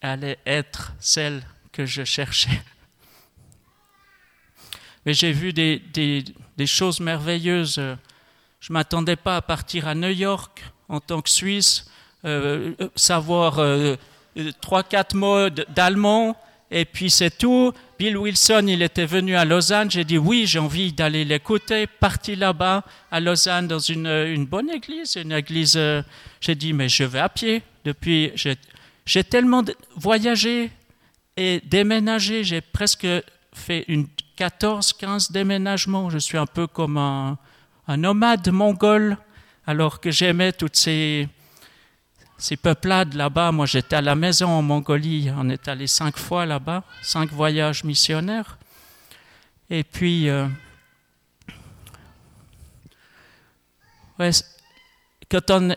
allait 0.01 0.37
être 0.45 0.93
celle 0.99 1.43
que 1.71 1.85
je 1.85 2.03
cherchais. 2.03 2.61
Mais 5.05 5.13
j'ai 5.15 5.31
vu 5.31 5.51
des, 5.51 5.79
des, 5.79 6.67
choses 6.67 6.99
merveilleuses. 6.99 7.75
Je 8.59 8.71
ne 8.71 8.73
m'attendais 8.73 9.15
pas 9.15 9.37
à 9.37 9.41
partir 9.41 9.87
à 9.87 9.95
New 9.95 10.09
York 10.09 10.63
en 10.89 10.99
tant 10.99 11.21
que 11.21 11.29
Suisse, 11.29 11.89
euh, 12.23 12.75
euh, 12.79 12.89
savoir 12.95 13.59
euh, 13.59 13.95
trois, 14.61 14.83
quatre 14.83 15.15
mots 15.15 15.49
d'allemand, 15.49 16.37
et 16.69 16.85
puis 16.85 17.09
c'est 17.09 17.35
tout. 17.35 17.73
Bill 17.99 18.17
Wilson, 18.17 18.63
il 18.69 18.81
était 18.81 19.05
venu 19.05 19.35
à 19.35 19.43
Lausanne. 19.43 19.91
J'ai 19.91 20.05
dit 20.05 20.17
oui, 20.17 20.45
j'ai 20.47 20.59
envie 20.59 20.93
d'aller 20.93 21.25
l'écouter. 21.25 21.85
Parti 21.85 22.37
là-bas 22.37 22.85
à 23.11 23.19
Lausanne 23.19 23.67
dans 23.67 23.79
une, 23.79 24.45
bonne 24.45 24.69
église, 24.69 25.17
une 25.17 25.33
église. 25.33 25.77
j'ai 26.39 26.55
dit 26.55 26.71
mais 26.71 26.87
je 26.87 27.03
vais 27.03 27.19
à 27.19 27.27
pied. 27.27 27.61
Depuis, 27.83 28.31
j'ai 29.05 29.23
tellement 29.25 29.65
voyagé 29.97 30.71
et 31.35 31.61
déménagé. 31.65 32.45
J'ai 32.45 32.61
presque 32.61 33.05
fait 33.51 33.83
une 33.89 34.07
14, 34.37 34.93
15 34.93 35.31
déménagements. 35.33 36.09
Je 36.09 36.19
suis 36.19 36.37
un 36.37 36.45
peu 36.45 36.67
comme 36.67 36.97
un, 36.97 37.37
un 37.89 37.97
nomade 37.97 38.49
mongol 38.49 39.17
alors 39.67 39.99
que 39.99 40.09
j'aimais 40.09 40.53
toutes 40.53 40.77
ces, 40.77 41.27
ces 42.39 42.57
peuplades 42.57 43.13
là-bas. 43.13 43.51
Moi, 43.51 43.65
j'étais 43.67 43.97
à 43.97 44.01
la 44.01 44.15
maison 44.15 44.47
en 44.47 44.61
Mongolie. 44.61 45.29
On 45.35 45.49
est 45.49 45.67
allé 45.67 45.85
cinq 45.85 46.17
fois 46.17 46.45
là-bas, 46.45 46.83
cinq 47.03 47.31
voyages 47.31 47.83
missionnaires. 47.83 48.57
Et 49.69 49.83
puis, 49.83 50.29
euh, 50.29 50.47
quand 55.29 55.51
on, 55.51 55.75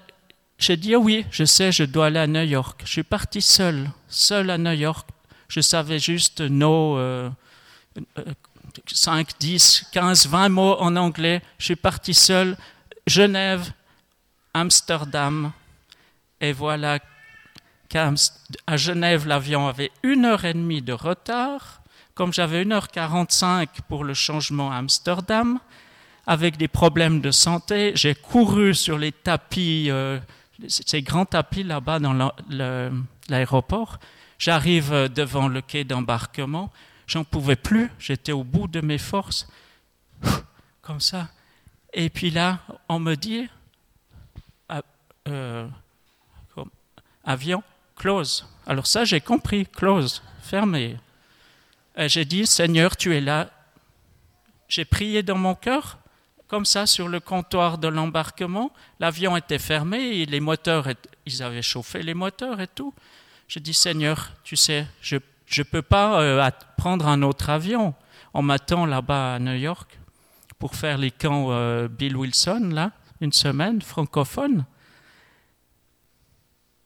j'ai 0.58 0.76
dit 0.76 0.96
oui, 0.96 1.26
je 1.30 1.44
sais, 1.44 1.72
je 1.72 1.84
dois 1.84 2.06
aller 2.06 2.20
à 2.20 2.26
New 2.26 2.42
York. 2.42 2.82
Je 2.84 2.90
suis 2.90 3.02
parti 3.02 3.42
seul, 3.42 3.90
seul 4.08 4.48
à 4.48 4.56
New 4.56 4.72
York. 4.72 5.08
Je 5.48 5.60
savais 5.60 5.98
juste 5.98 6.40
nos 6.40 6.96
euh, 6.96 7.28
5, 8.86 9.28
10, 9.38 9.86
15, 9.92 10.26
20 10.28 10.48
mots 10.48 10.76
en 10.78 10.96
anglais. 10.96 11.42
Je 11.58 11.66
suis 11.66 11.76
parti 11.76 12.14
seul. 12.14 12.56
Genève, 13.06 13.72
Amsterdam. 14.54 15.52
Et 16.42 16.52
voilà 16.52 16.98
qu'à 17.88 18.12
Genève, 18.74 19.28
l'avion 19.28 19.68
avait 19.68 19.92
une 20.02 20.24
heure 20.24 20.44
et 20.44 20.52
demie 20.52 20.82
de 20.82 20.92
retard. 20.92 21.80
Comme 22.14 22.32
j'avais 22.32 22.62
une 22.62 22.72
heure 22.72 22.88
quarante-cinq 22.88 23.80
pour 23.88 24.02
le 24.02 24.12
changement 24.12 24.72
à 24.72 24.76
Amsterdam, 24.76 25.60
avec 26.26 26.56
des 26.56 26.66
problèmes 26.66 27.20
de 27.20 27.30
santé, 27.30 27.92
j'ai 27.94 28.16
couru 28.16 28.74
sur 28.74 28.98
les 28.98 29.12
tapis, 29.12 29.86
euh, 29.88 30.18
ces 30.66 31.02
grands 31.02 31.26
tapis 31.26 31.62
là-bas 31.62 32.00
dans 32.00 32.32
l'aéroport. 33.28 33.98
J'arrive 34.36 35.08
devant 35.14 35.46
le 35.46 35.60
quai 35.62 35.84
d'embarquement. 35.84 36.72
J'en 37.06 37.22
pouvais 37.22 37.56
plus. 37.56 37.88
J'étais 38.00 38.32
au 38.32 38.42
bout 38.42 38.66
de 38.66 38.80
mes 38.80 38.98
forces. 38.98 39.48
Comme 40.82 41.00
ça. 41.00 41.28
Et 41.94 42.10
puis 42.10 42.30
là, 42.30 42.58
on 42.88 42.98
me 42.98 43.14
dit, 43.14 43.48
euh, 45.28 45.68
avion, 47.24 47.62
close. 47.96 48.46
Alors 48.66 48.86
ça, 48.86 49.04
j'ai 49.04 49.20
compris, 49.20 49.66
close, 49.66 50.22
fermé. 50.40 50.96
J'ai 51.96 52.24
dit, 52.24 52.46
Seigneur, 52.46 52.96
tu 52.96 53.14
es 53.14 53.20
là. 53.20 53.50
J'ai 54.68 54.84
prié 54.84 55.22
dans 55.22 55.36
mon 55.36 55.54
cœur, 55.54 55.98
comme 56.48 56.64
ça, 56.64 56.86
sur 56.86 57.08
le 57.08 57.20
comptoir 57.20 57.78
de 57.78 57.88
l'embarquement. 57.88 58.72
L'avion 59.00 59.36
était 59.36 59.58
fermé, 59.58 60.24
les 60.24 60.40
moteurs, 60.40 60.88
ils 61.26 61.42
avaient 61.42 61.62
chauffé 61.62 62.02
les 62.02 62.14
moteurs 62.14 62.60
et 62.60 62.68
tout. 62.68 62.94
J'ai 63.48 63.60
dit, 63.60 63.74
Seigneur, 63.74 64.32
tu 64.44 64.56
sais, 64.56 64.86
je 65.02 65.16
ne 65.16 65.62
peux 65.64 65.82
pas 65.82 66.20
euh, 66.22 66.50
prendre 66.78 67.06
un 67.06 67.20
autre 67.22 67.50
avion. 67.50 67.94
On 68.32 68.40
m'attend 68.40 68.86
là-bas 68.86 69.34
à 69.34 69.38
New 69.38 69.56
York 69.56 69.98
pour 70.58 70.74
faire 70.74 70.96
les 70.96 71.10
camps 71.10 71.48
euh, 71.50 71.88
Bill 71.88 72.16
Wilson, 72.16 72.70
là, 72.72 72.92
une 73.20 73.32
semaine, 73.32 73.82
francophone 73.82 74.64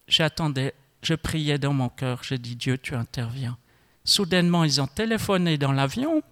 j'attendais, 0.08 0.74
je 1.02 1.14
priais 1.14 1.58
dans 1.58 1.72
mon 1.72 1.88
cœur, 1.88 2.22
j'ai 2.22 2.38
dit 2.38 2.56
Dieu, 2.56 2.78
tu 2.78 2.94
interviens. 2.94 3.56
Soudainement, 4.04 4.64
ils 4.64 4.80
ont 4.80 4.86
téléphoné 4.86 5.58
dans 5.58 5.72
l'avion, 5.72 6.22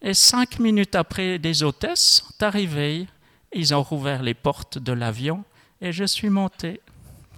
et 0.00 0.14
cinq 0.14 0.58
minutes 0.58 0.94
après, 0.94 1.38
des 1.38 1.62
hôtesses 1.62 2.22
sont 2.24 2.44
arrivées, 2.44 3.06
ils 3.52 3.74
ont 3.74 3.82
rouvert 3.82 4.22
les 4.22 4.34
portes 4.34 4.78
de 4.78 4.92
l'avion, 4.92 5.44
et 5.80 5.92
je 5.92 6.04
suis 6.04 6.30
monté, 6.30 6.80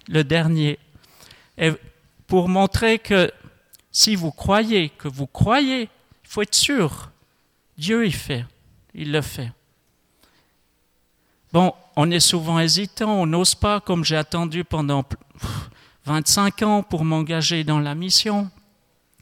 le 0.09 0.25
dernier. 0.25 0.79
Pour 2.27 2.49
montrer 2.49 2.99
que 2.99 3.31
si 3.93 4.17
vous 4.17 4.33
croyez, 4.33 4.89
que 4.91 5.09
vous 5.09 5.27
croyez, 5.27 5.83
il 5.83 6.29
faut 6.29 6.43
être 6.43 6.55
sûr, 6.55 7.11
Dieu 7.77 8.07
y 8.07 8.13
fait, 8.13 8.45
il 8.95 9.13
le 9.13 9.21
fait. 9.21 9.53
Bon, 11.53 11.75
on 11.97 12.11
est 12.11 12.21
souvent 12.21 12.59
hésitant, 12.59 13.21
on 13.21 13.27
n'ose 13.27 13.55
pas, 13.55 13.81
comme 13.81 14.05
j'ai 14.05 14.17
attendu 14.17 14.65
pendant 14.65 15.05
25 16.07 16.63
ans 16.63 16.83
pour 16.83 17.05
m'engager 17.05 17.65
dans 17.65 17.81
la 17.81 17.95
mission, 17.95 18.51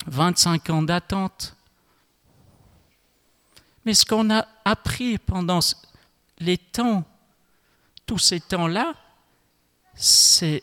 25 0.07 0.71
ans 0.71 0.83
d'attente. 0.83 1.57
Mais 3.85 3.95
ce 3.95 4.07
qu'on 4.07 4.31
a 4.31 4.47
appris 4.65 5.19
pendant 5.19 5.61
les 6.39 6.59
temps, 6.59 7.05
tous 8.07 8.19
ces 8.19 8.41
temps-là, 8.41 8.95
c'est 9.95 10.63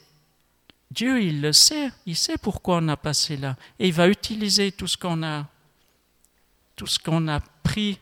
Dieu, 0.92 1.22
il 1.22 1.42
le 1.42 1.54
sait, 1.54 1.92
il 2.06 2.16
sait 2.16 2.38
pourquoi 2.38 2.78
on 2.78 2.88
a 2.88 2.98
passé 2.98 3.38
là. 3.38 3.56
Et 3.78 3.90
il 3.90 3.94
va 3.94 4.08
utiliser 4.08 4.72
tout 4.72 4.88
ce 4.88 4.98
qu'on 4.98 5.22
a, 5.22 5.46
tout 6.76 6.88
ce 6.88 6.98
qu'on 6.98 7.28
a 7.28 7.40
pris, 7.40 8.00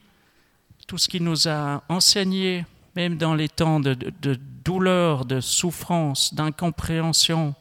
tout 0.87 0.97
ce 0.97 1.09
qu'il 1.09 1.23
nous 1.23 1.49
a 1.49 1.83
enseigné, 1.89 2.65
même 2.97 3.15
dans 3.15 3.35
les 3.35 3.47
temps 3.47 3.79
de, 3.79 3.95
douleur, 4.65 5.25
de 5.25 5.39
souffrance, 5.39 6.33
d'incompréhension. 6.33 7.53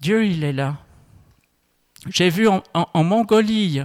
Dieu, 0.00 0.26
il 0.26 0.42
est 0.42 0.52
là. 0.52 0.78
J'ai 2.08 2.28
vu 2.28 2.48
en, 2.48 3.04
Mongolie, 3.04 3.82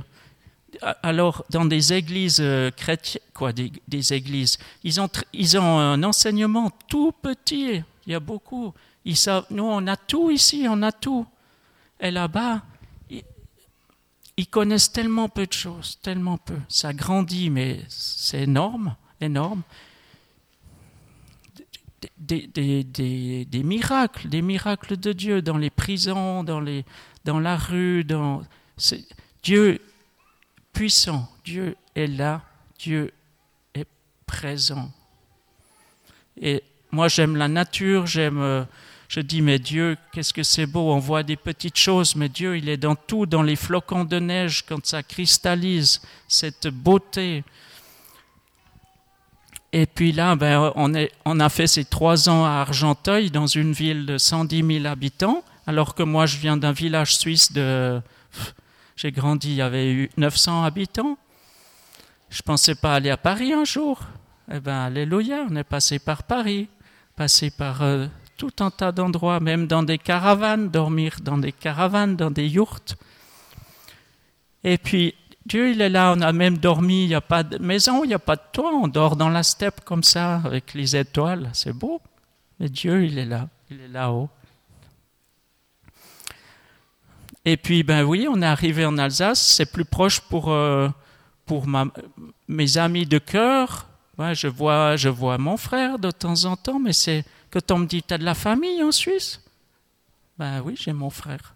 alors 1.04 1.46
dans 1.52 1.64
des 1.64 1.94
églises 1.94 2.40
euh, 2.42 2.72
chrétiennes, 2.72 3.22
quoi, 3.36 3.54
des, 3.54 4.14
églises, 4.14 4.58
ils 4.84 5.00
ont, 5.00 5.10
ils 5.32 5.60
ont 5.60 5.78
un 5.78 6.02
enseignement 6.02 6.72
tout 6.88 7.12
petit. 7.12 7.84
Il 8.08 8.12
y 8.12 8.16
a 8.16 8.20
beaucoup. 8.20 8.74
Ils 9.06 9.16
savent, 9.16 9.46
nous, 9.52 9.64
on 9.64 9.86
a 9.86 9.96
tout 9.96 10.32
ici, 10.32 10.66
on 10.68 10.82
a 10.82 10.92
tout. 10.92 11.28
Et 12.00 12.10
là-bas, 12.10 12.64
ils 14.38 14.48
connaissent 14.48 14.92
tellement 14.92 15.30
peu 15.30 15.46
de 15.46 15.54
choses, 15.54 16.00
tellement 16.02 16.40
peu. 16.40 16.58
Ça 16.68 16.94
grandit, 16.94 17.52
mais 17.52 17.82
c'est 17.90 18.42
énorme, 18.42 18.96
énorme. 19.22 19.62
Des, 22.18 22.48
des, 22.48 23.46
des, 23.46 23.64
miracles, 23.64 24.30
des 24.30 24.42
miracles 24.42 24.96
de 24.96 25.12
Dieu 25.12 25.42
dans 25.42 25.58
les 25.58 25.70
prisons, 25.70 26.44
dans, 26.44 26.62
les, 26.62 26.86
dans 27.26 27.40
la 27.40 27.58
rue. 27.58 28.04
Dans, 28.04 28.44
Dieu 29.44 29.80
puissant, 30.72 31.30
Dieu 31.44 31.76
est 31.96 32.08
là, 32.08 32.42
Dieu 32.78 33.12
est 33.74 33.88
présent. 34.26 34.90
Et 36.42 36.64
moi 36.92 37.10
j'aime 37.10 37.36
la 37.36 37.50
nature, 37.50 38.08
j'aime 38.08 38.40
euh, 38.40 38.64
je 39.10 39.22
dis, 39.22 39.42
mais 39.42 39.58
Dieu, 39.58 39.98
qu'est-ce 40.12 40.32
que 40.32 40.44
c'est 40.44 40.68
beau, 40.68 40.92
on 40.92 41.00
voit 41.00 41.24
des 41.24 41.36
petites 41.36 41.78
choses, 41.78 42.16
mais 42.16 42.30
Dieu, 42.30 42.58
il 42.58 42.70
est 42.70 42.78
dans 42.78 42.96
tout, 42.96 43.26
dans 43.26 43.42
les 43.42 43.56
flocons 43.56 44.06
de 44.06 44.20
neige, 44.20 44.64
quand 44.68 44.86
ça 44.86 45.02
cristallise, 45.02 46.00
cette 46.28 46.68
beauté. 46.68 47.44
Et 49.72 49.86
puis 49.86 50.12
là, 50.12 50.36
ben, 50.36 50.72
on, 50.76 51.40
a 51.40 51.50
fait 51.50 51.68
ces 51.68 51.86
trois 51.86 52.28
ans 52.28 52.44
à 52.44 52.62
Argenteuil, 52.62 53.30
dans 53.30 53.46
une 53.46 53.72
ville 53.72 54.06
de 54.06 54.18
110 54.18 54.82
000 54.82 54.86
habitants, 54.88 55.44
alors 55.68 55.94
que 55.94 56.02
moi, 56.02 56.26
je 56.26 56.38
viens 56.38 56.58
d'un 56.58 56.72
village 56.72 57.16
suisse 57.16 57.52
de... 57.52 58.02
J'ai 58.96 59.12
grandi, 59.12 59.50
il 59.50 59.56
y 59.56 59.62
avait 59.62 59.92
eu 59.92 60.10
900 60.18 60.64
habitants. 60.64 61.18
Je 62.30 62.42
pensais 62.42 62.76
pas 62.76 62.96
aller 62.96 63.12
à 63.12 63.18
Paris 63.18 63.54
un 63.54 63.64
jour. 63.64 64.02
Eh 64.52 64.60
bien, 64.60 64.86
alléluia, 64.86 65.46
on 65.50 65.56
est 65.56 65.64
passé 65.64 66.00
par 66.00 66.24
Paris, 66.24 66.68
passé 67.16 67.52
par 67.52 67.84
euh, 67.84 68.08
tout 68.38 68.52
un 68.60 68.72
tas 68.72 68.92
d'endroits, 68.92 69.40
même 69.40 69.68
dans 69.68 69.84
des 69.84 70.00
caravanes, 70.00 70.70
dormir 70.70 71.18
dans 71.22 71.38
des 71.38 71.52
caravanes, 71.52 72.16
dans 72.16 72.32
des 72.32 72.48
yourtes. 72.48 72.98
Et 74.64 74.78
puis, 74.78 75.14
Dieu, 75.46 75.72
il 75.72 75.82
est 75.82 75.90
là, 75.90 76.14
on 76.16 76.22
a 76.22 76.32
même 76.32 76.58
dormi, 76.58 77.04
il 77.04 77.08
n'y 77.08 77.16
a 77.16 77.22
pas 77.22 77.44
de 77.44 77.58
maison, 77.58 78.04
il 78.04 78.08
n'y 78.08 78.14
a 78.14 78.20
pas 78.20 78.36
de 78.36 78.42
toit, 78.52 78.72
on 78.74 78.88
dort 78.88 79.16
dans 79.16 79.30
la 79.30 79.44
steppe 79.44 79.82
comme 79.86 80.04
ça, 80.04 80.42
avec 80.46 80.74
les 80.74 80.96
étoiles, 80.96 81.50
c'est 81.54 81.74
beau. 81.74 82.02
Mais 82.60 82.70
Dieu, 82.70 83.06
il 83.06 83.18
est 83.18 83.26
là, 83.26 83.48
il 83.72 83.82
est 83.82 83.88
là-haut. 83.88 84.30
Et 87.46 87.58
puis, 87.58 87.84
ben 87.84 88.04
oui, 88.04 88.28
on 88.30 88.42
est 88.42 88.46
arrivé 88.46 88.86
en 88.86 88.98
Alsace, 88.98 89.54
c'est 89.56 89.72
plus 89.72 89.86
proche 89.86 90.20
pour, 90.20 90.52
euh, 90.52 90.90
mes 92.48 92.78
amis 92.78 93.06
de 93.06 93.18
cœur. 93.18 93.88
Je, 94.34 94.48
vois, 94.48 94.98
je 94.98 95.10
vois 95.10 95.38
mon 95.38 95.58
frère 95.58 95.98
de 95.98 96.12
temps 96.12 96.46
en 96.46 96.58
temps, 96.58 96.80
mais 96.80 96.94
c'est 96.94 97.24
quand 97.50 97.72
on 97.72 97.80
me 97.80 97.86
dit, 97.86 98.04
tu 98.04 98.18
de 98.18 98.24
la 98.24 98.36
famille 98.36 98.84
en 98.84 98.92
Suisse? 98.92 99.42
Ben 100.38 100.62
oui, 100.62 100.76
j'ai 100.78 100.94
mon 100.94 101.10
frère. 101.10 101.56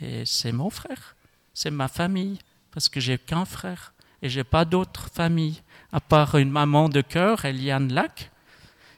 Et 0.00 0.24
c'est 0.26 0.52
mon 0.52 0.70
frère. 0.70 1.16
C'est 1.54 1.70
ma 1.70 1.88
famille. 1.88 2.38
Parce 2.72 2.88
que 2.88 3.00
j'ai 3.00 3.18
qu'un 3.18 3.44
frère. 3.44 3.92
Et 4.22 4.28
j'ai 4.28 4.44
pas 4.44 4.64
d'autre 4.64 5.08
famille. 5.12 5.62
À 5.92 6.00
part 6.00 6.36
une 6.36 6.50
maman 6.50 6.88
de 6.88 7.00
cœur, 7.00 7.44
Eliane 7.44 7.92
Lac, 7.92 8.30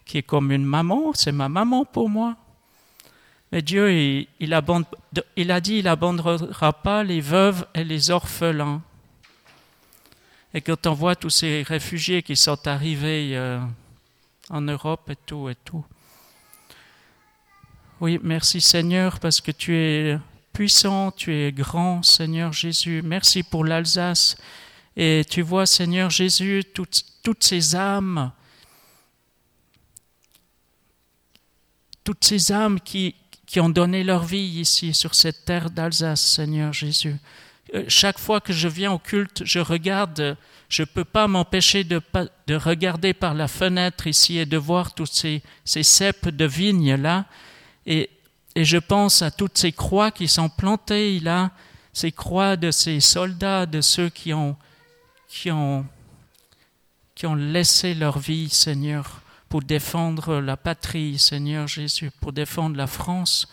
qui 0.04 0.18
est 0.18 0.22
comme 0.22 0.52
une 0.52 0.64
maman. 0.64 1.12
C'est 1.14 1.32
ma 1.32 1.48
maman 1.48 1.84
pour 1.84 2.08
moi. 2.08 2.36
Mais 3.50 3.62
Dieu, 3.62 3.92
il, 3.92 4.54
a 4.54 5.60
dit, 5.60 5.78
il 5.78 5.88
abandonnera 5.88 6.72
pas 6.72 7.04
les 7.04 7.20
veuves 7.20 7.66
et 7.74 7.84
les 7.84 8.10
orphelins. 8.10 8.82
Et 10.52 10.60
quand 10.60 10.86
on 10.86 10.92
voit 10.92 11.16
tous 11.16 11.30
ces 11.30 11.62
réfugiés 11.62 12.22
qui 12.22 12.36
sont 12.36 12.66
arrivés 12.66 13.36
euh, 13.36 13.60
en 14.50 14.60
Europe 14.60 15.10
et 15.10 15.16
tout 15.16 15.48
et 15.48 15.56
tout. 15.56 15.84
Oui, 18.00 18.20
merci 18.22 18.60
Seigneur 18.60 19.18
parce 19.20 19.40
que 19.40 19.50
tu 19.50 19.76
es 19.76 20.18
puissant, 20.54 21.10
tu 21.10 21.34
es 21.34 21.50
grand, 21.50 22.04
Seigneur 22.04 22.52
Jésus. 22.52 23.02
Merci 23.04 23.42
pour 23.42 23.64
l'Alsace. 23.64 24.36
Et 24.96 25.24
tu 25.28 25.42
vois, 25.42 25.66
Seigneur 25.66 26.10
Jésus, 26.10 26.62
toutes, 26.72 27.02
toutes 27.24 27.42
ces 27.42 27.74
âmes, 27.74 28.30
toutes 32.04 32.24
ces 32.24 32.52
âmes 32.52 32.78
qui, 32.80 33.16
qui 33.46 33.58
ont 33.58 33.68
donné 33.68 34.04
leur 34.04 34.22
vie 34.22 34.60
ici 34.60 34.94
sur 34.94 35.16
cette 35.16 35.44
terre 35.44 35.70
d'Alsace, 35.70 36.22
Seigneur 36.22 36.72
Jésus. 36.72 37.16
Euh, 37.74 37.84
chaque 37.88 38.20
fois 38.20 38.40
que 38.40 38.52
je 38.52 38.68
viens 38.68 38.92
au 38.92 38.98
culte, 38.98 39.42
je 39.44 39.58
regarde 39.58 40.36
je 40.70 40.82
ne 40.82 40.86
peux 40.86 41.04
pas 41.04 41.28
m'empêcher 41.28 41.84
de, 41.84 42.00
de, 42.46 42.54
regarder 42.54 43.12
par 43.12 43.34
la 43.34 43.48
fenêtre 43.48 44.06
ici 44.06 44.38
et 44.38 44.46
de 44.46 44.56
voir 44.56 44.94
tous 44.94 45.06
ces, 45.06 45.42
ces 45.64 45.82
cèpes 45.82 46.30
de 46.30 46.46
vignes 46.46 46.94
là. 46.94 47.26
Et, 47.86 48.08
et, 48.54 48.64
je 48.64 48.78
pense 48.78 49.22
à 49.22 49.30
toutes 49.30 49.58
ces 49.58 49.72
croix 49.72 50.10
qui 50.10 50.28
sont 50.28 50.48
plantées 50.48 51.20
là, 51.20 51.50
ces 51.92 52.12
croix 52.12 52.56
de 52.56 52.70
ces 52.70 53.00
soldats, 53.00 53.66
de 53.66 53.80
ceux 53.80 54.08
qui 54.08 54.32
ont, 54.32 54.56
qui 55.28 55.50
ont, 55.50 55.86
qui 57.14 57.26
ont 57.26 57.34
laissé 57.34 57.94
leur 57.94 58.18
vie, 58.18 58.48
Seigneur, 58.48 59.20
pour 59.48 59.62
défendre 59.62 60.40
la 60.40 60.56
patrie, 60.56 61.18
Seigneur 61.18 61.68
Jésus, 61.68 62.10
pour 62.20 62.32
défendre 62.32 62.76
la 62.76 62.86
France. 62.86 63.48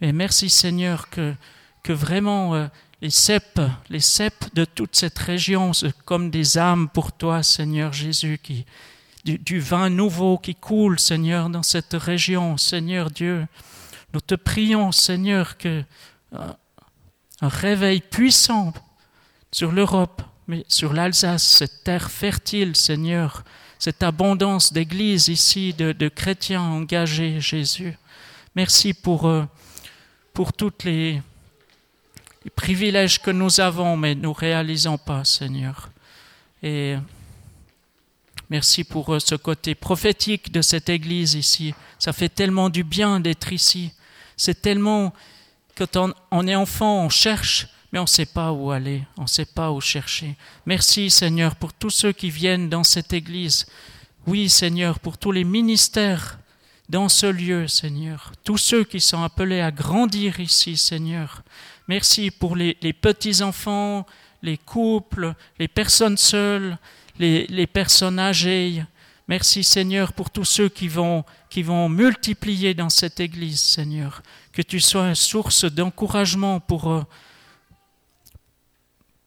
Et 0.00 0.12
merci, 0.12 0.48
Seigneur, 0.48 1.10
que, 1.10 1.34
que 1.82 1.92
vraiment 1.92 2.54
euh, 2.54 2.66
les 3.02 3.10
cèpes, 3.10 3.60
les 3.88 4.00
cèpes 4.00 4.54
de 4.54 4.64
toute 4.64 4.94
cette 4.94 5.18
région, 5.18 5.72
comme 6.04 6.30
des 6.30 6.58
âmes 6.58 6.88
pour 6.88 7.12
toi, 7.12 7.42
Seigneur 7.42 7.92
Jésus, 7.92 8.38
qui, 8.42 8.64
du, 9.24 9.60
vin 9.60 9.90
nouveau 9.90 10.38
qui 10.38 10.54
coule, 10.54 10.98
Seigneur, 10.98 11.50
dans 11.50 11.62
cette 11.62 11.94
région, 11.94 12.56
Seigneur 12.56 13.10
Dieu. 13.10 13.46
Nous 14.12 14.20
te 14.20 14.34
prions, 14.34 14.90
Seigneur, 14.90 15.56
que 15.56 15.84
euh, 16.32 16.52
un 17.40 17.48
réveil 17.48 18.00
puissant 18.00 18.72
sur 19.52 19.72
l'Europe, 19.72 20.22
mais 20.48 20.64
sur 20.68 20.92
l'Alsace, 20.92 21.44
cette 21.44 21.84
terre 21.84 22.10
fertile, 22.10 22.74
Seigneur, 22.74 23.44
cette 23.78 24.02
abondance 24.02 24.72
d'églises 24.72 25.28
ici, 25.28 25.72
de, 25.72 26.08
chrétiens 26.08 26.62
engagés, 26.62 27.40
Jésus. 27.40 27.96
Merci 28.56 28.94
pour, 28.94 29.28
euh, 29.28 29.44
pour 30.34 30.52
toutes 30.52 30.84
les, 30.84 31.22
les 32.44 32.50
privilèges 32.50 33.22
que 33.22 33.30
nous 33.30 33.60
avons, 33.60 33.96
mais 33.96 34.14
nous 34.14 34.30
ne 34.30 34.34
réalisons 34.34 34.98
pas, 34.98 35.24
Seigneur. 35.24 35.90
Et 36.62 36.96
merci 38.48 38.82
pour 38.82 39.14
euh, 39.14 39.20
ce 39.20 39.36
côté 39.36 39.74
prophétique 39.74 40.50
de 40.50 40.62
cette 40.62 40.88
Église 40.88 41.34
ici. 41.34 41.74
Ça 41.98 42.12
fait 42.12 42.28
tellement 42.28 42.70
du 42.70 42.82
bien 42.82 43.20
d'être 43.20 43.52
ici. 43.52 43.92
C'est 44.40 44.62
tellement, 44.62 45.12
quand 45.76 46.14
on, 46.30 46.46
est 46.46 46.54
enfant, 46.54 47.04
on 47.04 47.10
cherche, 47.10 47.66
mais 47.92 47.98
on 47.98 48.04
ne 48.04 48.08
sait 48.08 48.24
pas 48.24 48.52
où 48.52 48.70
aller, 48.70 49.02
on 49.18 49.24
ne 49.24 49.26
sait 49.26 49.44
pas 49.44 49.70
où 49.70 49.82
chercher. 49.82 50.34
Merci, 50.64 51.10
Seigneur, 51.10 51.56
pour 51.56 51.74
tous 51.74 51.90
ceux 51.90 52.12
qui 52.12 52.30
viennent 52.30 52.70
dans 52.70 52.82
cette 52.82 53.12
Église. 53.12 53.66
Oui, 54.26 54.48
Seigneur, 54.48 54.98
pour 54.98 55.18
tous 55.18 55.30
les 55.30 55.44
ministères 55.44 56.38
dans 56.88 57.10
ce 57.10 57.26
lieu, 57.26 57.68
Seigneur. 57.68 58.32
Tous 58.42 58.56
ceux 58.56 58.84
qui 58.84 58.98
sont 58.98 59.22
appelés 59.22 59.60
à 59.60 59.70
grandir 59.70 60.40
ici, 60.40 60.78
Seigneur. 60.78 61.42
Merci 61.86 62.30
pour 62.30 62.56
les, 62.56 62.74
petits-enfants, 62.74 64.06
les 64.42 64.56
couples, 64.56 65.34
les 65.58 65.68
personnes 65.68 66.16
seules, 66.16 66.78
les, 67.18 67.66
personnes 67.66 68.18
âgées. 68.18 68.84
Merci 69.30 69.62
Seigneur 69.62 70.12
pour 70.12 70.28
tous 70.30 70.44
ceux 70.44 70.68
qui 70.68 70.88
vont, 70.88 71.24
multiplier 71.88 72.74
dans 72.74 72.88
cette 72.88 73.20
Église, 73.20 73.60
Seigneur. 73.60 74.24
Que 74.52 74.60
tu 74.60 74.80
sois 74.80 75.06
une 75.06 75.14
source 75.14 75.66
d'encouragement 75.66 76.58
pour, 76.58 76.90
euh, 76.90 77.04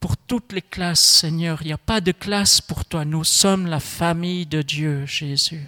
pour 0.01 0.17
toutes 0.17 0.51
les 0.51 0.61
classes, 0.61 0.99
Seigneur. 0.99 1.59
Il 1.61 1.67
n'y 1.67 1.71
a 1.71 1.77
pas 1.77 2.01
de 2.01 2.11
classe 2.11 2.59
pour 2.59 2.83
toi. 2.83 3.05
Nous 3.05 3.23
sommes 3.23 3.67
la 3.67 3.79
famille 3.79 4.45
de 4.45 4.61
Dieu, 4.61 5.05
Jésus. 5.05 5.65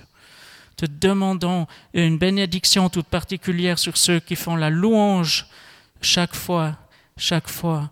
Te 0.76 0.86
demandons 0.86 1.66
une 1.94 2.18
bénédiction 2.18 2.90
toute 2.90 3.08
particulière 3.08 3.80
sur 3.80 3.96
ceux 3.96 4.20
qui 4.20 4.36
font 4.36 4.58
la 4.58 4.70
louange 4.70 5.46
chaque 6.02 6.36
fois 6.36 6.78
chaque 7.18 7.50
fois. 7.50 7.90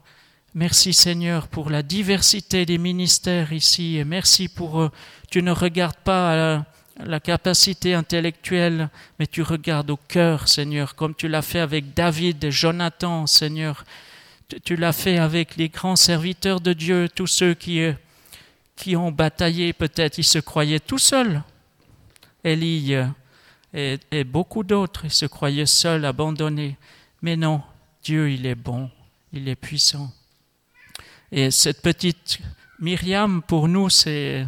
Merci 0.55 0.93
Seigneur 0.93 1.47
pour 1.47 1.71
la 1.71 1.81
diversité 1.81 2.67
des 2.67 2.77
ministères 2.77 3.53
ici 3.53 3.97
et 3.97 4.05
merci 4.05 4.47
pour 4.47 4.81
euh, 4.81 4.91
tu 5.31 5.41
ne 5.41 5.49
regardes 5.49 5.97
pas 5.97 6.35
la, 6.35 6.65
la 7.03 7.19
capacité 7.19 7.95
intellectuelle, 7.95 8.89
mais 9.17 9.25
tu 9.25 9.41
regardes 9.41 9.89
au 9.89 9.97
cœur, 9.97 10.47
Seigneur, 10.47 10.93
comme 10.93 11.15
tu 11.15 11.27
l'as 11.27 11.41
fait 11.41 11.59
avec 11.59 11.95
David 11.95 12.43
et 12.43 12.51
Jonathan, 12.51 13.25
Seigneur. 13.25 13.83
Tu, 14.63 14.75
l'as 14.75 14.93
fait 14.93 15.17
avec 15.17 15.55
les 15.57 15.69
grands 15.69 15.95
serviteurs 15.95 16.61
de 16.61 16.73
Dieu, 16.73 17.09
tous 17.09 17.25
ceux 17.25 17.55
qui, 17.55 17.81
euh, 17.81 17.93
qui 18.75 18.95
ont 18.95 19.11
bataillé, 19.11 19.73
peut-être 19.73 20.19
ils 20.19 20.23
se 20.23 20.37
croyaient 20.37 20.79
tout 20.79 20.99
seuls. 20.99 21.41
Élie 22.43 22.93
et, 23.73 23.97
et 24.11 24.23
beaucoup 24.23 24.63
d'autres, 24.63 25.05
ils 25.05 25.11
se 25.11 25.25
croyaient 25.25 25.65
seuls, 25.65 26.05
abandonnés. 26.05 26.77
Mais 27.23 27.37
non, 27.37 27.63
Dieu, 28.03 28.29
il 28.29 28.45
est 28.45 28.53
bon, 28.53 28.91
il 29.31 29.47
est 29.49 29.55
puissant. 29.55 30.11
Et 31.35 31.49
cette 31.49 31.81
petite 31.81 32.37
Myriam, 32.79 33.41
pour 33.41 33.67
nous, 33.67 33.89
c'est, 33.89 34.45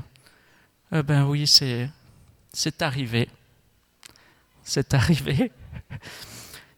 eh 0.92 1.02
ben 1.02 1.26
oui, 1.26 1.48
c'est, 1.48 1.90
c'est 2.54 2.80
arrivé. 2.84 3.28
C'est 4.64 4.94
arrivé. 4.94 5.52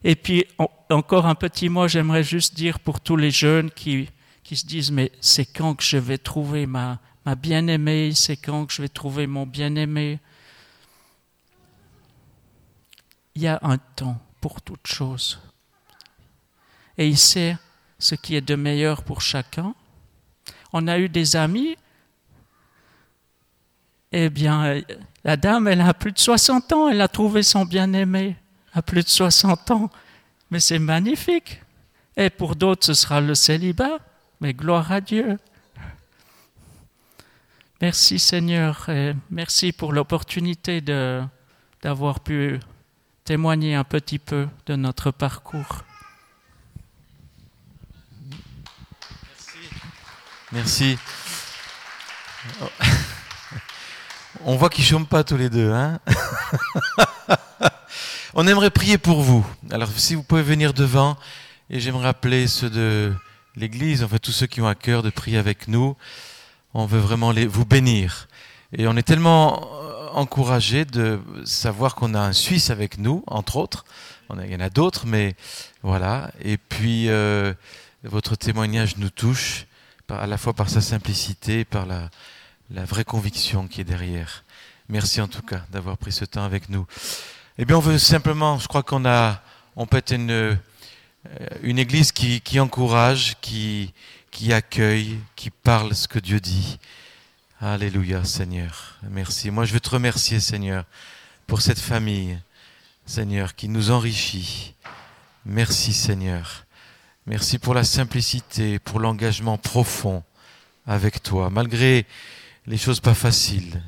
Et 0.02 0.16
puis, 0.16 0.46
encore 0.88 1.26
un 1.26 1.34
petit 1.34 1.68
mot, 1.68 1.88
j'aimerais 1.88 2.22
juste 2.22 2.54
dire 2.54 2.80
pour 2.80 3.02
tous 3.02 3.16
les 3.16 3.30
jeunes 3.30 3.70
qui, 3.70 4.08
qui 4.42 4.56
se 4.56 4.64
disent, 4.64 4.90
mais 4.90 5.12
c'est 5.20 5.44
quand 5.44 5.74
que 5.74 5.84
je 5.84 5.98
vais 5.98 6.16
trouver 6.16 6.64
ma, 6.64 7.00
ma 7.26 7.34
bien-aimée, 7.34 8.12
c'est 8.14 8.38
quand 8.38 8.64
que 8.64 8.72
je 8.72 8.80
vais 8.80 8.88
trouver 8.88 9.26
mon 9.26 9.44
bien-aimé? 9.44 10.20
Il 13.34 13.42
y 13.42 13.46
a 13.46 13.58
un 13.60 13.76
temps 13.76 14.18
pour 14.40 14.62
toute 14.62 14.86
chose. 14.86 15.38
Et 16.96 17.06
il 17.06 17.18
sait 17.18 17.58
ce 17.98 18.14
qui 18.14 18.36
est 18.36 18.40
de 18.40 18.54
meilleur 18.54 19.02
pour 19.02 19.20
chacun. 19.20 19.74
On 20.72 20.86
a 20.86 20.98
eu 20.98 21.08
des 21.08 21.36
amis. 21.36 21.76
Eh 24.12 24.30
bien, 24.30 24.80
la 25.24 25.36
dame, 25.36 25.68
elle 25.68 25.80
a 25.80 25.92
plus 25.92 26.12
de 26.12 26.18
60 26.18 26.72
ans, 26.72 26.88
elle 26.88 27.00
a 27.00 27.08
trouvé 27.08 27.42
son 27.42 27.64
bien-aimé 27.64 28.36
à 28.72 28.82
plus 28.82 29.02
de 29.02 29.08
60 29.08 29.70
ans. 29.70 29.90
Mais 30.50 30.60
c'est 30.60 30.78
magnifique. 30.78 31.60
Et 32.16 32.30
pour 32.30 32.56
d'autres, 32.56 32.86
ce 32.86 32.94
sera 32.94 33.20
le 33.20 33.34
célibat. 33.34 33.98
Mais 34.40 34.54
gloire 34.54 34.90
à 34.92 35.00
Dieu. 35.00 35.38
Merci 37.80 38.18
Seigneur 38.18 38.88
et 38.88 39.14
merci 39.30 39.70
pour 39.70 39.92
l'opportunité 39.92 40.80
d'avoir 40.80 42.20
pu 42.20 42.58
témoigner 43.24 43.76
un 43.76 43.84
petit 43.84 44.18
peu 44.18 44.48
de 44.66 44.74
notre 44.74 45.12
parcours. 45.12 45.84
Merci. 50.50 50.96
On 54.44 54.56
voit 54.56 54.70
qu'ils 54.70 54.84
ne 54.84 54.88
chôment 54.88 55.04
pas 55.04 55.22
tous 55.22 55.36
les 55.36 55.50
deux. 55.50 55.72
Hein 55.72 55.98
On 58.34 58.46
aimerait 58.46 58.70
prier 58.70 58.96
pour 58.96 59.20
vous. 59.20 59.46
Alors 59.70 59.90
si 59.94 60.14
vous 60.14 60.22
pouvez 60.22 60.42
venir 60.42 60.72
devant, 60.72 61.18
et 61.68 61.80
j'aimerais 61.80 62.08
appeler 62.08 62.46
ceux 62.46 62.70
de 62.70 63.12
l'Église, 63.56 64.02
en 64.02 64.08
fait 64.08 64.20
tous 64.20 64.32
ceux 64.32 64.46
qui 64.46 64.62
ont 64.62 64.66
à 64.66 64.74
cœur 64.74 65.02
de 65.02 65.10
prier 65.10 65.36
avec 65.36 65.68
nous. 65.68 65.96
On 66.72 66.86
veut 66.86 67.00
vraiment 67.00 67.30
les, 67.30 67.46
vous 67.46 67.66
bénir. 67.66 68.26
Et 68.72 68.88
on 68.88 68.96
est 68.96 69.02
tellement 69.02 69.68
encouragé 70.14 70.86
de 70.86 71.20
savoir 71.44 71.94
qu'on 71.94 72.14
a 72.14 72.20
un 72.20 72.32
Suisse 72.32 72.70
avec 72.70 72.96
nous, 72.96 73.22
entre 73.26 73.56
autres. 73.56 73.84
il 74.34 74.50
y 74.50 74.56
en 74.56 74.60
a 74.60 74.70
d'autres, 74.70 75.06
mais 75.06 75.36
voilà. 75.82 76.30
Et 76.40 76.56
puis, 76.56 77.10
euh, 77.10 77.52
votre 78.02 78.34
témoignage 78.34 78.96
nous 78.96 79.10
touche 79.10 79.67
à 80.10 80.26
la 80.26 80.38
fois 80.38 80.54
par 80.54 80.68
sa 80.70 80.80
simplicité 80.80 81.60
et 81.60 81.64
par 81.64 81.86
la, 81.86 82.10
vraie 82.70 83.04
conviction 83.04 83.66
qui 83.66 83.80
est 83.80 83.84
derrière. 83.84 84.44
Merci 84.88 85.20
en 85.20 85.28
tout 85.28 85.42
cas 85.42 85.62
d'avoir 85.70 85.98
pris 85.98 86.12
ce 86.12 86.24
temps 86.24 86.44
avec 86.44 86.68
nous. 86.68 86.86
Eh 87.58 87.64
bien, 87.64 87.76
on 87.76 87.80
veut 87.80 87.98
simplement, 87.98 88.58
je 88.58 88.68
crois 88.68 88.82
qu'on 88.82 89.04
a, 89.04 89.42
on 89.76 89.86
peut 89.86 89.96
être 89.98 90.12
une, 90.12 90.30
euh, 90.30 90.56
église 91.62 92.12
qui, 92.12 92.60
encourage, 92.60 93.36
qui 93.40 93.92
accueille, 94.50 95.18
qui 95.36 95.50
parle 95.50 95.94
ce 95.94 96.08
que 96.08 96.18
Dieu 96.18 96.40
dit. 96.40 96.78
Alléluia, 97.60 98.24
Seigneur. 98.24 98.94
Merci. 99.10 99.50
Moi, 99.50 99.64
je 99.64 99.72
veux 99.72 99.80
te 99.80 99.90
remercier, 99.90 100.38
Seigneur, 100.38 100.84
pour 101.48 101.60
cette 101.60 101.80
famille, 101.80 102.38
Seigneur, 103.04 103.56
qui 103.56 103.68
nous 103.68 103.90
enrichit. 103.90 104.74
Merci, 105.44 105.92
Seigneur. 105.92 106.64
Merci 107.28 107.58
pour 107.58 107.74
la 107.74 107.84
simplicité, 107.84 108.78
pour 108.78 109.00
l'engagement 109.00 109.58
profond 109.58 110.22
avec 110.86 111.22
toi, 111.22 111.50
malgré 111.50 112.06
les 112.66 112.78
choses 112.78 113.00
pas 113.00 113.12
faciles. 113.12 113.82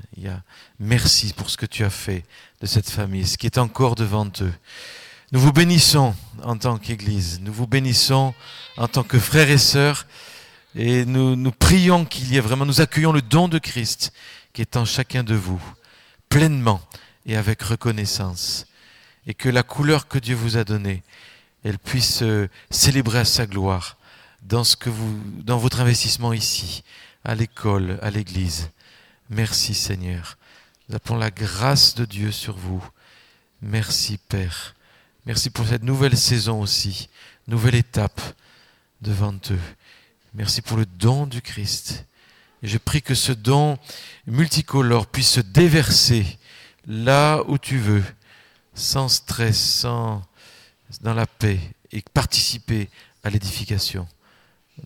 Merci 0.79 1.33
pour 1.33 1.49
ce 1.49 1.57
que 1.57 1.65
tu 1.65 1.83
as 1.83 1.89
fait 1.89 2.27
de 2.61 2.67
cette 2.67 2.91
famille, 2.91 3.27
ce 3.27 3.39
qui 3.39 3.47
est 3.47 3.57
encore 3.57 3.95
devant 3.95 4.31
eux. 4.43 4.53
Nous 5.33 5.41
vous 5.41 5.55
bénissons 5.55 6.15
en 6.43 6.59
tant 6.59 6.77
qu'Église, 6.77 7.41
nous 7.41 7.51
vous 7.51 7.67
bénissons 7.67 8.35
en 8.77 8.89
tant 8.89 9.05
que 9.05 9.19
frères 9.19 9.49
et 9.49 9.57
sœurs, 9.57 10.07
et 10.75 11.07
nous 11.07 11.53
prions 11.53 12.05
qu'il 12.05 12.31
y 12.31 12.37
ait 12.37 12.41
vraiment, 12.41 12.67
nous 12.67 12.83
accueillons 12.83 13.13
le 13.13 13.23
don 13.23 13.49
de 13.49 13.59
Christ 13.59 14.13
qui 14.53 14.61
est 14.61 14.77
en 14.77 14.85
chacun 14.85 15.25
de 15.25 15.35
vous, 15.35 15.63
pleinement 16.29 16.83
et 17.25 17.39
avec 17.39 17.63
reconnaissance, 17.63 18.67
et 19.27 19.33
que 19.33 19.49
la 19.49 19.63
couleur 19.63 20.09
que 20.09 20.19
Dieu 20.19 20.35
vous 20.35 20.59
a 20.59 20.65
donnée, 20.65 21.03
elle 21.65 21.79
puisse 21.79 22.23
euh, 22.23 22.49
célébrer 22.71 23.21
à 23.21 23.25
sa 23.25 23.47
gloire 23.47 23.97
dans, 24.43 24.65
ce 24.65 24.77
que 24.77 24.91
vous, 24.91 25.21
dans 25.43 25.59
votre 25.59 25.81
investissement 25.81 26.33
ici, 26.33 26.83
à 27.25 27.35
l'école, 27.35 27.99
à 28.03 28.11
l'église. 28.11 28.71
Merci 29.29 29.75
Seigneur. 29.75 30.39
Nous 30.89 30.97
appelons 30.97 31.19
la 31.19 31.31
grâce 31.31 31.95
de 31.95 32.05
Dieu 32.05 32.33
sur 32.33 32.57
vous. 32.57 32.83
Merci 33.63 34.19
Père. 34.19 34.75
Merci 35.27 35.51
pour 35.51 35.67
cette 35.67 35.83
nouvelle 35.83 36.17
saison 36.17 36.61
aussi, 36.61 37.09
nouvelle 37.47 37.75
étape 37.75 38.21
devant 39.03 39.39
eux. 39.51 39.61
Merci 40.35 40.63
pour 40.63 40.77
le 40.77 40.87
don 40.87 41.27
du 41.27 41.43
Christ. 41.43 42.07
Et 42.63 42.69
je 42.69 42.79
prie 42.79 43.03
que 43.03 43.15
ce 43.15 43.33
don 43.33 43.79
multicolore 44.27 45.07
puisse 45.07 45.31
se 45.31 45.41
déverser 45.41 46.39
là 46.87 47.43
où 47.49 47.59
tu 47.59 47.79
veux, 47.79 48.05
sans 48.75 49.09
stress, 49.09 49.59
sans 49.59 50.23
dans 51.01 51.15
la 51.15 51.27
paix 51.27 51.61
et 51.93 52.03
participer 52.03 52.89
à 53.23 53.31
l'édification 53.31 54.09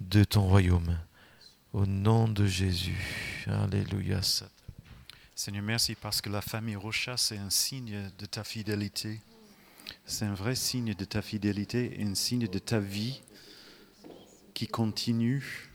de 0.00 0.24
ton 0.24 0.42
royaume. 0.42 0.98
Au 1.72 1.86
nom 1.86 2.28
de 2.28 2.46
Jésus. 2.46 3.46
Alléluia. 3.46 4.20
Seigneur, 5.34 5.62
merci 5.62 5.94
parce 5.94 6.20
que 6.20 6.30
la 6.30 6.40
famille 6.40 6.76
Rocha, 6.76 7.16
c'est 7.16 7.38
un 7.38 7.50
signe 7.50 8.10
de 8.18 8.26
ta 8.26 8.44
fidélité. 8.44 9.20
C'est 10.06 10.24
un 10.24 10.34
vrai 10.34 10.54
signe 10.54 10.94
de 10.94 11.04
ta 11.04 11.22
fidélité 11.22 12.00
et 12.00 12.04
un 12.04 12.14
signe 12.14 12.46
de 12.46 12.58
ta 12.58 12.78
vie 12.78 13.20
qui 14.54 14.68
continue 14.68 15.70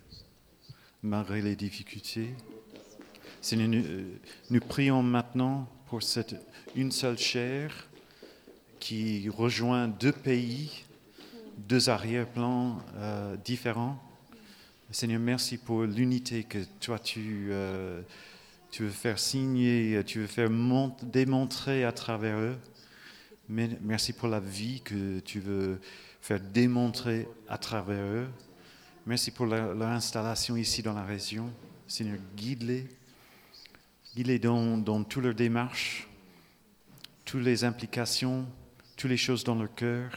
malgré 1.04 1.42
les 1.42 1.56
difficultés. 1.56 2.34
Seigneur, 3.42 3.68
nous, 3.68 3.84
euh, 3.86 4.20
nous 4.50 4.60
prions 4.62 5.04
maintenant 5.04 5.70
pour 5.88 6.04
cette 6.04 6.36
une 6.76 6.92
seule 6.92 7.18
chair 7.18 7.89
qui 8.80 9.30
rejoint 9.30 9.88
deux 9.88 10.12
pays, 10.12 10.86
deux 11.58 11.90
arrière-plans 11.90 12.80
euh, 12.96 13.36
différents. 13.38 14.02
Seigneur, 14.92 15.20
merci 15.20 15.58
pour 15.58 15.84
l'unité 15.84 16.44
que 16.44 16.60
toi 16.80 16.98
tu, 16.98 17.50
euh, 17.52 18.02
tu 18.72 18.84
veux 18.84 18.90
faire 18.90 19.20
signer, 19.20 20.02
tu 20.06 20.22
veux 20.22 20.28
faire 20.28 20.50
démontrer 21.04 21.84
à 21.84 21.92
travers 21.92 22.38
eux. 22.38 22.58
Merci 23.50 24.14
pour 24.14 24.30
la 24.30 24.40
vie 24.40 24.82
que 24.82 25.20
tu 25.20 25.40
veux 25.40 25.80
faire 26.22 26.40
démontrer 26.40 27.28
à 27.48 27.58
travers 27.58 28.04
eux. 28.04 28.28
Merci 29.06 29.32
pour 29.32 29.48
leur, 29.48 29.82
installation 29.82 30.56
ici 30.56 30.84
dans 30.84 30.94
la 30.94 31.04
région. 31.04 31.52
Seigneur, 31.88 32.18
guide-les. 32.36 32.88
Guide-les 34.16 34.40
dans, 34.40 34.78
dans 34.78 35.04
toute 35.04 35.24
leur 35.24 35.34
démarche, 35.34 36.08
toutes 37.26 37.44
les 37.44 37.64
implications, 37.64 38.46
toutes 39.00 39.10
les 39.10 39.16
choses 39.16 39.45
dans 39.45 39.56
leur 39.56 39.74
cœur. 39.74 40.12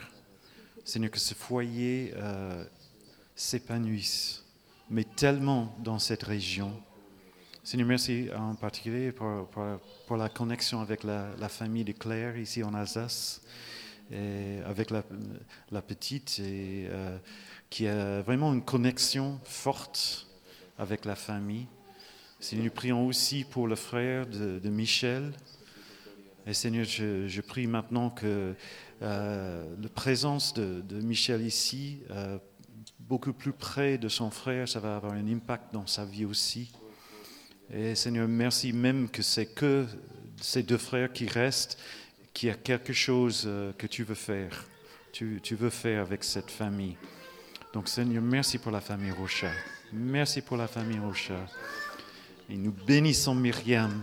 Seigneur, 0.85 1.13
que 1.13 1.21
ce 1.21 1.35
foyer 1.35 2.13
euh, 2.17 2.65
s'épanouisse, 3.37 4.45
mais 4.91 5.05
tellement 5.05 5.77
dans 5.79 6.01
cette 6.01 6.25
région. 6.25 6.73
Seigneur, 7.63 7.87
merci 7.87 8.29
en 8.37 8.57
particulier 8.57 9.13
pour, 9.13 9.49
pour, 10.09 10.17
la 10.17 10.29
connexion 10.29 10.81
avec 10.81 11.05
la, 11.05 11.49
famille 11.49 11.85
de 11.85 11.93
Claire 11.93 12.37
ici 12.37 12.65
en 12.65 12.75
Alsace, 12.75 13.43
avec 14.11 14.91
la, 14.91 15.83
petite, 15.83 16.41
et, 16.41 16.89
euh, 16.91 17.17
qui 17.71 17.87
a 17.87 18.21
vraiment 18.23 18.53
une 18.53 18.65
connexion 18.65 19.39
forte 19.45 20.27
avec 20.77 21.05
la 21.05 21.15
famille. 21.15 21.69
Seigneur, 22.41 22.65
nous 22.65 22.73
prions 22.73 23.07
aussi 23.07 23.45
pour 23.45 23.69
le 23.69 23.77
frère 23.77 24.27
de 24.27 24.69
Michel, 24.69 25.33
et 26.47 26.55
Seigneur, 26.55 26.85
je, 26.85 27.41
prie 27.41 27.67
maintenant 27.67 28.11
que 28.11 28.55
euh, 29.03 29.77
la 29.81 29.89
présence 29.89 30.55
de, 30.55 31.01
Michel 31.01 31.43
ici, 31.43 32.01
euh, 32.11 32.39
beaucoup 32.99 33.33
plus 33.33 33.53
près 33.53 33.97
de 33.97 34.09
son 34.09 34.31
frère, 34.31 34.69
ça 34.69 34.81
va 34.81 34.97
avoir 34.97 35.13
un 35.13 35.29
impact 35.29 35.73
dans 35.73 35.87
sa 35.87 36.05
vie 36.05 36.25
aussi. 36.25 36.73
Et 37.73 37.95
Seigneur, 37.95 38.27
merci 38.27 38.73
même 38.73 39.09
que 39.09 39.23
c'est 39.23 39.47
que 39.47 39.87
ces 40.41 40.65
deux 40.65 40.79
frères 40.79 41.13
qui 41.13 41.29
restent, 41.29 41.79
qu'il 42.35 42.49
y 42.49 42.53
a 42.53 42.57
quelque 42.57 42.93
chose 42.93 43.45
euh, 43.47 43.73
que 43.75 43.87
tu 43.87 44.03
veux 44.03 44.17
faire. 44.17 44.67
Tu, 45.13 45.41
tu, 45.43 45.55
veux 45.55 45.71
faire 45.71 46.03
avec 46.03 46.25
cette 46.25 46.51
famille. 46.51 46.97
Donc 47.73 47.89
Seigneur, 47.89 48.23
merci 48.23 48.59
pour 48.59 48.73
la 48.73 48.81
famille 48.81 49.13
Rocha. 49.13 49.51
Merci 49.93 50.41
pour 50.41 50.57
la 50.57 50.67
famille 50.67 50.99
Rocha. 50.99 51.47
Et 52.49 52.57
nous 52.57 52.73
bénissons 52.73 53.35
Myriam, 53.35 54.03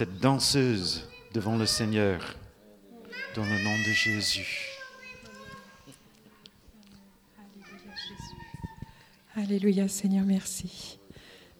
cette 0.00 0.18
danseuse 0.18 1.06
devant 1.34 1.58
le 1.58 1.66
Seigneur, 1.66 2.34
dans 3.34 3.44
le 3.44 3.62
nom 3.62 3.78
de 3.86 3.92
Jésus. 3.92 4.78
Alléluia 9.36 9.88
Seigneur, 9.88 10.24
merci. 10.24 10.98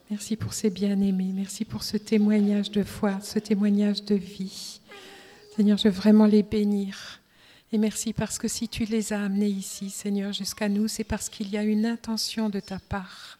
Merci 0.08 0.36
pour 0.36 0.54
ces 0.54 0.70
bien-aimés, 0.70 1.32
merci 1.34 1.66
pour 1.66 1.82
ce 1.82 1.98
témoignage 1.98 2.70
de 2.70 2.82
foi, 2.82 3.20
ce 3.20 3.38
témoignage 3.38 4.04
de 4.04 4.14
vie. 4.14 4.80
Seigneur, 5.54 5.76
je 5.76 5.88
veux 5.88 5.94
vraiment 5.94 6.24
les 6.24 6.42
bénir. 6.42 7.20
Et 7.74 7.76
merci 7.76 8.14
parce 8.14 8.38
que 8.38 8.48
si 8.48 8.70
tu 8.70 8.86
les 8.86 9.12
as 9.12 9.22
amenés 9.22 9.48
ici, 9.48 9.90
Seigneur, 9.90 10.32
jusqu'à 10.32 10.70
nous, 10.70 10.88
c'est 10.88 11.04
parce 11.04 11.28
qu'il 11.28 11.50
y 11.50 11.58
a 11.58 11.62
une 11.62 11.84
intention 11.84 12.48
de 12.48 12.60
ta 12.60 12.78
part. 12.78 13.38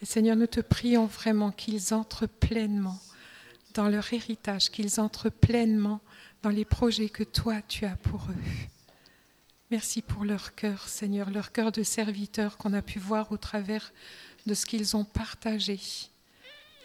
Et 0.00 0.06
Seigneur, 0.06 0.36
nous 0.36 0.46
te 0.46 0.60
prions 0.60 1.06
vraiment 1.06 1.50
qu'ils 1.50 1.92
entrent 1.92 2.28
pleinement 2.28 3.00
dans 3.74 3.88
leur 3.88 4.12
héritage, 4.12 4.70
qu'ils 4.70 5.00
entrent 5.00 5.30
pleinement 5.30 6.00
dans 6.42 6.50
les 6.50 6.64
projets 6.64 7.08
que 7.08 7.24
toi 7.24 7.60
tu 7.68 7.84
as 7.84 7.96
pour 7.96 8.26
eux. 8.30 8.68
Merci 9.70 10.02
pour 10.02 10.24
leur 10.24 10.54
cœur, 10.54 10.88
Seigneur, 10.88 11.30
leur 11.30 11.52
cœur 11.52 11.70
de 11.70 11.82
serviteur 11.82 12.56
qu'on 12.56 12.72
a 12.72 12.82
pu 12.82 12.98
voir 12.98 13.30
au 13.30 13.36
travers 13.36 13.92
de 14.46 14.54
ce 14.54 14.66
qu'ils 14.66 14.96
ont 14.96 15.04
partagé. 15.04 15.78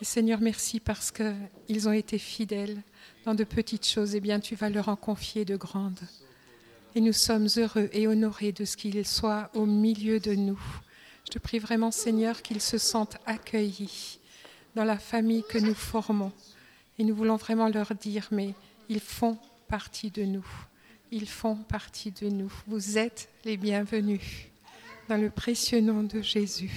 Et 0.02 0.06
Seigneur, 0.06 0.40
merci 0.40 0.80
parce 0.80 1.12
qu'ils 1.12 1.90
ont 1.90 1.94
été 1.94 2.20
fidèles 2.20 2.82
dans 3.24 3.34
de 3.34 3.44
petites 3.44 3.88
choses. 3.88 4.14
Eh 4.14 4.20
bien, 4.20 4.40
tu 4.40 4.56
vas 4.56 4.70
leur 4.70 4.90
en 4.90 4.96
confier 4.96 5.46
de 5.46 5.56
grandes. 5.56 6.02
Et 6.94 7.02
nous 7.02 7.14
sommes 7.14 7.48
heureux 7.58 7.90
et 7.92 8.08
honorés 8.08 8.52
de 8.52 8.66
ce 8.66 8.78
qu'ils 8.78 9.06
soient 9.06 9.50
au 9.54 9.66
milieu 9.66 10.20
de 10.20 10.36
nous. 10.36 10.60
Je 11.26 11.32
te 11.32 11.40
prie 11.40 11.60
vraiment, 11.60 11.92
Seigneur, 11.92 12.42
qu'ils 12.42 12.62
se 12.62 12.78
sentent 12.78 13.18
accueillis 13.26 14.20
dans 14.76 14.84
la 14.84 14.98
famille 14.98 15.44
que 15.50 15.58
nous 15.58 15.74
formons. 15.74 16.32
Et 16.98 17.04
nous 17.04 17.16
voulons 17.16 17.36
vraiment 17.36 17.70
leur 17.70 17.94
dire, 17.96 18.28
mais 18.32 18.54
ils 18.90 19.00
font 19.00 19.38
partie 19.68 20.12
de 20.12 20.24
nous. 20.24 20.46
Ils 21.12 21.28
font 21.28 21.56
partie 21.56 22.12
de 22.12 22.28
nous. 22.30 22.52
Vous 22.68 22.98
êtes 22.98 23.30
les 23.44 23.58
bienvenus 23.58 24.48
dans 25.08 25.18
le 25.18 25.30
précieux 25.30 25.82
nom 25.82 26.04
de 26.04 26.22
Jésus. 26.22 26.72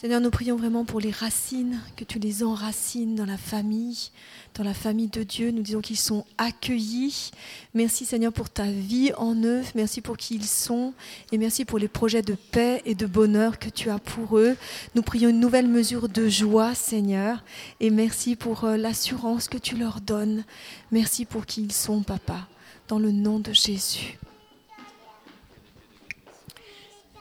Seigneur, 0.00 0.22
nous 0.22 0.30
prions 0.30 0.56
vraiment 0.56 0.86
pour 0.86 0.98
les 0.98 1.10
racines, 1.10 1.78
que 1.94 2.04
tu 2.04 2.18
les 2.18 2.42
enracines 2.42 3.16
dans 3.16 3.26
la 3.26 3.36
famille, 3.36 4.08
dans 4.54 4.64
la 4.64 4.72
famille 4.72 5.08
de 5.08 5.22
Dieu. 5.22 5.50
Nous 5.50 5.60
disons 5.60 5.82
qu'ils 5.82 5.98
sont 5.98 6.24
accueillis. 6.38 7.32
Merci 7.74 8.06
Seigneur 8.06 8.32
pour 8.32 8.48
ta 8.48 8.64
vie 8.64 9.12
en 9.18 9.34
eux. 9.44 9.60
Merci 9.74 10.00
pour 10.00 10.16
qui 10.16 10.36
ils 10.36 10.46
sont. 10.46 10.94
Et 11.32 11.36
merci 11.36 11.66
pour 11.66 11.78
les 11.78 11.86
projets 11.86 12.22
de 12.22 12.32
paix 12.32 12.80
et 12.86 12.94
de 12.94 13.04
bonheur 13.04 13.58
que 13.58 13.68
tu 13.68 13.90
as 13.90 13.98
pour 13.98 14.38
eux. 14.38 14.56
Nous 14.94 15.02
prions 15.02 15.28
une 15.28 15.38
nouvelle 15.38 15.68
mesure 15.68 16.08
de 16.08 16.30
joie, 16.30 16.74
Seigneur. 16.74 17.44
Et 17.80 17.90
merci 17.90 18.36
pour 18.36 18.64
euh, 18.64 18.78
l'assurance 18.78 19.48
que 19.48 19.58
tu 19.58 19.76
leur 19.76 20.00
donnes. 20.00 20.44
Merci 20.92 21.26
pour 21.26 21.44
qui 21.44 21.60
ils 21.60 21.72
sont, 21.72 22.02
Papa. 22.02 22.48
Dans 22.88 22.98
le 22.98 23.12
nom 23.12 23.38
de 23.38 23.52
Jésus. 23.52 24.18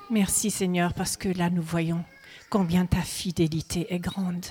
Merci 0.10 0.50
Seigneur, 0.50 0.94
parce 0.94 1.18
que 1.18 1.28
là 1.28 1.50
nous 1.50 1.62
voyons 1.62 2.06
combien 2.50 2.86
ta 2.86 3.02
fidélité 3.02 3.94
est 3.94 4.00
grande. 4.00 4.46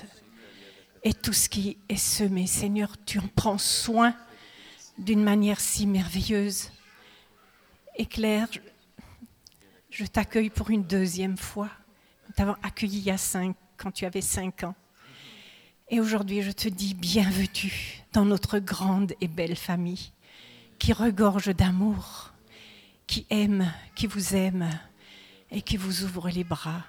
Et 1.03 1.13
tout 1.13 1.33
ce 1.33 1.49
qui 1.49 1.77
est 1.87 1.95
semé, 1.95 2.47
Seigneur, 2.47 2.95
tu 3.05 3.19
en 3.19 3.27
prends 3.35 3.57
soin 3.57 4.15
d'une 4.97 5.23
manière 5.23 5.59
si 5.59 5.85
merveilleuse. 5.85 6.71
Et 7.97 8.05
Claire, 8.05 8.47
je 9.89 10.05
t'accueille 10.05 10.49
pour 10.49 10.69
une 10.69 10.83
deuxième 10.83 11.37
fois. 11.37 11.69
Nous 12.27 12.33
t'avons 12.35 12.55
accueilli 12.63 12.99
il 12.99 13.03
y 13.05 13.11
a 13.11 13.17
cinq, 13.17 13.55
quand 13.77 13.91
tu 13.91 14.05
avais 14.05 14.21
cinq 14.21 14.63
ans. 14.63 14.75
Et 15.89 15.99
aujourd'hui, 15.99 16.41
je 16.41 16.51
te 16.51 16.69
dis 16.69 16.93
bienvenue 16.93 18.03
dans 18.13 18.25
notre 18.25 18.59
grande 18.59 19.13
et 19.21 19.27
belle 19.27 19.55
famille 19.55 20.11
qui 20.77 20.93
regorge 20.93 21.53
d'amour, 21.55 22.31
qui 23.07 23.25
aime, 23.29 23.71
qui 23.95 24.07
vous 24.07 24.35
aime 24.35 24.69
et 25.51 25.61
qui 25.61 25.77
vous 25.77 26.03
ouvre 26.03 26.29
les 26.29 26.43
bras. 26.43 26.83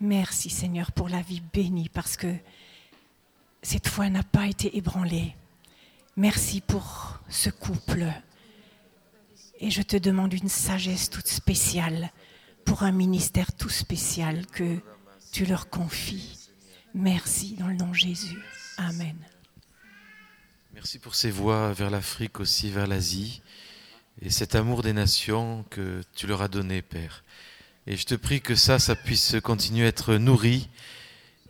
Merci 0.00 0.48
Seigneur 0.48 0.92
pour 0.92 1.10
la 1.10 1.20
vie 1.20 1.42
bénie 1.52 1.90
parce 1.90 2.16
que 2.16 2.34
cette 3.62 3.88
foi 3.88 4.08
n'a 4.08 4.22
pas 4.22 4.46
été 4.46 4.76
ébranlée. 4.78 5.34
Merci 6.16 6.62
pour 6.62 7.20
ce 7.28 7.50
couple. 7.50 8.06
Et 9.58 9.70
je 9.70 9.82
te 9.82 9.96
demande 9.96 10.32
une 10.32 10.48
sagesse 10.48 11.10
toute 11.10 11.28
spéciale 11.28 12.10
pour 12.64 12.82
un 12.82 12.92
ministère 12.92 13.52
tout 13.52 13.68
spécial 13.68 14.46
que 14.46 14.78
tu 15.32 15.44
leur 15.44 15.68
confies. 15.68 16.38
Merci 16.94 17.56
dans 17.56 17.68
le 17.68 17.74
nom 17.74 17.88
de 17.88 17.94
Jésus. 17.94 18.38
Amen. 18.78 19.16
Merci 20.72 20.98
pour 20.98 21.14
ces 21.14 21.30
voix 21.30 21.72
vers 21.74 21.90
l'Afrique 21.90 22.40
aussi, 22.40 22.70
vers 22.70 22.86
l'Asie, 22.86 23.42
et 24.22 24.30
cet 24.30 24.54
amour 24.54 24.82
des 24.82 24.94
nations 24.94 25.64
que 25.68 26.02
tu 26.14 26.26
leur 26.26 26.40
as 26.40 26.48
donné, 26.48 26.80
Père. 26.80 27.22
Et 27.90 27.96
je 27.96 28.06
te 28.06 28.14
prie 28.14 28.40
que 28.40 28.54
ça, 28.54 28.78
ça 28.78 28.94
puisse 28.94 29.34
continuer 29.42 29.84
à 29.84 29.88
être 29.88 30.14
nourri. 30.14 30.68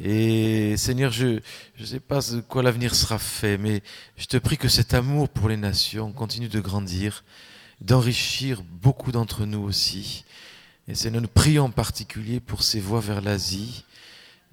Et 0.02 0.74
Seigneur, 0.78 1.12
je 1.12 1.40
ne 1.78 1.84
sais 1.84 2.00
pas 2.00 2.20
de 2.20 2.40
quoi 2.40 2.62
l'avenir 2.62 2.94
sera 2.94 3.18
fait, 3.18 3.58
mais 3.58 3.82
je 4.16 4.24
te 4.24 4.38
prie 4.38 4.56
que 4.56 4.68
cet 4.68 4.94
amour 4.94 5.28
pour 5.28 5.50
les 5.50 5.58
nations 5.58 6.12
continue 6.12 6.48
de 6.48 6.60
grandir, 6.60 7.24
d'enrichir 7.82 8.62
beaucoup 8.62 9.12
d'entre 9.12 9.44
nous 9.44 9.60
aussi. 9.60 10.24
Et 10.88 10.94
Seigneur, 10.94 11.20
nous 11.20 11.28
prions 11.28 11.64
en 11.64 11.70
particulier 11.70 12.40
pour 12.40 12.62
ces 12.62 12.80
voies 12.80 13.00
vers 13.00 13.20
l'Asie, 13.20 13.84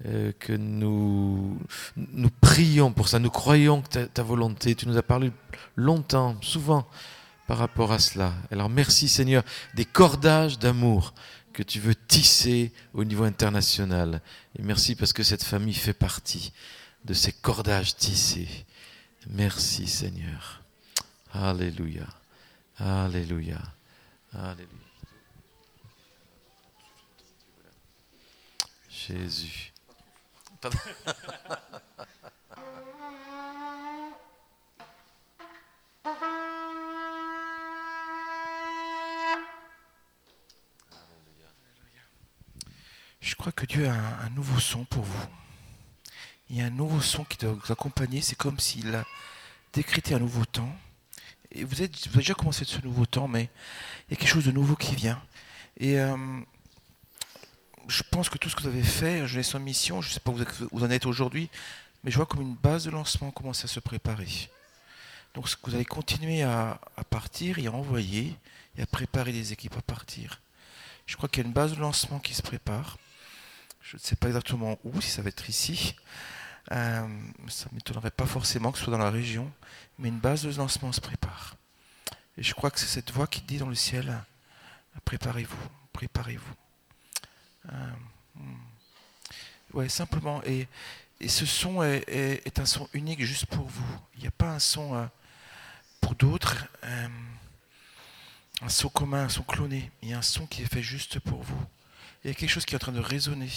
euh, 0.04 0.32
que 0.38 0.52
nous, 0.52 1.58
nous 1.96 2.30
prions 2.42 2.92
pour 2.92 3.08
ça, 3.08 3.18
nous 3.18 3.30
croyons 3.30 3.80
que 3.80 3.88
ta, 3.88 4.06
ta 4.06 4.22
volonté, 4.22 4.74
tu 4.74 4.86
nous 4.88 4.98
as 4.98 5.02
parlé 5.02 5.32
longtemps, 5.74 6.36
souvent 6.42 6.86
par 7.46 7.56
rapport 7.56 7.92
à 7.92 7.98
cela. 7.98 8.34
Alors 8.52 8.68
merci 8.68 9.08
Seigneur 9.08 9.42
des 9.74 9.86
cordages 9.86 10.58
d'amour 10.58 11.14
que 11.52 11.62
tu 11.62 11.80
veux 11.80 11.94
tisser 11.94 12.72
au 12.94 13.04
niveau 13.04 13.24
international. 13.24 14.20
Et 14.58 14.62
merci 14.62 14.94
parce 14.94 15.12
que 15.12 15.22
cette 15.22 15.44
famille 15.44 15.74
fait 15.74 15.92
partie 15.94 16.52
de 17.04 17.14
ces 17.14 17.32
cordages 17.32 17.96
tissés. 17.96 18.66
Merci 19.28 19.86
Seigneur. 19.86 20.62
Alléluia. 21.32 22.06
Alléluia. 22.78 23.60
Alléluia. 24.32 24.66
Jésus. 28.88 29.72
Je 30.62 30.68
que 43.52 43.66
Dieu 43.66 43.88
a 43.88 43.92
un, 43.92 44.30
nouveau 44.30 44.58
son 44.58 44.84
pour 44.84 45.02
vous. 45.02 45.26
Il 46.50 46.56
y 46.56 46.62
a 46.62 46.66
un 46.66 46.70
nouveau 46.70 47.00
son 47.00 47.24
qui 47.24 47.36
doit 47.38 47.52
vous 47.52 47.72
accompagner. 47.72 48.20
C'est 48.20 48.36
comme 48.36 48.58
s'il 48.58 48.94
a 48.94 49.04
décrété 49.72 50.14
un 50.14 50.18
nouveau 50.18 50.44
temps. 50.44 50.74
Et 51.52 51.64
vous, 51.64 51.82
êtes, 51.82 51.96
vous 52.08 52.14
avez 52.14 52.18
déjà 52.18 52.34
commencé 52.34 52.64
ce 52.64 52.80
nouveau 52.82 53.06
temps, 53.06 53.28
mais 53.28 53.48
il 54.08 54.12
y 54.12 54.14
a 54.14 54.16
quelque 54.16 54.28
chose 54.28 54.44
de 54.44 54.52
nouveau 54.52 54.76
qui 54.76 54.94
vient. 54.94 55.22
Et 55.78 55.98
euh, 55.98 56.16
je 57.88 58.02
pense 58.10 58.28
que 58.28 58.38
tout 58.38 58.50
ce 58.50 58.56
que 58.56 58.62
vous 58.62 58.68
avez 58.68 58.82
fait, 58.82 59.26
Jeunesse 59.26 59.54
en 59.54 59.60
Mission, 59.60 60.02
je 60.02 60.08
ne 60.08 60.14
sais 60.14 60.20
pas 60.20 60.30
où 60.30 60.38
vous 60.72 60.84
en 60.84 60.90
êtes 60.90 61.06
aujourd'hui, 61.06 61.48
mais 62.04 62.10
je 62.10 62.16
vois 62.16 62.26
comme 62.26 62.42
une 62.42 62.54
base 62.54 62.84
de 62.84 62.90
lancement 62.90 63.30
commencer 63.30 63.64
à 63.64 63.68
se 63.68 63.80
préparer. 63.80 64.50
Donc 65.34 65.48
vous 65.64 65.74
allez 65.74 65.84
continuer 65.84 66.42
à, 66.42 66.80
à 66.96 67.04
partir 67.04 67.58
et 67.58 67.66
à 67.66 67.72
envoyer 67.72 68.36
et 68.76 68.82
à 68.82 68.86
préparer 68.86 69.32
les 69.32 69.52
équipes 69.52 69.76
à 69.76 69.82
partir. 69.82 70.40
Je 71.06 71.16
crois 71.16 71.28
qu'il 71.28 71.42
y 71.42 71.46
a 71.46 71.48
une 71.48 71.54
base 71.54 71.74
de 71.74 71.80
lancement 71.80 72.18
qui 72.18 72.34
se 72.34 72.42
prépare. 72.42 72.98
Je 73.88 73.96
ne 73.96 74.00
sais 74.00 74.16
pas 74.16 74.26
exactement 74.26 74.78
où, 74.84 75.00
si 75.00 75.08
ça 75.08 75.22
va 75.22 75.30
être 75.30 75.48
ici. 75.48 75.96
Euh, 76.72 77.08
ça 77.48 77.68
ne 77.70 77.76
m'étonnerait 77.76 78.10
pas 78.10 78.26
forcément 78.26 78.70
que 78.70 78.76
ce 78.76 78.84
soit 78.84 78.92
dans 78.92 79.02
la 79.02 79.10
région, 79.10 79.50
mais 79.98 80.08
une 80.08 80.18
base 80.18 80.42
de 80.42 80.52
lancement 80.52 80.92
se 80.92 81.00
prépare. 81.00 81.56
Et 82.36 82.42
je 82.42 82.52
crois 82.52 82.70
que 82.70 82.78
c'est 82.78 82.86
cette 82.86 83.10
voix 83.12 83.26
qui 83.26 83.40
dit 83.40 83.56
dans 83.56 83.70
le 83.70 83.74
ciel, 83.74 84.14
préparez-vous, 85.06 85.56
préparez-vous. 85.94 86.54
Euh, 87.72 87.92
ouais, 89.72 89.88
simplement. 89.88 90.42
Et, 90.44 90.68
ce 91.26 91.46
son 91.46 91.82
est, 91.82 92.58
un 92.58 92.66
son 92.66 92.90
unique 92.92 93.24
juste 93.24 93.46
pour 93.46 93.68
vous. 93.68 93.98
Il 94.16 94.20
n'y 94.20 94.28
a 94.28 94.32
pas 94.32 94.50
un 94.50 94.58
son 94.58 94.96
euh, 94.96 95.06
pour 96.02 96.14
d'autres, 96.14 96.66
euh, 96.84 97.08
un 98.60 98.68
son 98.68 98.90
commun, 98.90 99.24
un 99.24 99.28
son 99.30 99.44
cloné. 99.44 99.90
Il 100.02 100.10
y 100.10 100.12
a 100.12 100.18
un 100.18 100.22
son 100.22 100.46
qui 100.46 100.60
est 100.60 100.70
fait 100.70 100.82
juste 100.82 101.20
pour 101.20 101.42
vous. 101.42 101.64
Il 102.22 102.28
y 102.28 102.30
a 102.30 102.34
quelque 102.34 102.50
chose 102.50 102.66
qui 102.66 102.74
est 102.74 102.76
en 102.76 102.80
train 102.80 102.92
de 102.92 103.00
résonner. 103.00 103.48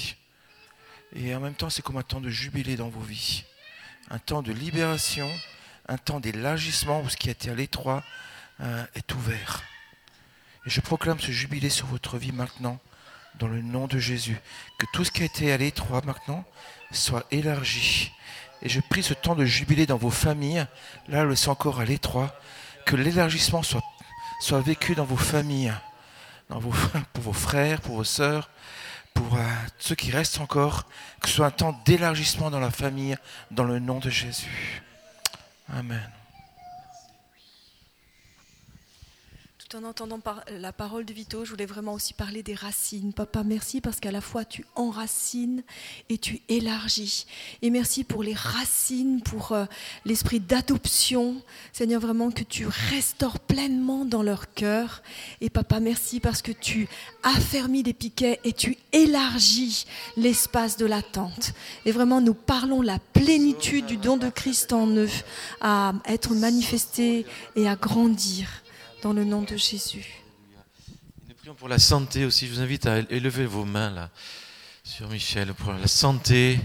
Et 1.16 1.36
en 1.36 1.40
même 1.40 1.56
temps, 1.56 1.70
c'est 1.70 1.82
comme 1.82 1.98
un 1.98 2.04
temps 2.04 2.22
de 2.22 2.30
jubilé 2.30 2.76
dans 2.76 2.90
vos 2.90 3.02
vies. 3.02 3.44
Un 4.10 4.20
temps 4.20 4.42
de 4.42 4.52
libération, 4.52 5.30
un 5.88 5.98
temps 5.98 6.20
d'élargissement 6.20 7.02
où 7.02 7.10
ce 7.10 7.18
qui 7.18 7.30
a 7.30 7.34
été 7.34 7.50
à 7.50 7.54
l'étroit 7.54 8.04
euh, 8.62 8.86
est 8.96 9.14
ouvert. 9.14 9.64
Et 10.66 10.70
je 10.70 10.80
proclame 10.80 11.20
ce 11.20 11.32
jubilé 11.32 11.70
sur 11.70 11.88
votre 11.88 12.18
vie 12.18 12.32
maintenant, 12.32 12.80
dans 13.40 13.48
le 13.48 13.62
nom 13.62 13.88
de 13.88 14.00
Jésus. 14.00 14.38
Que 14.78 14.86
tout 14.94 15.04
ce 15.04 15.12
qui 15.12 15.24
a 15.24 15.26
été 15.26 15.52
à 15.52 15.58
l'étroit 15.58 16.02
maintenant 16.06 16.46
soit 16.92 17.26
élargi. 17.32 18.12
Et 18.62 18.70
je 18.70 18.80
prie 18.80 19.04
ce 19.04 19.14
temps 19.14 19.36
de 19.36 19.46
jubilé 19.46 19.86
dans 19.86 19.98
vos 19.98 20.12
familles, 20.12 20.66
là 21.08 21.26
où 21.26 21.36
c'est 21.36 21.50
encore 21.50 21.80
à 21.80 21.86
l'étroit, 21.86 22.36
que 22.86 22.96
l'élargissement 22.96 23.64
soit, 23.64 23.82
vécu 24.62 24.96
dans 24.96 25.06
vos 25.06 25.18
familles, 25.18 25.74
pour 26.50 27.24
vos 27.24 27.34
frères, 27.34 27.82
pour 27.82 27.96
vos 27.96 28.04
sœurs, 28.04 28.50
pour 29.14 29.36
euh, 29.36 29.44
ceux 29.80 29.96
qui 29.96 30.12
restent 30.12 30.40
encore, 30.40 30.86
que 31.22 31.30
ce 31.30 31.36
soit 31.36 31.48
un 31.48 31.52
temps 31.52 31.80
d'élargissement 31.86 32.50
dans 32.50 32.60
la 32.60 32.72
famille, 32.72 33.18
dans 33.52 33.64
le 33.64 33.80
nom 33.80 34.00
de 34.00 34.10
Jésus. 34.10 34.82
Amen. 35.70 36.10
En 39.74 39.86
entendant 39.86 40.20
la 40.60 40.74
parole 40.74 41.06
de 41.06 41.14
Vito, 41.14 41.46
je 41.46 41.52
voulais 41.52 41.66
vraiment 41.66 41.94
aussi 41.94 42.14
parler 42.14 42.44
des 42.44 42.56
racines. 42.56 43.14
Papa, 43.14 43.44
merci 43.46 43.80
parce 43.80 44.02
qu'à 44.02 44.12
la 44.12 44.20
fois 44.20 44.44
tu 44.44 44.66
enracines 44.76 45.64
et 46.10 46.18
tu 46.18 46.42
élargis. 46.50 47.26
Et 47.62 47.70
merci 47.70 48.04
pour 48.04 48.22
les 48.22 48.34
racines, 48.34 49.22
pour 49.22 49.54
euh, 49.54 49.64
l'esprit 50.04 50.42
d'adoption. 50.42 51.42
Seigneur, 51.72 52.02
vraiment 52.02 52.32
que 52.32 52.44
tu 52.44 52.68
restaures 52.68 53.40
pleinement 53.40 54.04
dans 54.04 54.24
leur 54.24 54.54
cœur. 54.54 55.04
Et 55.40 55.50
papa, 55.50 55.80
merci 55.80 56.20
parce 56.20 56.42
que 56.42 56.52
tu 56.52 56.90
affermis 57.24 57.84
des 57.84 57.94
piquets 57.94 58.42
et 58.44 58.52
tu 58.52 58.78
élargis 58.92 59.86
l'espace 60.18 60.76
de 60.76 60.86
l'attente. 60.86 61.54
Et 61.86 61.94
vraiment, 61.94 62.20
nous 62.20 62.34
parlons 62.34 62.82
la 62.82 63.00
plénitude 63.14 63.86
du 63.86 63.96
don 63.96 64.18
de 64.18 64.30
Christ 64.30 64.74
en 64.74 64.88
eux 64.88 65.08
à 65.62 65.94
être 66.08 66.34
manifesté 66.34 67.26
et 67.56 67.70
à 67.70 67.78
grandir 67.78 68.50
dans 69.02 69.14
le 69.14 69.24
nom 69.24 69.42
de 69.42 69.58
Jésus. 69.58 70.06
Nous 71.28 71.34
prions 71.36 71.56
pour 71.56 71.68
la 71.68 71.80
santé 71.80 72.26
aussi. 72.26 72.48
Je 72.48 72.54
vous 72.54 72.60
invite 72.62 72.86
à 72.86 73.00
élever 73.10 73.46
vos 73.46 73.66
mains 73.66 73.90
là 73.90 74.10
sur 74.84 75.10
Michel 75.10 75.54
pour 75.54 75.74
la 75.74 75.88
santé. 75.88 76.60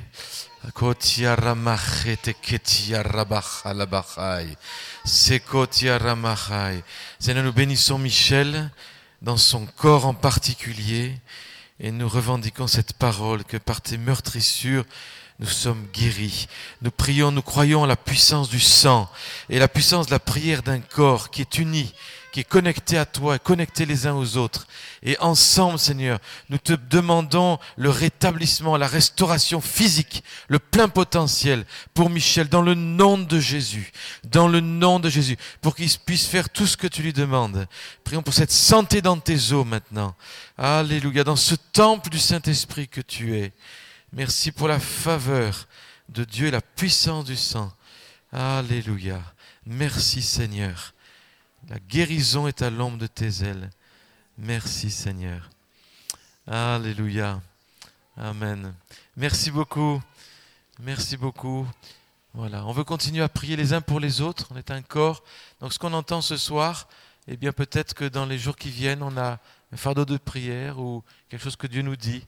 Seigneur, 7.18 7.45
nous 7.45 7.53
bénissons 7.53 7.99
Michel 7.99 8.70
dans 9.22 9.37
son 9.37 9.66
corps 9.66 10.07
en 10.07 10.14
particulier 10.14 11.14
et 11.80 11.91
nous 11.91 12.09
revendiquons 12.09 12.66
cette 12.66 12.93
parole 12.95 13.45
que 13.45 13.57
par 13.57 13.80
tes 13.80 13.97
meurtrissures, 13.97 14.84
nous 15.39 15.47
sommes 15.47 15.87
guéris. 15.93 16.49
Nous 16.82 16.91
prions, 16.91 17.30
nous 17.30 17.43
croyons 17.43 17.84
à 17.84 17.87
la 17.87 17.97
puissance 17.97 18.49
du 18.49 18.61
sang 18.61 19.11
et 19.49 19.59
la 19.59 19.68
puissance 19.68 20.07
de 20.07 20.12
la 20.12 20.18
prière 20.18 20.62
d'un 20.62 20.80
corps 20.80 21.30
qui 21.30 21.43
est 21.43 21.59
uni, 21.59 21.93
qui 22.37 22.41
est 22.41 22.45
connecté 22.45 22.99
à 22.99 23.07
toi, 23.07 23.39
connecté 23.39 23.87
les 23.87 24.07
uns 24.07 24.12
aux 24.12 24.37
autres. 24.37 24.66
Et 25.03 25.18
ensemble, 25.20 25.78
Seigneur, 25.78 26.18
nous 26.51 26.59
te 26.59 26.74
demandons 26.74 27.59
le 27.78 27.89
rétablissement, 27.89 28.76
la 28.76 28.87
restauration 28.87 29.62
physique, 29.62 30.22
le 30.49 30.59
plein 30.59 30.91
potentiel 30.91 31.64
pour 31.95 32.11
Michel, 32.11 32.51
dans 32.51 32.61
le 32.61 32.74
nom 32.74 33.16
de 33.16 33.41
Jésus, 33.41 33.91
dans 34.22 34.49
le 34.49 34.61
nom 34.61 35.01
de 35.01 35.09
Jésus, 35.09 35.39
pour 35.62 35.74
qu'il 35.74 35.89
puisse 36.05 36.26
faire 36.26 36.51
tout 36.51 36.66
ce 36.66 36.76
que 36.76 36.87
tu 36.87 37.01
lui 37.01 37.14
demandes. 37.14 37.66
Prions 38.05 38.22
pour 38.22 38.34
cette 38.34 38.53
santé 38.53 39.01
dans 39.01 39.16
tes 39.16 39.53
os 39.53 39.64
maintenant. 39.64 40.14
Alléluia, 40.59 41.24
dans 41.24 41.37
ce 41.37 41.55
temple 41.55 42.11
du 42.11 42.18
Saint-Esprit 42.18 42.87
que 42.87 43.01
tu 43.01 43.34
es. 43.34 43.55
Merci 44.12 44.53
pour 44.53 44.68
la 44.68 44.78
faveur 44.78 45.66
de 46.11 46.24
Dieu 46.24 46.49
et 46.49 46.51
la 46.51 46.61
puissance 46.61 47.24
du 47.24 47.37
sang. 47.37 47.72
Alléluia. 48.30 49.22
Merci 49.64 50.20
Seigneur. 50.20 50.93
La 51.69 51.81
guérison 51.81 52.47
est 52.47 52.62
à 52.62 52.71
l'ombre 52.71 52.99
de 52.99 53.09
tes 53.09 53.43
ailes. 53.43 53.71
Merci 54.39 54.89
Seigneur. 54.89 55.51
Alléluia. 56.47 57.41
Amen. 58.17 58.73
Merci 59.17 59.51
beaucoup. 59.51 60.01
Merci 60.79 61.17
beaucoup. 61.17 61.67
Voilà. 62.35 62.64
On 62.67 62.73
veut 62.73 62.85
continuer 62.85 63.23
à 63.25 63.29
prier 63.29 63.57
les 63.57 63.73
uns 63.73 63.81
pour 63.81 63.99
les 63.99 64.21
autres. 64.21 64.47
On 64.53 64.57
est 64.57 64.71
un 64.71 64.81
corps. 64.81 65.25
Donc 65.61 65.73
ce 65.73 65.81
qu'on 65.81 65.93
entend 65.93 66.21
ce 66.21 66.37
soir, 66.37 66.87
eh 67.27 67.37
bien 67.37 67.51
peut-être 67.51 67.95
que 67.95 68.05
dans 68.05 68.27
les 68.27 68.39
jours 68.39 68.55
qui 68.55 68.71
viennent, 68.71 69.03
on 69.03 69.17
a 69.17 69.41
un 69.73 69.77
fardeau 69.77 70.05
de 70.05 70.19
prière 70.19 70.79
ou 70.79 71.03
quelque 71.29 71.43
chose 71.43 71.57
que 71.57 71.67
Dieu 71.67 71.83
nous 71.83 71.97
dit. 71.97 72.25